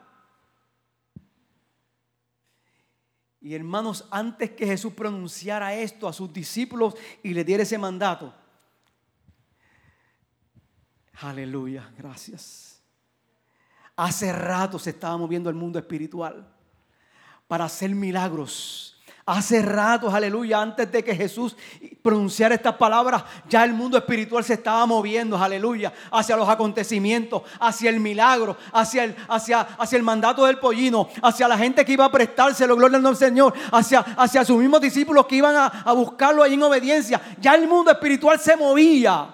Y 3.39 3.55
hermanos, 3.55 4.05
antes 4.11 4.51
que 4.51 4.65
Jesús 4.65 4.91
pronunciara 4.91 5.73
esto 5.73 6.05
a 6.05 6.13
sus 6.13 6.31
discípulos 6.33 6.95
y 7.23 7.33
le 7.33 7.45
diera 7.45 7.63
ese 7.63 7.77
mandato, 7.77 8.33
aleluya, 11.21 11.89
gracias. 11.97 12.81
Hace 13.95 14.33
rato 14.33 14.77
se 14.77 14.89
estaba 14.89 15.15
moviendo 15.15 15.49
el 15.49 15.55
mundo 15.55 15.79
espiritual 15.79 16.53
para 17.47 17.65
hacer 17.65 17.91
milagros 17.91 18.98
Hace 19.31 19.61
rato, 19.61 20.09
aleluya, 20.09 20.59
antes 20.59 20.91
de 20.91 21.03
que 21.03 21.15
Jesús 21.15 21.55
pronunciara 22.01 22.55
estas 22.55 22.73
palabras, 22.77 23.23
ya 23.47 23.63
el 23.63 23.73
mundo 23.73 23.95
espiritual 23.95 24.43
se 24.43 24.55
estaba 24.55 24.83
moviendo, 24.87 25.37
aleluya, 25.37 25.93
hacia 26.11 26.35
los 26.35 26.49
acontecimientos, 26.49 27.43
hacia 27.59 27.91
el 27.91 27.99
milagro, 27.99 28.57
hacia 28.73 29.03
el, 29.03 29.15
hacia, 29.27 29.61
hacia 29.61 29.97
el 29.97 30.01
mandato 30.01 30.47
del 30.47 30.57
pollino, 30.57 31.09
hacia 31.21 31.47
la 31.47 31.59
gente 31.59 31.85
que 31.85 31.93
iba 31.93 32.05
a 32.05 32.11
prestárselo, 32.11 32.75
gloria 32.75 32.97
al 32.97 33.15
Señor, 33.15 33.53
hacia, 33.71 33.99
hacia 33.99 34.43
sus 34.43 34.57
mismos 34.57 34.81
discípulos 34.81 35.27
que 35.27 35.35
iban 35.35 35.55
a, 35.55 35.67
a 35.67 35.93
buscarlo 35.93 36.41
ahí 36.41 36.55
en 36.55 36.63
obediencia. 36.63 37.21
Ya 37.39 37.53
el 37.53 37.67
mundo 37.67 37.91
espiritual 37.91 38.39
se 38.39 38.57
movía. 38.57 39.27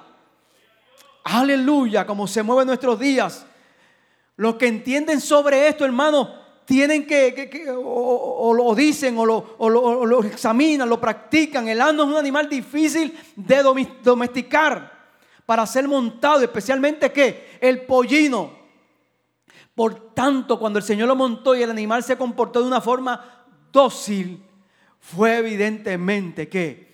Aleluya, 1.24 2.06
como 2.06 2.28
se 2.28 2.44
mueve 2.44 2.64
en 2.64 2.68
nuestros 2.68 3.00
días. 3.00 3.46
Los 4.36 4.56
que 4.56 4.68
entienden 4.68 5.22
sobre 5.22 5.70
esto, 5.70 5.86
hermano, 5.86 6.45
tienen 6.66 7.06
que, 7.06 7.66
o, 7.78 8.54
lo 8.54 8.74
dicen, 8.74 9.18
o 9.18 9.26
lo, 9.26 10.24
examinan, 10.24 10.90
lo 10.90 11.00
practican. 11.00 11.68
El 11.68 11.80
asno 11.80 12.04
es 12.04 12.10
un 12.10 12.16
animal 12.18 12.50
difícil 12.50 13.18
de 13.36 13.64
domesticar 14.04 14.92
para 15.46 15.66
ser 15.68 15.88
montado, 15.88 16.42
especialmente 16.42 17.12
que 17.12 17.58
el 17.62 17.86
pollino. 17.86 18.52
Por 19.76 20.14
tanto, 20.14 20.58
cuando 20.58 20.80
el 20.80 20.86
Señor 20.86 21.08
lo 21.08 21.16
montó 21.16 21.56
y 21.56 21.62
el 21.62 21.70
animal 21.70 22.04
se 22.04 22.18
comportó 22.18 22.62
de 22.62 22.68
una 22.68 22.82
forma 22.82 23.46
dócil, 23.72 24.44
fue 25.00 25.38
evidentemente 25.38 26.50
que 26.50 26.85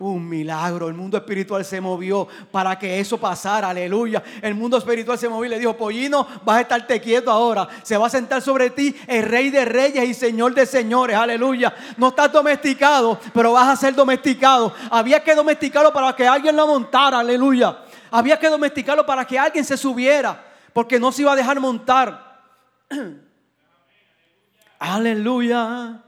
un 0.00 0.28
milagro. 0.28 0.88
El 0.88 0.94
mundo 0.94 1.16
espiritual 1.16 1.64
se 1.64 1.80
movió 1.80 2.26
para 2.50 2.78
que 2.78 2.98
eso 2.98 3.18
pasara. 3.18 3.68
Aleluya. 3.68 4.22
El 4.42 4.54
mundo 4.54 4.78
espiritual 4.78 5.18
se 5.18 5.28
movió 5.28 5.46
y 5.46 5.48
le 5.50 5.58
dijo, 5.58 5.76
Pollino, 5.76 6.26
vas 6.44 6.56
a 6.56 6.60
estarte 6.62 7.00
quieto 7.00 7.30
ahora. 7.30 7.68
Se 7.82 7.96
va 7.96 8.06
a 8.06 8.10
sentar 8.10 8.42
sobre 8.42 8.70
ti 8.70 8.96
el 9.06 9.24
rey 9.24 9.50
de 9.50 9.64
reyes 9.64 10.08
y 10.08 10.14
señor 10.14 10.54
de 10.54 10.66
señores. 10.66 11.16
Aleluya. 11.16 11.74
No 11.96 12.08
estás 12.08 12.32
domesticado, 12.32 13.20
pero 13.34 13.52
vas 13.52 13.68
a 13.68 13.76
ser 13.76 13.94
domesticado. 13.94 14.74
Había 14.90 15.22
que 15.22 15.34
domesticarlo 15.34 15.92
para 15.92 16.16
que 16.16 16.26
alguien 16.26 16.56
lo 16.56 16.66
montara. 16.66 17.20
Aleluya. 17.20 17.78
Había 18.10 18.38
que 18.38 18.48
domesticarlo 18.48 19.04
para 19.04 19.26
que 19.26 19.38
alguien 19.38 19.64
se 19.64 19.76
subiera. 19.76 20.44
Porque 20.72 20.98
no 20.98 21.12
se 21.12 21.22
iba 21.22 21.32
a 21.32 21.36
dejar 21.36 21.60
montar. 21.60 22.42
Aleluya. 24.78 26.02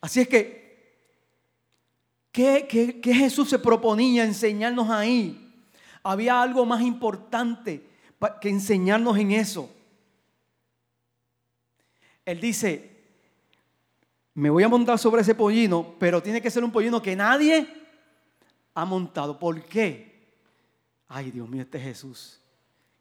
Así 0.00 0.20
es 0.20 0.28
que 0.28 0.61
¿Qué, 2.32 2.98
Jesús 3.04 3.50
se 3.50 3.58
proponía 3.58 4.24
enseñarnos 4.24 4.88
ahí? 4.88 5.38
Había 6.02 6.40
algo 6.40 6.64
más 6.64 6.80
importante 6.80 7.86
que 8.40 8.48
enseñarnos 8.48 9.18
en 9.18 9.32
eso. 9.32 9.70
Él 12.24 12.40
dice, 12.40 12.90
me 14.32 14.48
voy 14.48 14.62
a 14.62 14.68
montar 14.68 14.98
sobre 14.98 15.20
ese 15.20 15.34
pollino, 15.34 15.94
pero 15.98 16.22
tiene 16.22 16.40
que 16.40 16.50
ser 16.50 16.64
un 16.64 16.72
pollino 16.72 17.02
que 17.02 17.14
nadie 17.14 17.68
ha 18.74 18.84
montado. 18.86 19.38
¿Por 19.38 19.62
qué? 19.64 20.30
Ay, 21.08 21.30
Dios 21.30 21.46
mío, 21.46 21.62
este 21.62 21.78
Jesús. 21.78 22.40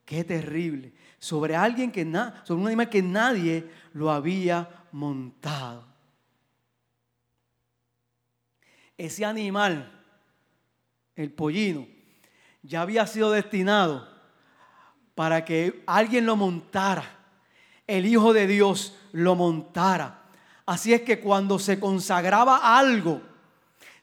Qué 0.04 0.26
terrible. 0.26 0.92
Sobre 1.20 1.56
alguien 1.56 1.90
que 1.90 2.04
sobre 2.44 2.62
un 2.62 2.68
animal 2.68 2.90
que 2.90 3.02
nadie 3.02 3.66
lo 3.94 4.12
había 4.12 4.88
montado 4.92 5.91
ese 9.06 9.26
animal, 9.26 9.92
el 11.16 11.32
pollino, 11.32 11.88
ya 12.64 12.82
había 12.82 13.06
sido 13.08 13.32
destinado 13.32 14.08
para 15.16 15.46
que 15.46 15.84
alguien 15.86 16.26
lo 16.26 16.36
montara, 16.36 17.04
el 17.88 18.06
Hijo 18.06 18.34
de 18.34 18.48
Dios 18.48 18.96
lo 19.12 19.36
montara. 19.36 20.24
Así 20.66 20.94
es 20.94 21.02
que 21.02 21.20
cuando 21.20 21.60
se 21.60 21.80
consagraba 21.80 22.78
algo, 22.78 23.22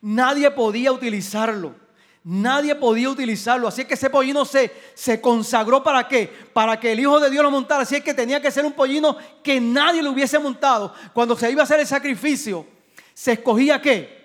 Nadie 0.00 0.50
podía 0.50 0.92
utilizarlo. 0.92 1.74
Nadie 2.22 2.74
podía 2.74 3.10
utilizarlo. 3.10 3.66
Así 3.66 3.84
que 3.84 3.94
ese 3.94 4.10
pollino 4.10 4.44
se, 4.44 4.70
se 4.94 5.20
consagró 5.20 5.82
para 5.82 6.06
qué? 6.06 6.30
Para 6.52 6.78
que 6.78 6.92
el 6.92 7.00
Hijo 7.00 7.18
de 7.20 7.30
Dios 7.30 7.42
lo 7.42 7.50
montara. 7.50 7.82
Así 7.82 7.96
es 7.96 8.04
que 8.04 8.14
tenía 8.14 8.40
que 8.40 8.50
ser 8.50 8.64
un 8.64 8.72
pollino 8.72 9.16
que 9.42 9.60
nadie 9.60 10.02
lo 10.02 10.10
hubiese 10.10 10.38
montado. 10.38 10.94
Cuando 11.12 11.36
se 11.36 11.50
iba 11.50 11.62
a 11.62 11.64
hacer 11.64 11.80
el 11.80 11.86
sacrificio, 11.86 12.66
se 13.14 13.32
escogía 13.32 13.80
qué? 13.80 14.17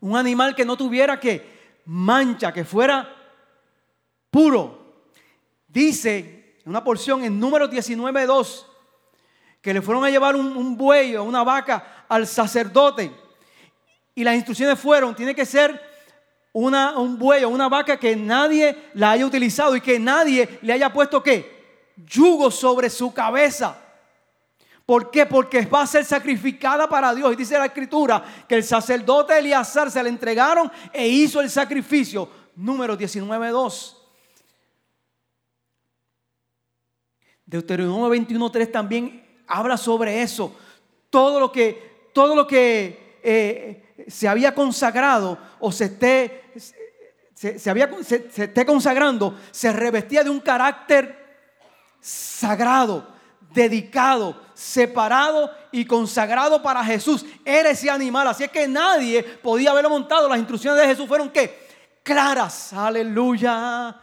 Un 0.00 0.16
animal 0.16 0.54
que 0.54 0.64
no 0.64 0.76
tuviera 0.76 1.20
que 1.20 1.80
mancha, 1.84 2.52
que 2.52 2.64
fuera 2.64 3.14
puro. 4.30 4.78
Dice 5.68 6.58
en 6.64 6.70
una 6.70 6.82
porción 6.82 7.24
en 7.24 7.38
número 7.38 7.68
19.2 7.70 8.66
que 9.60 9.74
le 9.74 9.82
fueron 9.82 10.04
a 10.04 10.10
llevar 10.10 10.36
un, 10.36 10.76
buey 10.76 11.16
o 11.16 11.24
una 11.24 11.44
vaca 11.44 12.04
al 12.08 12.26
sacerdote. 12.26 13.12
Y 14.14 14.24
las 14.24 14.34
instrucciones 14.34 14.78
fueron, 14.78 15.14
tiene 15.14 15.34
que 15.34 15.44
ser 15.44 15.80
una, 16.52 16.98
un 16.98 17.18
buey 17.18 17.44
o 17.44 17.48
una 17.48 17.68
vaca 17.68 17.98
que 17.98 18.16
nadie 18.16 18.90
la 18.94 19.12
haya 19.12 19.26
utilizado 19.26 19.76
y 19.76 19.80
que 19.80 19.98
nadie 19.98 20.58
le 20.62 20.72
haya 20.72 20.92
puesto 20.92 21.22
qué? 21.22 21.60
Yugo 21.96 22.50
sobre 22.50 22.88
su 22.88 23.12
cabeza. 23.12 23.78
¿Por 24.90 25.08
qué? 25.08 25.24
Porque 25.24 25.64
va 25.66 25.82
a 25.82 25.86
ser 25.86 26.04
sacrificada 26.04 26.88
para 26.88 27.14
Dios. 27.14 27.32
Y 27.32 27.36
dice 27.36 27.56
la 27.56 27.66
escritura 27.66 28.24
que 28.48 28.56
el 28.56 28.64
sacerdote 28.64 29.38
Eleazar 29.38 29.88
se 29.88 30.02
le 30.02 30.08
entregaron 30.08 30.68
e 30.92 31.06
hizo 31.06 31.40
el 31.40 31.48
sacrificio. 31.48 32.28
Número 32.56 32.98
19.2. 32.98 33.96
Deuteronomio 37.46 38.12
21.3 38.12 38.72
también 38.72 39.24
habla 39.46 39.76
sobre 39.76 40.22
eso. 40.22 40.56
Todo 41.08 41.38
lo 41.38 41.52
que, 41.52 42.10
todo 42.12 42.34
lo 42.34 42.44
que 42.48 43.20
eh, 43.22 44.06
se 44.08 44.26
había 44.26 44.52
consagrado 44.56 45.38
o 45.60 45.70
se 45.70 45.84
esté, 45.84 46.52
se, 47.32 47.70
había, 47.70 47.88
se, 48.02 48.26
esté 48.26 48.66
consagrando, 48.66 49.38
se 49.52 49.72
revestía 49.72 50.24
de 50.24 50.30
un 50.30 50.40
carácter 50.40 51.16
sagrado, 52.00 53.09
dedicado, 53.52 54.40
separado 54.54 55.50
y 55.72 55.84
consagrado 55.84 56.62
para 56.62 56.84
Jesús. 56.84 57.24
Era 57.44 57.70
ese 57.70 57.90
animal, 57.90 58.28
así 58.28 58.44
es 58.44 58.50
que 58.50 58.68
nadie 58.68 59.22
podía 59.22 59.70
haberlo 59.70 59.90
montado. 59.90 60.28
Las 60.28 60.38
instrucciones 60.38 60.80
de 60.80 60.86
Jesús 60.86 61.06
fueron 61.08 61.30
que 61.30 61.68
claras, 62.02 62.72
aleluya. 62.72 63.96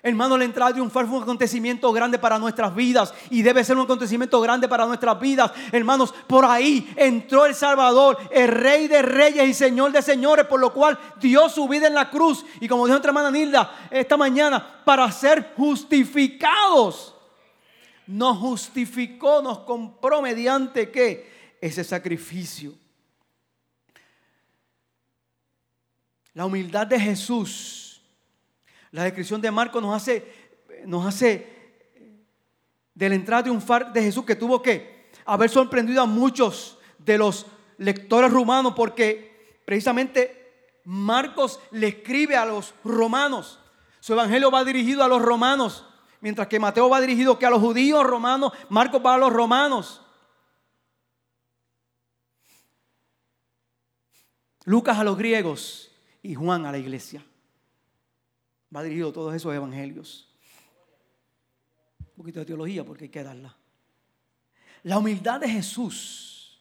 Hermano, 0.00 0.38
la 0.38 0.44
entrada 0.44 0.72
triunfal 0.72 1.06
fue 1.06 1.16
un 1.18 1.24
acontecimiento 1.24 1.92
grande 1.92 2.18
para 2.18 2.38
nuestras 2.38 2.74
vidas 2.74 3.12
y 3.30 3.42
debe 3.42 3.64
ser 3.64 3.76
un 3.76 3.82
acontecimiento 3.82 4.40
grande 4.40 4.68
para 4.68 4.86
nuestras 4.86 5.18
vidas. 5.18 5.50
Hermanos, 5.72 6.14
por 6.26 6.44
ahí 6.44 6.92
entró 6.96 7.46
el 7.46 7.54
Salvador, 7.54 8.16
el 8.30 8.48
Rey 8.48 8.86
de 8.86 9.02
Reyes 9.02 9.48
y 9.48 9.54
Señor 9.54 9.90
de 9.90 10.00
Señores, 10.00 10.46
por 10.46 10.60
lo 10.60 10.72
cual 10.72 10.98
dio 11.20 11.48
su 11.48 11.66
vida 11.66 11.88
en 11.88 11.94
la 11.94 12.10
cruz. 12.10 12.44
Y 12.60 12.68
como 12.68 12.86
dijo 12.86 12.94
nuestra 12.94 13.10
hermana 13.10 13.30
Nilda 13.30 13.88
esta 13.90 14.16
mañana, 14.16 14.64
para 14.84 15.10
ser 15.10 15.52
justificados. 15.56 17.17
Nos 18.08 18.38
justificó, 18.38 19.40
nos 19.40 19.60
compró 19.60 20.20
mediante 20.20 20.90
qué? 20.90 21.56
Ese 21.60 21.84
sacrificio. 21.84 22.74
La 26.34 26.44
humildad 26.44 26.86
de 26.86 26.98
Jesús 26.98 27.88
la 28.90 29.04
descripción 29.04 29.40
de 29.40 29.50
Marcos 29.50 29.82
nos 29.82 29.94
hace, 29.94 30.50
nos 30.86 31.06
hace 31.06 31.46
de 32.94 33.08
la 33.08 33.14
entrada 33.14 33.44
triunfal 33.44 33.92
de 33.92 34.02
Jesús 34.02 34.24
que 34.24 34.36
tuvo 34.36 34.62
que 34.62 35.08
haber 35.24 35.50
sorprendido 35.50 36.02
a 36.02 36.06
muchos 36.06 36.78
de 36.98 37.18
los 37.18 37.46
lectores 37.76 38.32
romanos 38.32 38.72
porque 38.74 39.60
precisamente 39.64 40.80
Marcos 40.84 41.60
le 41.70 41.88
escribe 41.88 42.36
a 42.36 42.46
los 42.46 42.74
romanos. 42.82 43.60
Su 44.00 44.14
evangelio 44.14 44.50
va 44.50 44.64
dirigido 44.64 45.04
a 45.04 45.08
los 45.08 45.20
romanos, 45.20 45.84
mientras 46.20 46.48
que 46.48 46.58
Mateo 46.58 46.88
va 46.88 47.00
dirigido 47.00 47.38
que 47.38 47.46
a 47.46 47.50
los 47.50 47.60
judíos 47.60 48.04
romanos, 48.04 48.52
Marcos 48.68 49.02
va 49.04 49.14
a 49.14 49.18
los 49.18 49.32
romanos. 49.32 50.02
Lucas 54.64 54.98
a 54.98 55.04
los 55.04 55.16
griegos 55.16 55.90
y 56.22 56.34
Juan 56.34 56.66
a 56.66 56.72
la 56.72 56.78
iglesia 56.78 57.24
va 58.74 58.82
dirigido 58.82 59.08
a 59.08 59.12
todos 59.12 59.34
esos 59.34 59.54
evangelios. 59.54 60.28
Un 62.00 62.16
poquito 62.16 62.40
de 62.40 62.46
teología 62.46 62.84
porque 62.84 63.04
hay 63.04 63.10
que 63.10 63.22
darla. 63.22 63.56
La 64.82 64.98
humildad 64.98 65.40
de 65.40 65.48
Jesús. 65.48 66.60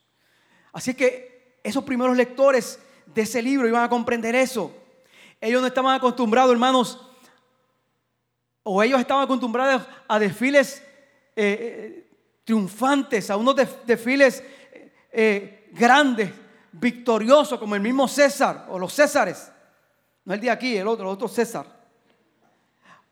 Así 0.72 0.94
que 0.94 1.60
esos 1.64 1.84
primeros 1.84 2.16
lectores 2.16 2.80
de 3.08 3.24
ese 3.24 3.42
libro 3.42 3.68
iban 3.68 3.84
a 3.84 3.90
comprender 3.90 4.36
eso. 4.36 4.72
Ellos 5.42 5.62
no 5.62 5.68
estaban 5.68 5.96
acostumbrados, 5.96 6.52
hermanos, 6.52 7.07
o 8.70 8.84
ellos 8.84 9.00
estaban 9.00 9.24
acostumbrados 9.24 9.84
a 10.10 10.20
desfiles 10.20 10.84
eh, 11.36 12.04
eh, 12.06 12.12
triunfantes, 12.44 13.30
a 13.30 13.38
unos 13.38 13.56
desfiles 13.86 14.44
eh, 15.10 15.70
grandes, 15.72 16.32
victoriosos, 16.74 17.60
como 17.60 17.76
el 17.76 17.82
mismo 17.82 18.10
César 18.10 18.66
o 18.70 18.78
los 18.78 18.94
Césares. 18.94 19.50
No 20.26 20.34
el 20.34 20.42
de 20.42 20.52
aquí, 20.52 20.76
el 20.76 20.86
otro, 20.86 21.06
el 21.06 21.14
otro 21.14 21.30
César. 21.30 21.66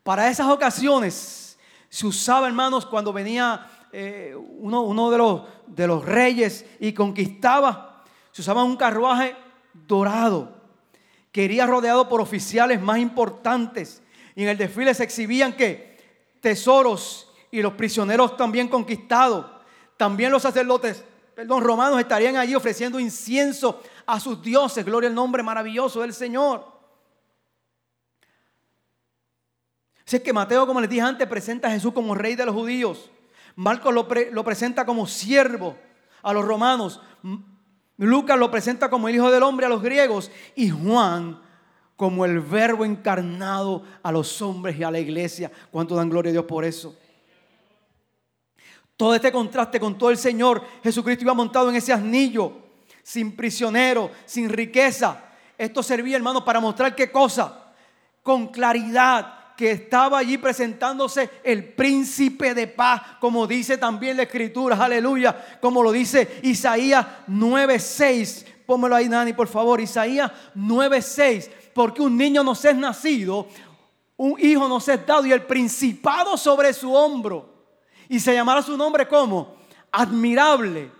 Para 0.02 0.28
esas 0.28 0.46
ocasiones 0.48 1.58
se 1.88 2.06
usaba, 2.06 2.46
hermanos, 2.46 2.84
cuando 2.84 3.12
venía 3.12 3.70
uno, 4.58 5.10
de, 5.10 5.16
los, 5.16 5.42
de 5.68 5.86
los 5.86 6.04
reyes 6.04 6.66
y 6.78 6.92
conquistaba, 6.92 8.04
se 8.30 8.42
usaba 8.42 8.62
un 8.62 8.76
carruaje 8.76 9.34
dorado 9.72 10.54
que 11.32 11.44
iría 11.44 11.66
rodeado 11.66 12.10
por 12.10 12.20
oficiales 12.20 12.80
más 12.82 12.98
importantes. 12.98 14.02
Y 14.36 14.42
en 14.42 14.50
el 14.50 14.58
desfile 14.58 14.94
se 14.94 15.02
exhibían 15.02 15.54
que 15.54 15.96
tesoros 16.40 17.32
y 17.50 17.62
los 17.62 17.72
prisioneros 17.72 18.36
también 18.36 18.68
conquistados. 18.68 19.46
También 19.96 20.30
los 20.30 20.42
sacerdotes, 20.42 21.02
perdón, 21.34 21.64
romanos 21.64 21.98
estarían 21.98 22.36
allí 22.36 22.54
ofreciendo 22.54 23.00
incienso 23.00 23.82
a 24.04 24.20
sus 24.20 24.42
dioses. 24.42 24.84
Gloria 24.84 25.08
al 25.08 25.14
nombre 25.14 25.42
maravilloso 25.42 26.02
del 26.02 26.12
Señor. 26.12 26.70
Así 30.06 30.16
es 30.16 30.22
que 30.22 30.34
Mateo, 30.34 30.66
como 30.66 30.82
les 30.82 30.90
dije 30.90 31.00
antes, 31.00 31.26
presenta 31.26 31.68
a 31.68 31.70
Jesús 31.70 31.94
como 31.94 32.14
rey 32.14 32.36
de 32.36 32.44
los 32.44 32.54
judíos. 32.54 33.10
Marcos 33.56 33.92
lo, 33.92 34.06
lo 34.32 34.44
presenta 34.44 34.84
como 34.84 35.06
siervo 35.06 35.78
a 36.22 36.34
los 36.34 36.44
romanos. 36.44 37.00
Lucas 37.96 38.38
lo 38.38 38.50
presenta 38.50 38.90
como 38.90 39.08
el 39.08 39.14
Hijo 39.14 39.30
del 39.30 39.42
Hombre 39.42 39.64
a 39.64 39.70
los 39.70 39.82
griegos. 39.82 40.30
Y 40.54 40.68
Juan 40.68 41.40
como 41.96 42.24
el 42.24 42.40
verbo 42.40 42.84
encarnado 42.84 43.82
a 44.02 44.12
los 44.12 44.40
hombres 44.42 44.78
y 44.78 44.84
a 44.84 44.90
la 44.90 44.98
iglesia. 44.98 45.50
¿Cuánto 45.70 45.96
dan 45.96 46.10
gloria 46.10 46.30
a 46.30 46.32
Dios 46.32 46.44
por 46.44 46.64
eso? 46.64 46.94
Todo 48.96 49.14
este 49.14 49.32
contraste 49.32 49.80
con 49.80 49.98
todo 49.98 50.10
el 50.10 50.16
Señor, 50.16 50.62
Jesucristo 50.82 51.24
iba 51.24 51.34
montado 51.34 51.68
en 51.68 51.76
ese 51.76 51.92
asnillo, 51.92 52.52
sin 53.02 53.36
prisionero, 53.36 54.10
sin 54.24 54.48
riqueza. 54.48 55.22
Esto 55.58 55.82
servía, 55.82 56.16
hermano, 56.16 56.44
para 56.44 56.60
mostrar 56.60 56.94
qué 56.94 57.10
cosa? 57.10 57.72
Con 58.22 58.48
claridad 58.48 59.54
que 59.56 59.70
estaba 59.70 60.18
allí 60.18 60.36
presentándose 60.36 61.30
el 61.42 61.64
príncipe 61.64 62.54
de 62.54 62.66
paz, 62.66 63.02
como 63.20 63.46
dice 63.46 63.78
también 63.78 64.16
la 64.16 64.24
escritura, 64.24 64.76
aleluya, 64.76 65.58
como 65.60 65.82
lo 65.82 65.92
dice 65.92 66.40
Isaías 66.42 67.06
9:6. 67.26 68.44
Pónmelo 68.66 68.96
ahí, 68.96 69.08
Nani, 69.08 69.32
por 69.32 69.48
favor, 69.48 69.80
Isaías 69.80 70.30
9:6, 70.54 71.50
porque 71.76 72.00
un 72.00 72.16
niño 72.16 72.42
nos 72.42 72.64
es 72.64 72.74
nacido, 72.74 73.46
un 74.16 74.40
hijo 74.40 74.66
nos 74.66 74.88
es 74.88 75.06
dado 75.06 75.26
y 75.26 75.32
el 75.32 75.42
principado 75.42 76.38
sobre 76.38 76.72
su 76.72 76.94
hombro. 76.94 77.50
Y 78.08 78.18
se 78.18 78.32
llamará 78.32 78.62
su 78.62 78.78
nombre 78.78 79.06
como 79.06 79.56
admirable, 79.92 80.90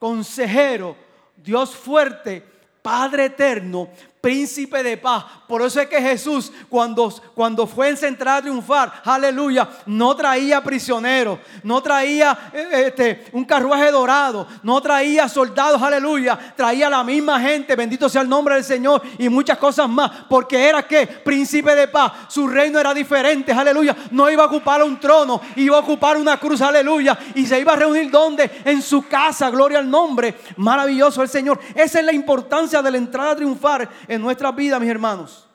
consejero, 0.00 0.96
Dios 1.36 1.76
fuerte, 1.76 2.44
Padre 2.82 3.26
eterno, 3.26 3.88
príncipe 4.26 4.82
de 4.82 4.96
paz. 4.96 5.24
Por 5.46 5.62
eso 5.62 5.80
es 5.80 5.86
que 5.86 6.02
Jesús, 6.02 6.50
cuando, 6.68 7.14
cuando 7.32 7.64
fue 7.64 7.90
en 7.90 7.96
central 7.96 8.38
a 8.38 8.42
triunfar, 8.42 8.92
aleluya, 9.04 9.68
no 9.86 10.16
traía 10.16 10.60
prisioneros, 10.64 11.38
no 11.62 11.80
traía 11.80 12.36
eh, 12.52 12.86
este, 12.88 13.26
un 13.30 13.44
carruaje 13.44 13.88
dorado, 13.92 14.48
no 14.64 14.80
traía 14.80 15.28
soldados, 15.28 15.80
aleluya, 15.80 16.36
traía 16.56 16.90
la 16.90 17.04
misma 17.04 17.38
gente, 17.38 17.76
bendito 17.76 18.08
sea 18.08 18.22
el 18.22 18.28
nombre 18.28 18.56
del 18.56 18.64
Señor 18.64 19.00
y 19.16 19.28
muchas 19.28 19.58
cosas 19.58 19.88
más, 19.88 20.10
porque 20.28 20.68
era 20.68 20.82
que 20.82 21.06
príncipe 21.06 21.76
de 21.76 21.86
paz, 21.86 22.12
su 22.26 22.48
reino 22.48 22.80
era 22.80 22.92
diferente, 22.92 23.52
aleluya, 23.52 23.94
no 24.10 24.28
iba 24.28 24.42
a 24.42 24.46
ocupar 24.46 24.82
un 24.82 24.98
trono, 24.98 25.40
iba 25.54 25.76
a 25.76 25.80
ocupar 25.80 26.16
una 26.16 26.36
cruz, 26.40 26.60
aleluya, 26.62 27.16
y 27.36 27.46
se 27.46 27.60
iba 27.60 27.74
a 27.74 27.76
reunir 27.76 28.10
donde? 28.10 28.50
En 28.64 28.82
su 28.82 29.06
casa, 29.06 29.50
gloria 29.50 29.78
al 29.78 29.88
nombre, 29.88 30.34
maravilloso 30.56 31.22
el 31.22 31.28
Señor. 31.28 31.60
Esa 31.76 32.00
es 32.00 32.04
la 32.04 32.12
importancia 32.12 32.82
de 32.82 32.90
la 32.90 32.96
entrada 32.96 33.30
a 33.30 33.36
triunfar 33.36 33.88
nuestra 34.20 34.52
vida, 34.52 34.78
mis 34.78 34.90
hermanos. 34.90 35.48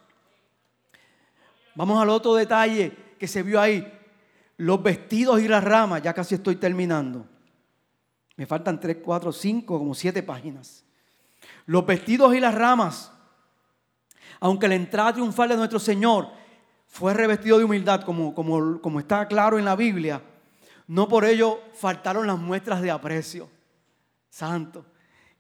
Vamos 1.76 2.02
al 2.02 2.10
otro 2.10 2.36
detalle 2.36 2.92
que 3.18 3.28
se 3.28 3.44
vio 3.44 3.60
ahí. 3.60 4.00
Los 4.58 4.82
vestidos 4.84 5.42
y 5.42 5.48
las 5.48 5.64
ramas, 5.64 6.02
ya 6.02 6.14
casi 6.14 6.36
estoy 6.36 6.56
terminando. 6.56 7.26
Me 8.36 8.46
faltan 8.46 8.80
3, 8.80 8.98
4, 9.04 9.32
5, 9.32 9.78
como 9.80 9.94
7 9.94 10.24
páginas. 10.24 10.84
Los 11.66 11.86
vestidos 11.86 12.36
y 12.36 12.40
las 12.40 12.54
ramas 12.54 13.12
aunque 14.42 14.68
la 14.68 14.76
entrada 14.76 15.14
triunfal 15.14 15.50
de 15.50 15.56
nuestro 15.56 15.80
Señor 15.80 16.30
fue 16.88 17.14
revestido 17.14 17.60
de 17.60 17.64
humildad, 17.64 18.02
como, 18.02 18.34
como, 18.34 18.82
como 18.82 19.00
está 19.00 19.28
claro 19.28 19.58
en 19.58 19.64
la 19.64 19.76
Biblia, 19.76 20.22
no 20.88 21.08
por 21.08 21.24
ello 21.24 21.62
faltaron 21.74 22.28
las 22.28 22.38
muestras 22.38 22.82
de 22.82 22.92
aprecio. 22.92 23.48
Santo, 24.30 24.84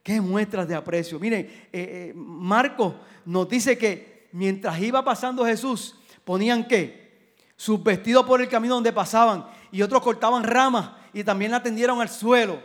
qué 0.03 0.21
muestras 0.21 0.67
de 0.67 0.75
aprecio. 0.75 1.19
Miren, 1.19 1.41
eh, 1.41 1.69
eh, 1.73 2.13
Marcos 2.15 2.95
nos 3.25 3.47
dice 3.47 3.77
que 3.77 4.27
mientras 4.31 4.79
iba 4.79 5.03
pasando 5.03 5.45
Jesús, 5.45 5.95
ponían 6.23 6.67
qué? 6.67 7.35
Sus 7.55 7.83
vestidos 7.83 8.25
por 8.25 8.41
el 8.41 8.49
camino 8.49 8.75
donde 8.75 8.91
pasaban 8.91 9.45
y 9.71 9.81
otros 9.81 10.01
cortaban 10.01 10.43
ramas 10.43 10.91
y 11.13 11.23
también 11.23 11.51
la 11.51 11.61
tendieron 11.61 12.01
al 12.01 12.09
suelo. 12.09 12.59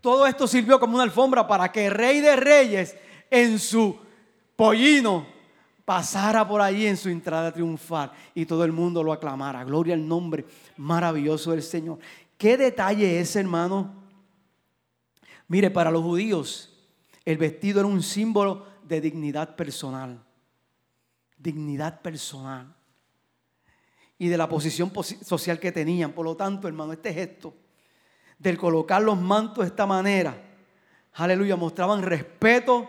Todo 0.00 0.26
esto 0.26 0.46
sirvió 0.46 0.80
como 0.80 0.94
una 0.94 1.04
alfombra 1.04 1.46
para 1.46 1.70
que 1.70 1.86
el 1.86 1.92
rey 1.92 2.20
de 2.20 2.36
reyes 2.36 2.96
en 3.30 3.58
su 3.58 3.98
pollino 4.56 5.26
pasara 5.84 6.46
por 6.46 6.60
ahí 6.60 6.86
en 6.86 6.96
su 6.96 7.08
entrada 7.08 7.52
triunfal 7.52 8.12
y 8.34 8.46
todo 8.46 8.64
el 8.64 8.72
mundo 8.72 9.02
lo 9.02 9.12
aclamara. 9.12 9.64
Gloria 9.64 9.94
al 9.94 10.06
nombre 10.06 10.46
maravilloso 10.76 11.50
del 11.50 11.62
Señor. 11.62 11.98
¿Qué 12.38 12.56
detalle 12.56 13.20
es, 13.20 13.36
hermano? 13.36 13.99
Mire, 15.50 15.68
para 15.68 15.90
los 15.90 16.04
judíos 16.04 16.72
el 17.24 17.36
vestido 17.36 17.80
era 17.80 17.88
un 17.88 18.04
símbolo 18.04 18.66
de 18.84 19.00
dignidad 19.00 19.56
personal. 19.56 20.22
Dignidad 21.36 22.02
personal. 22.02 22.72
Y 24.16 24.28
de 24.28 24.38
la 24.38 24.48
posición 24.48 24.92
social 25.22 25.58
que 25.58 25.72
tenían. 25.72 26.12
Por 26.12 26.24
lo 26.24 26.36
tanto, 26.36 26.68
hermano, 26.68 26.92
este 26.92 27.12
gesto 27.12 27.52
del 28.38 28.56
colocar 28.56 29.02
los 29.02 29.20
mantos 29.20 29.64
de 29.64 29.70
esta 29.70 29.86
manera, 29.86 30.40
aleluya, 31.14 31.56
mostraban 31.56 32.00
respeto 32.00 32.88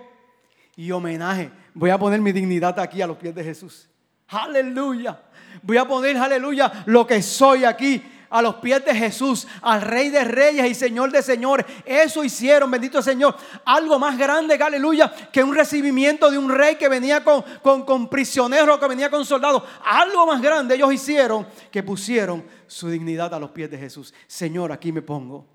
y 0.76 0.92
homenaje. 0.92 1.52
Voy 1.74 1.90
a 1.90 1.98
poner 1.98 2.22
mi 2.22 2.32
dignidad 2.32 2.80
aquí 2.80 3.02
a 3.02 3.08
los 3.08 3.18
pies 3.18 3.34
de 3.34 3.44
Jesús. 3.44 3.90
Aleluya. 4.28 5.20
Voy 5.64 5.78
a 5.78 5.88
poner, 5.88 6.16
aleluya, 6.16 6.84
lo 6.86 7.08
que 7.08 7.24
soy 7.24 7.66
aquí 7.66 8.04
a 8.32 8.42
los 8.42 8.56
pies 8.56 8.84
de 8.84 8.96
Jesús, 8.96 9.46
al 9.62 9.82
Rey 9.82 10.10
de 10.10 10.24
Reyes 10.24 10.66
y 10.66 10.74
Señor 10.74 11.12
de 11.12 11.22
Señores. 11.22 11.66
Eso 11.86 12.24
hicieron, 12.24 12.72
bendito 12.72 13.02
Señor. 13.02 13.36
Algo 13.66 14.00
más 14.00 14.18
grande, 14.18 14.56
aleluya, 14.56 15.14
que 15.32 15.44
un 15.44 15.54
recibimiento 15.54 16.32
de 16.32 16.38
un 16.38 16.50
rey 16.50 16.78
que 16.78 16.88
venía 16.88 17.24
con, 17.24 17.44
con, 17.62 17.84
con 17.84 18.10
prisioneros, 18.10 18.80
que 18.80 18.88
venía 18.88 19.12
con 19.12 19.26
soldados. 19.26 19.64
Algo 19.84 20.26
más 20.26 20.42
grande 20.42 20.76
ellos 20.76 20.94
hicieron 20.94 21.46
que 21.70 21.84
pusieron 21.84 22.44
su 22.66 22.90
dignidad 22.90 23.34
a 23.34 23.40
los 23.40 23.52
pies 23.52 23.70
de 23.70 23.78
Jesús. 23.78 24.14
Señor, 24.26 24.72
aquí 24.72 24.92
me 24.92 25.02
pongo. 25.02 25.46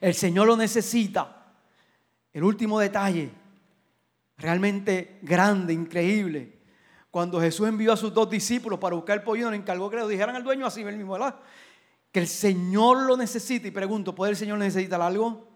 El 0.00 0.14
Señor 0.14 0.46
lo 0.46 0.56
necesita. 0.56 1.38
El 2.32 2.44
último 2.44 2.78
detalle, 2.78 3.30
realmente 4.36 5.18
grande, 5.22 5.72
increíble 5.72 6.61
cuando 7.12 7.38
Jesús 7.38 7.68
envió 7.68 7.92
a 7.92 7.96
sus 7.98 8.14
dos 8.14 8.30
discípulos 8.30 8.78
para 8.78 8.96
buscar 8.96 9.18
el 9.18 9.22
pollino, 9.22 9.50
le 9.50 9.58
encargó 9.58 9.90
que 9.90 9.96
le 9.96 10.08
dijeran 10.08 10.34
al 10.34 10.42
dueño 10.42 10.64
así 10.64 10.82
mismo, 10.82 11.12
¿verdad? 11.12 11.38
Que 12.10 12.20
el 12.20 12.26
Señor 12.26 13.02
lo 13.02 13.18
necesita. 13.18 13.68
Y 13.68 13.70
pregunto, 13.70 14.14
¿puede 14.14 14.30
el 14.30 14.36
Señor 14.38 14.58
necesitar 14.58 15.02
algo? 15.02 15.46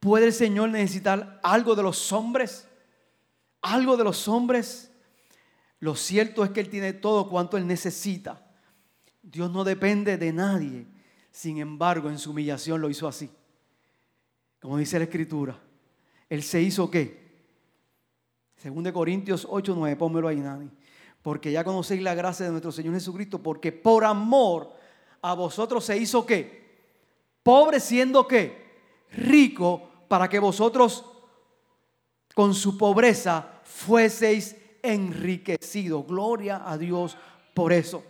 ¿Puede 0.00 0.26
el 0.26 0.32
Señor 0.32 0.70
necesitar 0.70 1.38
algo 1.44 1.76
de 1.76 1.84
los 1.84 2.10
hombres? 2.10 2.66
¿Algo 3.60 3.96
de 3.96 4.02
los 4.02 4.26
hombres? 4.26 4.90
Lo 5.78 5.94
cierto 5.94 6.42
es 6.42 6.50
que 6.50 6.58
Él 6.58 6.68
tiene 6.68 6.92
todo 6.94 7.28
cuanto 7.28 7.56
Él 7.56 7.64
necesita. 7.64 8.44
Dios 9.22 9.52
no 9.52 9.62
depende 9.62 10.18
de 10.18 10.32
nadie. 10.32 10.88
Sin 11.30 11.58
embargo, 11.58 12.10
en 12.10 12.18
su 12.18 12.32
humillación 12.32 12.80
lo 12.80 12.90
hizo 12.90 13.06
así. 13.06 13.30
Como 14.60 14.78
dice 14.78 14.98
la 14.98 15.04
Escritura. 15.04 15.56
Él 16.28 16.42
se 16.42 16.60
hizo 16.60 16.90
qué? 16.90 17.21
Según 18.62 18.88
Corintios 18.92 19.44
8, 19.50 19.74
9, 19.76 19.96
pónmelo 19.96 20.28
ahí, 20.28 20.36
Nani. 20.36 20.70
Porque 21.20 21.50
ya 21.50 21.64
conocéis 21.64 22.00
la 22.00 22.14
gracia 22.14 22.46
de 22.46 22.52
nuestro 22.52 22.70
Señor 22.70 22.94
Jesucristo, 22.94 23.42
porque 23.42 23.72
por 23.72 24.04
amor 24.04 24.72
a 25.20 25.34
vosotros 25.34 25.84
se 25.84 25.98
hizo 25.98 26.24
qué? 26.24 26.62
Pobre 27.42 27.80
siendo 27.80 28.28
qué? 28.28 28.62
Rico, 29.10 29.82
para 30.06 30.28
que 30.28 30.38
vosotros 30.38 31.04
con 32.36 32.54
su 32.54 32.78
pobreza 32.78 33.62
fueseis 33.64 34.54
enriquecidos. 34.80 36.06
Gloria 36.06 36.62
a 36.64 36.78
Dios 36.78 37.16
por 37.54 37.72
eso. 37.72 38.04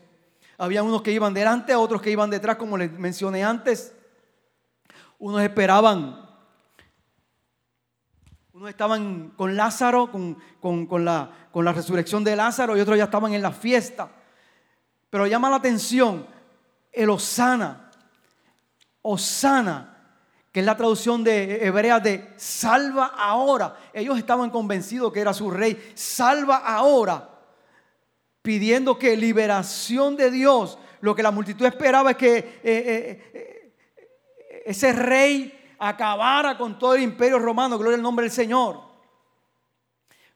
Había 0.58 0.82
unos 0.82 1.00
que 1.00 1.12
iban 1.12 1.32
delante, 1.32 1.74
otros 1.74 2.02
que 2.02 2.10
iban 2.10 2.28
detrás, 2.28 2.56
como 2.56 2.76
les 2.76 2.92
mencioné 2.92 3.42
antes. 3.42 3.94
Unos 5.18 5.40
esperaban 5.40 6.21
unos 8.54 8.68
estaban 8.68 9.32
con 9.34 9.56
Lázaro, 9.56 10.10
con, 10.10 10.36
la, 11.04 11.30
con 11.50 11.64
la 11.64 11.72
resurrección 11.72 12.22
de 12.22 12.36
Lázaro, 12.36 12.76
y 12.76 12.80
otros 12.80 12.98
ya 12.98 13.04
estaban 13.04 13.32
en 13.32 13.40
la 13.40 13.50
fiesta. 13.50 14.10
Pero 15.08 15.26
llama 15.26 15.48
la 15.48 15.56
atención 15.56 16.26
el 16.92 17.08
Osana. 17.08 17.90
Osana, 19.00 19.96
que 20.52 20.60
es 20.60 20.66
la 20.66 20.76
traducción 20.76 21.24
de 21.24 21.66
hebrea 21.66 21.98
de 21.98 22.34
salva 22.36 23.06
ahora. 23.16 23.74
Ellos 23.94 24.18
estaban 24.18 24.50
convencidos 24.50 25.12
que 25.12 25.20
era 25.20 25.32
su 25.32 25.50
rey. 25.50 25.92
Salva 25.94 26.58
ahora. 26.58 27.30
Pidiendo 28.42 28.98
que 28.98 29.16
liberación 29.16 30.14
de 30.14 30.30
Dios. 30.30 30.78
Lo 31.00 31.14
que 31.14 31.22
la 31.22 31.30
multitud 31.30 31.64
esperaba 31.64 32.10
es 32.10 32.16
que 32.18 32.36
eh, 32.36 32.60
eh, 32.64 33.30
eh, 33.32 34.62
ese 34.66 34.92
rey 34.92 35.61
acabara 35.84 36.56
con 36.56 36.78
todo 36.78 36.94
el 36.94 37.02
imperio 37.02 37.40
romano, 37.40 37.76
gloria 37.76 37.96
al 37.96 38.02
nombre 38.02 38.24
del 38.24 38.32
Señor. 38.32 38.80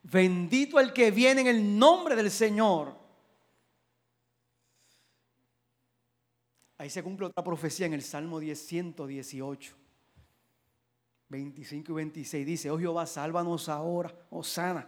Bendito 0.02 0.80
el 0.80 0.92
que 0.92 1.12
viene 1.12 1.42
en 1.42 1.46
el 1.46 1.78
nombre 1.78 2.16
del 2.16 2.32
Señor. 2.32 2.96
Ahí 6.78 6.90
se 6.90 7.02
cumple 7.02 7.26
otra 7.26 7.44
profecía 7.44 7.86
en 7.86 7.94
el 7.94 8.02
Salmo 8.02 8.40
10, 8.40 8.58
118, 8.58 9.74
25 11.28 11.92
y 11.92 11.94
26. 11.94 12.46
Dice, 12.46 12.70
oh 12.70 12.78
Jehová, 12.78 13.06
sálvanos 13.06 13.68
ahora, 13.68 14.12
oh 14.30 14.42
sana. 14.42 14.86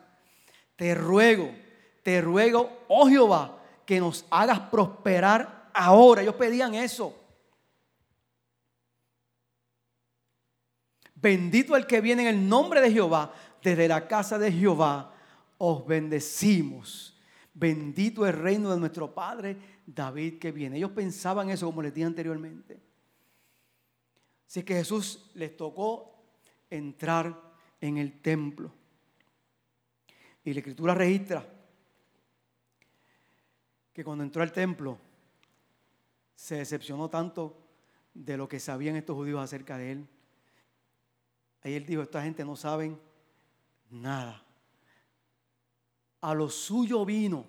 Te 0.75 0.95
ruego, 0.95 1.55
te 2.03 2.21
ruego, 2.21 2.85
oh 2.89 3.09
Jehová, 3.09 3.63
que 3.87 4.01
nos 4.01 4.27
hagas 4.29 4.59
prosperar 4.71 5.71
ahora. 5.73 6.23
Ellos 6.23 6.35
pedían 6.35 6.75
eso. 6.75 7.28
Bendito 11.21 11.77
el 11.77 11.87
que 11.87 12.01
viene 12.01 12.23
en 12.23 12.29
el 12.29 12.49
nombre 12.49 12.81
de 12.81 12.93
Jehová. 12.93 13.33
Desde 13.63 13.89
la 13.89 14.07
casa 14.07 14.39
de 14.39 14.53
Jehová 14.53 15.13
os 15.59 15.85
bendecimos. 15.87 17.19
Bendito 17.55 18.25
el 18.27 18.35
reino 18.35 18.71
de 18.71 18.79
nuestro 18.79 19.13
Padre 19.13 19.57
David 19.85 20.39
que 20.39 20.53
viene. 20.53 20.77
Ellos 20.77 20.93
pensaban 20.93 21.51
eso 21.51 21.67
como 21.67 21.83
les 21.83 21.93
dije 21.93 22.07
anteriormente. 22.07 22.81
Así 24.47 24.63
que 24.63 24.75
Jesús 24.75 25.31
les 25.35 25.57
tocó 25.57 26.23
entrar 26.71 27.37
en 27.81 27.99
el 27.99 28.21
templo. 28.21 28.73
Y 30.45 30.53
la 30.53 30.61
escritura 30.61 30.95
registra 30.95 31.45
que 33.93 34.05
cuando 34.05 34.23
entró 34.23 34.43
al 34.43 34.53
templo 34.53 34.99
se 36.35 36.57
decepcionó 36.57 37.11
tanto 37.11 37.61
de 38.15 38.37
lo 38.37 38.49
que 38.49 38.61
sabían 38.61 38.95
estos 38.95 39.17
judíos 39.17 39.41
acerca 39.41 39.77
de 39.77 39.93
él 39.93 40.09
Ahí 41.63 41.75
él 41.75 41.87
dijo, 41.87 42.03
esta 42.03 42.23
gente 42.23 42.45
no 42.45 42.57
saben 42.57 42.99
nada. 43.91 44.43
A 46.21 46.35
lo 46.35 46.49
suyo 46.51 47.05
vino 47.05 47.47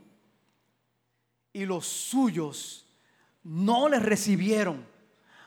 y 1.53 1.65
los 1.65 1.85
suyos 1.85 2.85
no 3.43 3.89
le 3.89 3.99
recibieron. 3.99 4.85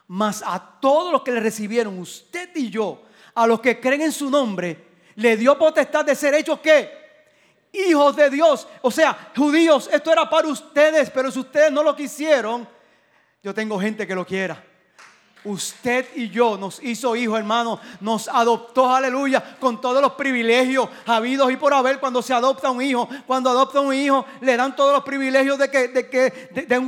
Mas 0.07 0.43
a 0.45 0.81
todos 0.81 1.13
los 1.13 1.23
que 1.23 1.33
le 1.33 1.41
recibieron, 1.41 1.99
usted 1.99 2.51
y 2.57 2.71
yo, 2.71 3.03
a 3.35 3.47
los 3.47 3.61
que 3.61 3.81
creen 3.81 4.03
en 4.03 4.13
su 4.13 4.31
nombre, 4.31 4.93
le 5.15 5.37
dio 5.37 5.59
potestad 5.59 6.05
de 6.05 6.15
ser 6.15 6.35
hechos 6.35 6.61
qué? 6.61 6.91
Hijos 7.73 8.15
de 8.17 8.29
Dios. 8.29 8.69
O 8.83 8.91
sea, 8.91 9.33
judíos, 9.35 9.89
esto 9.91 10.13
era 10.13 10.29
para 10.29 10.49
ustedes, 10.49 11.11
pero 11.11 11.31
si 11.31 11.39
ustedes 11.39 11.73
no 11.73 11.83
lo 11.83 11.97
quisieron, 11.97 12.69
yo 13.43 13.55
tengo 13.55 13.81
gente 13.81 14.07
que 14.07 14.15
lo 14.15 14.27
quiera. 14.27 14.63
Usted 15.45 16.07
y 16.15 16.31
yo 16.31 16.57
nos 16.57 16.81
hizo 16.85 17.17
hijo, 17.17 17.37
hermano, 17.37 17.81
nos 18.01 18.29
adoptó, 18.29 18.95
aleluya, 18.95 19.57
con 19.59 19.81
todos 19.81 20.01
los 20.01 20.13
privilegios 20.13 20.89
habidos 21.05 21.51
y 21.51 21.57
por 21.57 21.75
haber 21.75 21.99
cuando 21.99 22.23
se 22.23 22.33
adopta 22.33 22.71
un 22.71 22.81
hijo. 22.81 23.09
Cuando 23.27 23.51
adopta 23.51 23.81
un 23.81 23.93
hijo, 23.93 24.25
le 24.41 24.57
dan 24.57 24.77
todos 24.77 24.93
los 24.93 25.03
privilegios 25.03 25.59
de 25.59 25.69
que, 25.69 25.89
de 25.89 26.09
que, 26.09 26.31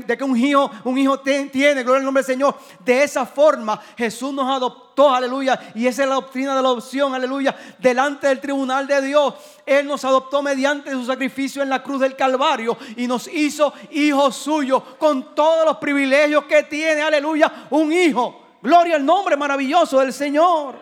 de, 0.07 0.17
que 0.17 0.25
un 0.25 0.37
hijo, 0.37 0.71
un 0.85 0.97
hijo 0.97 1.19
tiene, 1.19 1.83
gloria 1.83 1.99
al 1.99 2.05
nombre 2.05 2.23
del 2.23 2.33
Señor. 2.33 2.57
De 2.85 3.03
esa 3.03 3.27
forma, 3.27 3.81
Jesús 3.99 4.33
nos 4.33 4.49
adoptó, 4.49 5.13
aleluya, 5.13 5.73
y 5.75 5.89
esa 5.89 6.05
es 6.05 6.09
la 6.09 6.15
doctrina 6.15 6.55
de 6.55 6.63
la 6.63 6.69
adopción, 6.69 7.13
aleluya, 7.13 7.57
delante 7.81 8.29
del 8.29 8.41
tribunal 8.41 8.87
de 8.87 9.03
Dios. 9.03 9.35
Él 9.67 9.89
nos 9.89 10.05
adoptó 10.05 10.43
mediante 10.43 10.93
su 10.93 11.05
sacrificio 11.05 11.61
en 11.61 11.71
la 11.71 11.83
cruz 11.83 11.99
del 11.99 12.15
Calvario 12.15 12.79
y 12.97 13.09
nos 13.09 13.27
hizo 13.27 13.75
hijos 13.91 14.37
suyos 14.37 14.81
con 14.97 15.35
todos 15.35 15.65
los 15.65 15.79
privilegios 15.79 16.45
que 16.45 16.63
tiene, 16.63 17.03
aleluya, 17.03 17.67
un 17.71 17.93
hijo. 17.93 18.44
Gloria 18.65 18.97
al 18.97 19.05
nombre 19.05 19.37
maravilloso 19.37 20.01
del 20.01 20.11
Señor. 20.11 20.81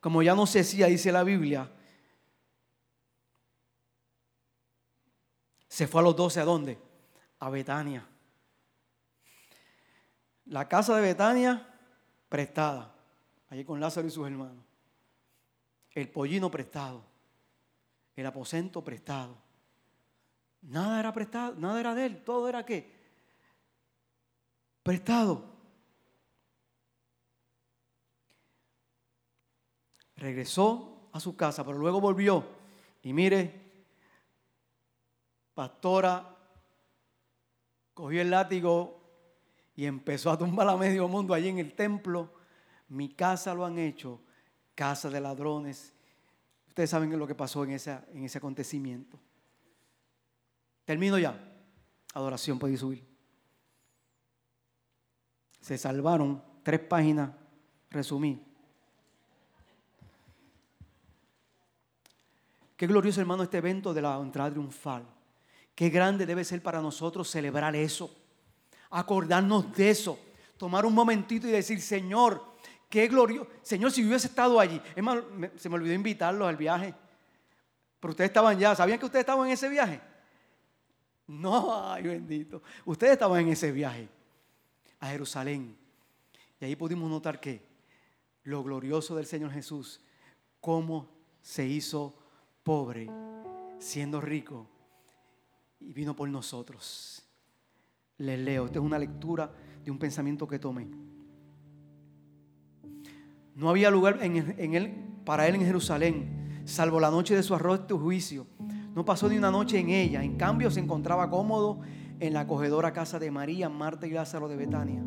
Como 0.00 0.22
ya 0.22 0.36
no 0.36 0.46
se 0.46 0.60
hacía, 0.60 0.86
dice 0.86 1.10
la 1.10 1.24
Biblia, 1.24 1.68
se 5.66 5.88
fue 5.88 6.00
a 6.00 6.04
los 6.04 6.14
doce 6.14 6.38
a 6.38 6.44
dónde? 6.44 6.78
A 7.40 7.50
Betania. 7.50 8.06
La 10.46 10.68
casa 10.68 10.94
de 10.94 11.02
Betania 11.02 11.66
prestada, 12.28 12.94
allí 13.50 13.64
con 13.64 13.80
Lázaro 13.80 14.06
y 14.06 14.12
sus 14.12 14.28
hermanos. 14.28 14.64
El 15.90 16.08
pollino 16.08 16.52
prestado, 16.52 17.02
el 18.14 18.26
aposento 18.26 18.84
prestado. 18.84 19.36
Nada 20.62 21.00
era 21.00 21.12
prestado, 21.12 21.56
nada 21.56 21.80
era 21.80 21.96
de 21.96 22.06
él, 22.06 22.22
todo 22.22 22.48
era 22.48 22.64
qué? 22.64 22.97
Prestado. 24.88 25.44
Regresó 30.16 31.10
a 31.12 31.20
su 31.20 31.36
casa, 31.36 31.62
pero 31.62 31.76
luego 31.76 32.00
volvió. 32.00 32.42
Y 33.02 33.12
mire, 33.12 33.84
pastora 35.52 36.34
cogió 37.92 38.22
el 38.22 38.30
látigo 38.30 38.98
y 39.76 39.84
empezó 39.84 40.30
a 40.30 40.38
tumbar 40.38 40.66
a 40.70 40.76
medio 40.78 41.06
mundo 41.06 41.34
allí 41.34 41.48
en 41.48 41.58
el 41.58 41.74
templo. 41.74 42.32
Mi 42.88 43.10
casa 43.10 43.52
lo 43.52 43.66
han 43.66 43.78
hecho, 43.78 44.22
casa 44.74 45.10
de 45.10 45.20
ladrones. 45.20 45.92
Ustedes 46.66 46.88
saben 46.88 47.18
lo 47.18 47.26
que 47.26 47.34
pasó 47.34 47.62
en, 47.62 47.72
en 47.72 48.24
ese 48.24 48.38
acontecimiento. 48.38 49.20
Termino 50.86 51.18
ya. 51.18 51.38
Adoración, 52.14 52.58
puede 52.58 52.78
subir. 52.78 53.17
Se 55.68 55.76
salvaron 55.76 56.42
tres 56.62 56.80
páginas, 56.80 57.28
resumí. 57.90 58.42
Qué 62.74 62.86
glorioso, 62.86 63.20
hermano, 63.20 63.42
este 63.42 63.58
evento 63.58 63.92
de 63.92 64.00
la 64.00 64.16
entrada 64.16 64.50
triunfal. 64.50 65.04
Qué 65.74 65.90
grande 65.90 66.24
debe 66.24 66.42
ser 66.42 66.62
para 66.62 66.80
nosotros 66.80 67.28
celebrar 67.28 67.76
eso. 67.76 68.10
Acordarnos 68.88 69.70
de 69.76 69.90
eso. 69.90 70.18
Tomar 70.56 70.86
un 70.86 70.94
momentito 70.94 71.46
y 71.46 71.50
decir, 71.50 71.82
Señor, 71.82 72.42
qué 72.88 73.06
glorioso. 73.06 73.50
Señor, 73.60 73.92
si 73.92 74.02
hubiese 74.06 74.28
estado 74.28 74.58
allí. 74.58 74.80
Se 75.56 75.68
me 75.68 75.74
olvidó 75.74 75.92
invitarlos 75.92 76.48
al 76.48 76.56
viaje. 76.56 76.94
Pero 78.00 78.12
ustedes 78.12 78.30
estaban 78.30 78.58
ya. 78.58 78.74
¿Sabían 78.74 78.98
que 78.98 79.04
ustedes 79.04 79.24
estaban 79.24 79.46
en 79.46 79.52
ese 79.52 79.68
viaje? 79.68 80.00
No, 81.26 81.92
ay 81.92 82.04
bendito. 82.04 82.62
Ustedes 82.86 83.12
estaban 83.12 83.40
en 83.42 83.48
ese 83.48 83.70
viaje 83.70 84.08
a 85.00 85.08
Jerusalén. 85.08 85.76
Y 86.60 86.64
ahí 86.64 86.76
pudimos 86.76 87.10
notar 87.10 87.40
que 87.40 87.66
lo 88.44 88.62
glorioso 88.62 89.16
del 89.16 89.26
Señor 89.26 89.50
Jesús, 89.50 90.00
cómo 90.60 91.08
se 91.42 91.66
hizo 91.66 92.14
pobre, 92.62 93.10
siendo 93.78 94.20
rico, 94.20 94.66
y 95.80 95.92
vino 95.92 96.16
por 96.16 96.28
nosotros. 96.28 97.22
Les 98.18 98.38
leo, 98.38 98.66
esta 98.66 98.78
es 98.78 98.84
una 98.84 98.98
lectura 98.98 99.52
de 99.84 99.90
un 99.90 99.98
pensamiento 99.98 100.48
que 100.48 100.58
tomé. 100.58 100.88
No 103.54 103.70
había 103.70 103.90
lugar 103.90 104.18
en, 104.22 104.74
él, 104.74 104.94
para 105.24 105.46
él 105.46 105.56
en 105.56 105.64
Jerusalén, 105.64 106.62
salvo 106.64 107.00
la 107.00 107.10
noche 107.10 107.34
de 107.34 107.42
su 107.42 107.54
arresto 107.54 107.98
juicio 107.98 108.46
no 108.98 109.04
pasó 109.04 109.28
ni 109.28 109.38
una 109.38 109.52
noche 109.52 109.78
en 109.78 109.90
ella. 109.90 110.24
En 110.24 110.36
cambio, 110.36 110.72
se 110.72 110.80
encontraba 110.80 111.30
cómodo 111.30 111.78
en 112.20 112.32
la 112.32 112.40
acogedora 112.40 112.92
casa 112.92 113.18
de 113.18 113.30
María, 113.30 113.68
Marta 113.68 114.06
y 114.06 114.10
Lázaro 114.10 114.48
de 114.48 114.56
Betania. 114.56 115.02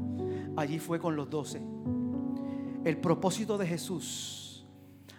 Allí 0.55 0.79
fue 0.79 0.99
con 0.99 1.15
los 1.15 1.29
doce. 1.29 1.61
El 2.83 2.97
propósito 2.97 3.57
de 3.57 3.67
Jesús 3.67 4.65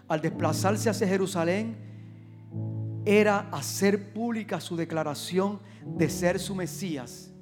al 0.09 0.21
desplazarse 0.21 0.91
hacia 0.91 1.07
Jerusalén 1.07 1.77
era 3.05 3.49
hacer 3.51 4.13
pública 4.13 4.61
su 4.61 4.77
declaración 4.77 5.61
de 5.85 6.09
ser 6.09 6.39
su 6.39 6.55
Mesías 6.55 7.33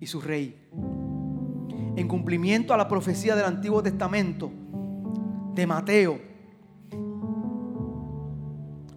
y 0.00 0.06
su 0.06 0.20
Rey. 0.20 0.68
En 1.96 2.08
cumplimiento 2.08 2.72
a 2.72 2.76
la 2.76 2.88
profecía 2.88 3.36
del 3.36 3.44
Antiguo 3.44 3.82
Testamento 3.82 4.50
de 5.54 5.66
Mateo, 5.66 6.20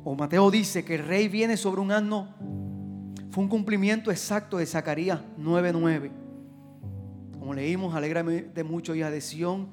o 0.04 0.16
Mateo 0.16 0.50
dice 0.50 0.84
que 0.84 0.96
el 0.96 1.06
rey 1.06 1.28
viene 1.28 1.58
sobre 1.58 1.82
un 1.82 1.92
asno, 1.92 2.36
fue 3.32 3.44
un 3.44 3.50
cumplimiento 3.50 4.12
exacto 4.12 4.58
de 4.58 4.66
Zacarías 4.66 5.22
9:9. 5.38 6.12
Como 7.40 7.54
leímos, 7.54 7.96
alégrame 7.96 8.42
de 8.42 8.64
mucho, 8.64 8.94
hija 8.94 9.10
de 9.10 9.22
Sión. 9.22 9.70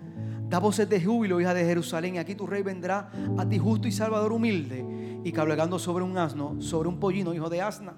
Da 0.48 0.60
voces 0.60 0.88
de 0.88 1.04
júbilo, 1.04 1.40
hija 1.40 1.52
de 1.52 1.64
Jerusalén. 1.64 2.14
Y 2.14 2.18
aquí 2.18 2.34
tu 2.36 2.46
rey 2.46 2.62
vendrá 2.62 3.10
a 3.36 3.46
ti 3.46 3.58
justo 3.58 3.88
y 3.88 3.92
salvador 3.92 4.32
humilde. 4.32 5.20
Y 5.24 5.32
cabalgando 5.32 5.78
sobre 5.78 6.04
un 6.04 6.16
asno, 6.16 6.62
sobre 6.62 6.88
un 6.88 7.00
pollino, 7.00 7.34
hijo 7.34 7.50
de 7.50 7.60
asna. 7.60 7.94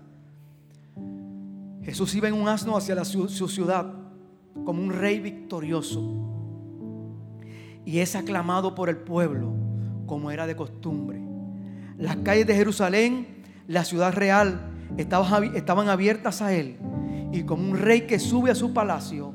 Jesús 1.82 2.14
iba 2.14 2.26
en 2.26 2.34
un 2.34 2.48
asno 2.48 2.76
hacia 2.76 3.04
su 3.04 3.28
ciudad 3.28 3.92
como 4.64 4.82
un 4.82 4.90
rey 4.90 5.20
victorioso. 5.20 6.02
Y 7.84 7.98
es 7.98 8.16
aclamado 8.16 8.74
por 8.74 8.88
el 8.88 8.96
pueblo 8.96 9.52
como 10.06 10.30
era 10.30 10.46
de 10.46 10.56
costumbre. 10.56 11.20
Las 11.98 12.16
calles 12.16 12.46
de 12.46 12.54
Jerusalén, 12.54 13.44
la 13.66 13.84
ciudad 13.84 14.14
real, 14.14 14.69
estaban 14.97 15.88
abiertas 15.88 16.43
a 16.43 16.53
él. 16.53 16.78
Y 17.32 17.43
como 17.43 17.68
un 17.70 17.78
rey 17.78 18.03
que 18.03 18.18
sube 18.18 18.51
a 18.51 18.55
su 18.55 18.72
palacio, 18.72 19.32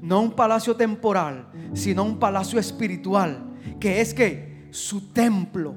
no 0.00 0.20
un 0.20 0.32
palacio 0.32 0.76
temporal, 0.76 1.48
sino 1.74 2.04
un 2.04 2.18
palacio 2.18 2.58
espiritual, 2.58 3.44
que 3.80 4.00
es 4.00 4.14
que 4.14 4.68
su 4.70 5.12
templo, 5.12 5.74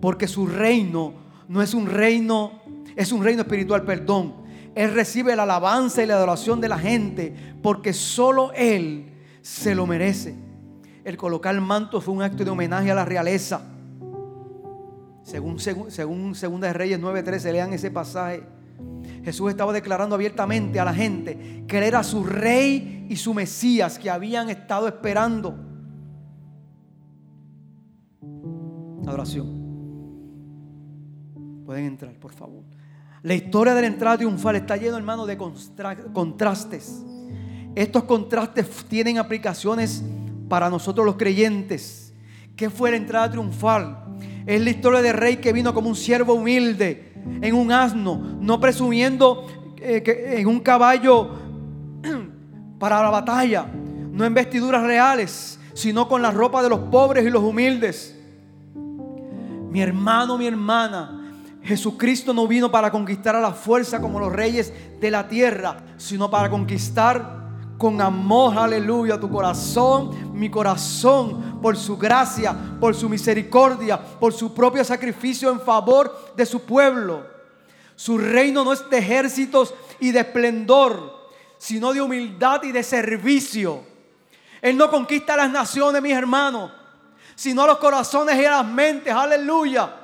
porque 0.00 0.28
su 0.28 0.46
reino 0.46 1.14
no 1.48 1.62
es 1.62 1.74
un 1.74 1.86
reino, 1.86 2.62
es 2.94 3.12
un 3.12 3.22
reino 3.22 3.42
espiritual, 3.42 3.82
perdón. 3.82 4.46
Él 4.74 4.92
recibe 4.92 5.34
la 5.34 5.44
alabanza 5.44 6.02
y 6.02 6.06
la 6.06 6.14
adoración 6.14 6.60
de 6.60 6.68
la 6.68 6.78
gente, 6.78 7.34
porque 7.62 7.92
solo 7.92 8.52
Él 8.52 9.12
se 9.40 9.74
lo 9.74 9.86
merece. 9.86 10.34
El 11.04 11.16
colocar 11.16 11.54
el 11.54 11.60
manto 11.60 12.00
fue 12.00 12.14
un 12.14 12.22
acto 12.22 12.44
de 12.44 12.50
homenaje 12.50 12.90
a 12.90 12.94
la 12.94 13.04
realeza 13.04 13.75
según, 15.26 15.58
según, 15.58 16.36
Segunda 16.36 16.68
de 16.68 16.72
Reyes 16.72 17.00
9:13, 17.00 17.50
lean 17.50 17.72
ese 17.72 17.90
pasaje. 17.90 18.44
Jesús 19.24 19.50
estaba 19.50 19.72
declarando 19.72 20.14
abiertamente 20.14 20.78
a 20.78 20.84
la 20.84 20.94
gente 20.94 21.64
que 21.66 21.78
Él 21.78 21.82
era 21.84 22.04
su 22.04 22.22
rey 22.22 23.08
y 23.10 23.16
su 23.16 23.34
Mesías 23.34 23.98
que 23.98 24.08
habían 24.08 24.50
estado 24.50 24.86
esperando. 24.86 25.58
Adoración. 29.04 29.64
Pueden 31.64 31.86
entrar, 31.86 32.14
por 32.20 32.32
favor. 32.32 32.62
La 33.22 33.34
historia 33.34 33.74
de 33.74 33.80
la 33.80 33.88
entrada 33.88 34.18
triunfal 34.18 34.54
está 34.54 34.76
llena, 34.76 34.96
hermano, 34.96 35.26
de 35.26 35.36
contrastes. 36.12 37.02
Estos 37.74 38.04
contrastes 38.04 38.68
tienen 38.88 39.18
aplicaciones 39.18 40.04
para 40.48 40.70
nosotros 40.70 41.04
los 41.04 41.16
creyentes. 41.16 42.14
¿Qué 42.54 42.70
fue 42.70 42.92
la 42.92 42.96
entrada 42.98 43.28
triunfal? 43.28 44.05
Es 44.46 44.60
la 44.60 44.70
historia 44.70 45.02
del 45.02 45.14
rey 45.14 45.38
que 45.38 45.52
vino 45.52 45.74
como 45.74 45.88
un 45.88 45.96
siervo 45.96 46.34
humilde, 46.34 47.12
en 47.42 47.54
un 47.54 47.72
asno, 47.72 48.16
no 48.40 48.60
presumiendo 48.60 49.46
eh, 49.78 50.02
que 50.02 50.38
en 50.40 50.46
un 50.46 50.60
caballo 50.60 51.30
para 52.78 53.02
la 53.02 53.10
batalla, 53.10 53.66
no 53.72 54.24
en 54.24 54.32
vestiduras 54.32 54.84
reales, 54.84 55.58
sino 55.74 56.08
con 56.08 56.22
la 56.22 56.30
ropa 56.30 56.62
de 56.62 56.68
los 56.68 56.78
pobres 56.78 57.26
y 57.26 57.30
los 57.30 57.42
humildes. 57.42 58.16
Mi 59.70 59.80
hermano, 59.80 60.38
mi 60.38 60.46
hermana, 60.46 61.34
Jesucristo 61.62 62.32
no 62.32 62.46
vino 62.46 62.70
para 62.70 62.92
conquistar 62.92 63.34
a 63.34 63.40
la 63.40 63.52
fuerza 63.52 64.00
como 64.00 64.20
los 64.20 64.32
reyes 64.32 64.72
de 65.00 65.10
la 65.10 65.26
tierra, 65.26 65.78
sino 65.96 66.30
para 66.30 66.48
conquistar 66.48 67.45
con 67.78 68.00
amor, 68.00 68.56
aleluya, 68.56 69.20
tu 69.20 69.30
corazón, 69.30 70.32
mi 70.38 70.50
corazón, 70.50 71.60
por 71.60 71.76
su 71.76 71.96
gracia, 71.96 72.54
por 72.80 72.94
su 72.94 73.08
misericordia, 73.08 73.98
por 73.98 74.32
su 74.32 74.54
propio 74.54 74.84
sacrificio 74.84 75.50
en 75.50 75.60
favor 75.60 76.32
de 76.34 76.46
su 76.46 76.62
pueblo. 76.62 77.26
Su 77.94 78.18
reino 78.18 78.64
no 78.64 78.72
es 78.72 78.88
de 78.88 78.98
ejércitos 78.98 79.74
y 80.00 80.12
de 80.12 80.20
esplendor, 80.20 81.30
sino 81.58 81.92
de 81.92 82.00
humildad 82.00 82.62
y 82.62 82.72
de 82.72 82.82
servicio. 82.82 83.82
Él 84.62 84.76
no 84.76 84.90
conquista 84.90 85.36
las 85.36 85.50
naciones, 85.50 86.02
mis 86.02 86.12
hermanos, 86.12 86.70
sino 87.34 87.66
los 87.66 87.78
corazones 87.78 88.38
y 88.38 88.42
las 88.42 88.66
mentes, 88.66 89.12
aleluya. 89.12 89.94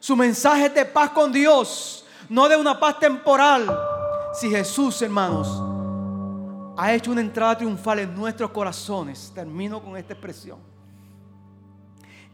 Su 0.00 0.16
mensaje 0.16 0.66
es 0.66 0.74
de 0.74 0.84
paz 0.84 1.10
con 1.10 1.32
Dios, 1.32 2.04
no 2.28 2.48
de 2.48 2.56
una 2.56 2.78
paz 2.78 2.98
temporal. 2.98 3.66
Si 4.34 4.50
Jesús, 4.50 5.00
hermanos, 5.02 5.62
ha 6.76 6.92
hecho 6.92 7.10
una 7.10 7.20
entrada 7.20 7.56
triunfal 7.56 8.00
en 8.00 8.14
nuestros 8.14 8.50
corazones. 8.50 9.32
Termino 9.34 9.82
con 9.82 9.96
esta 9.96 10.12
expresión. 10.12 10.58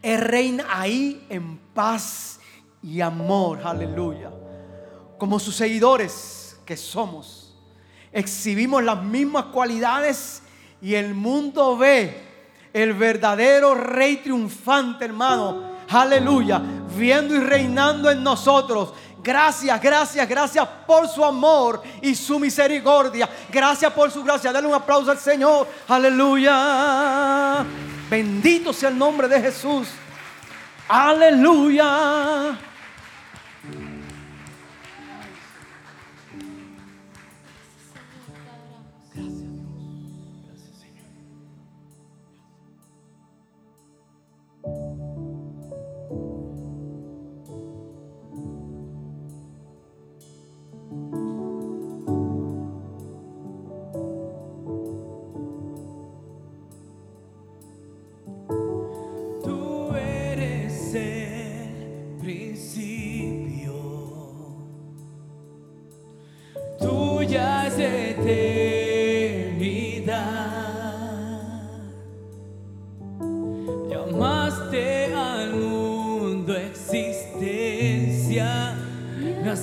Él 0.03 0.21
reina 0.21 0.67
ahí 0.69 1.25
en 1.29 1.59
paz 1.73 2.41
y 2.83 3.01
amor. 3.01 3.61
Aleluya. 3.65 4.31
Como 5.17 5.39
sus 5.39 5.55
seguidores 5.55 6.59
que 6.67 6.77
somos, 6.77 7.57
exhibimos 8.11 8.83
las 8.83 9.03
mismas 9.03 9.47
cualidades 9.47 10.43
y 10.81 10.95
el 10.95 11.15
mundo 11.15 11.77
ve 11.77 12.33
el 12.73 12.95
verdadero 12.95 13.75
rey 13.75 14.17
triunfante, 14.17 15.05
hermano. 15.05 15.71
Aleluya. 15.89 16.61
Viendo 16.97 17.35
y 17.35 17.39
reinando 17.39 18.11
en 18.11 18.25
nosotros 18.25 18.93
gracias, 19.23 19.81
gracias, 19.81 20.29
gracias 20.29 20.69
por 20.87 21.09
su 21.09 21.25
amor 21.25 21.83
y 22.01 22.15
su 22.15 22.39
misericordia. 22.39 23.29
Gracias 23.51 23.93
por 23.93 24.11
su 24.11 24.23
gracia. 24.23 24.53
Dale 24.53 24.67
un 24.67 24.75
aplauso 24.75 25.11
al 25.11 25.19
Señor. 25.19 25.69
Aleluya. 25.89 27.65
Bendito 28.11 28.73
sea 28.73 28.89
el 28.89 28.99
nombre 28.99 29.29
de 29.29 29.41
Jesús. 29.41 29.89
Aleluya. 30.89 32.59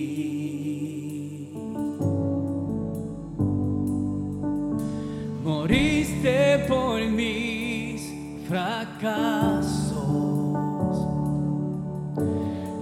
Moriste 5.44 6.64
por 6.66 7.00
mis 7.02 8.12
fracasos. 8.48 10.02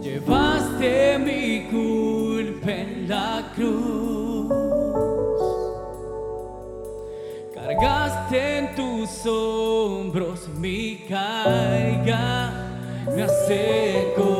Llevaste 0.03 1.19
mi 1.19 1.67
culpa 1.71 2.71
en 2.73 3.09
la 3.09 3.53
cruz. 3.55 4.49
Cargaste 7.55 8.59
en 8.59 8.75
tus 8.75 9.27
hombros 9.27 10.49
mi 10.59 11.05
carga. 11.07 11.70
Me 13.51 14.40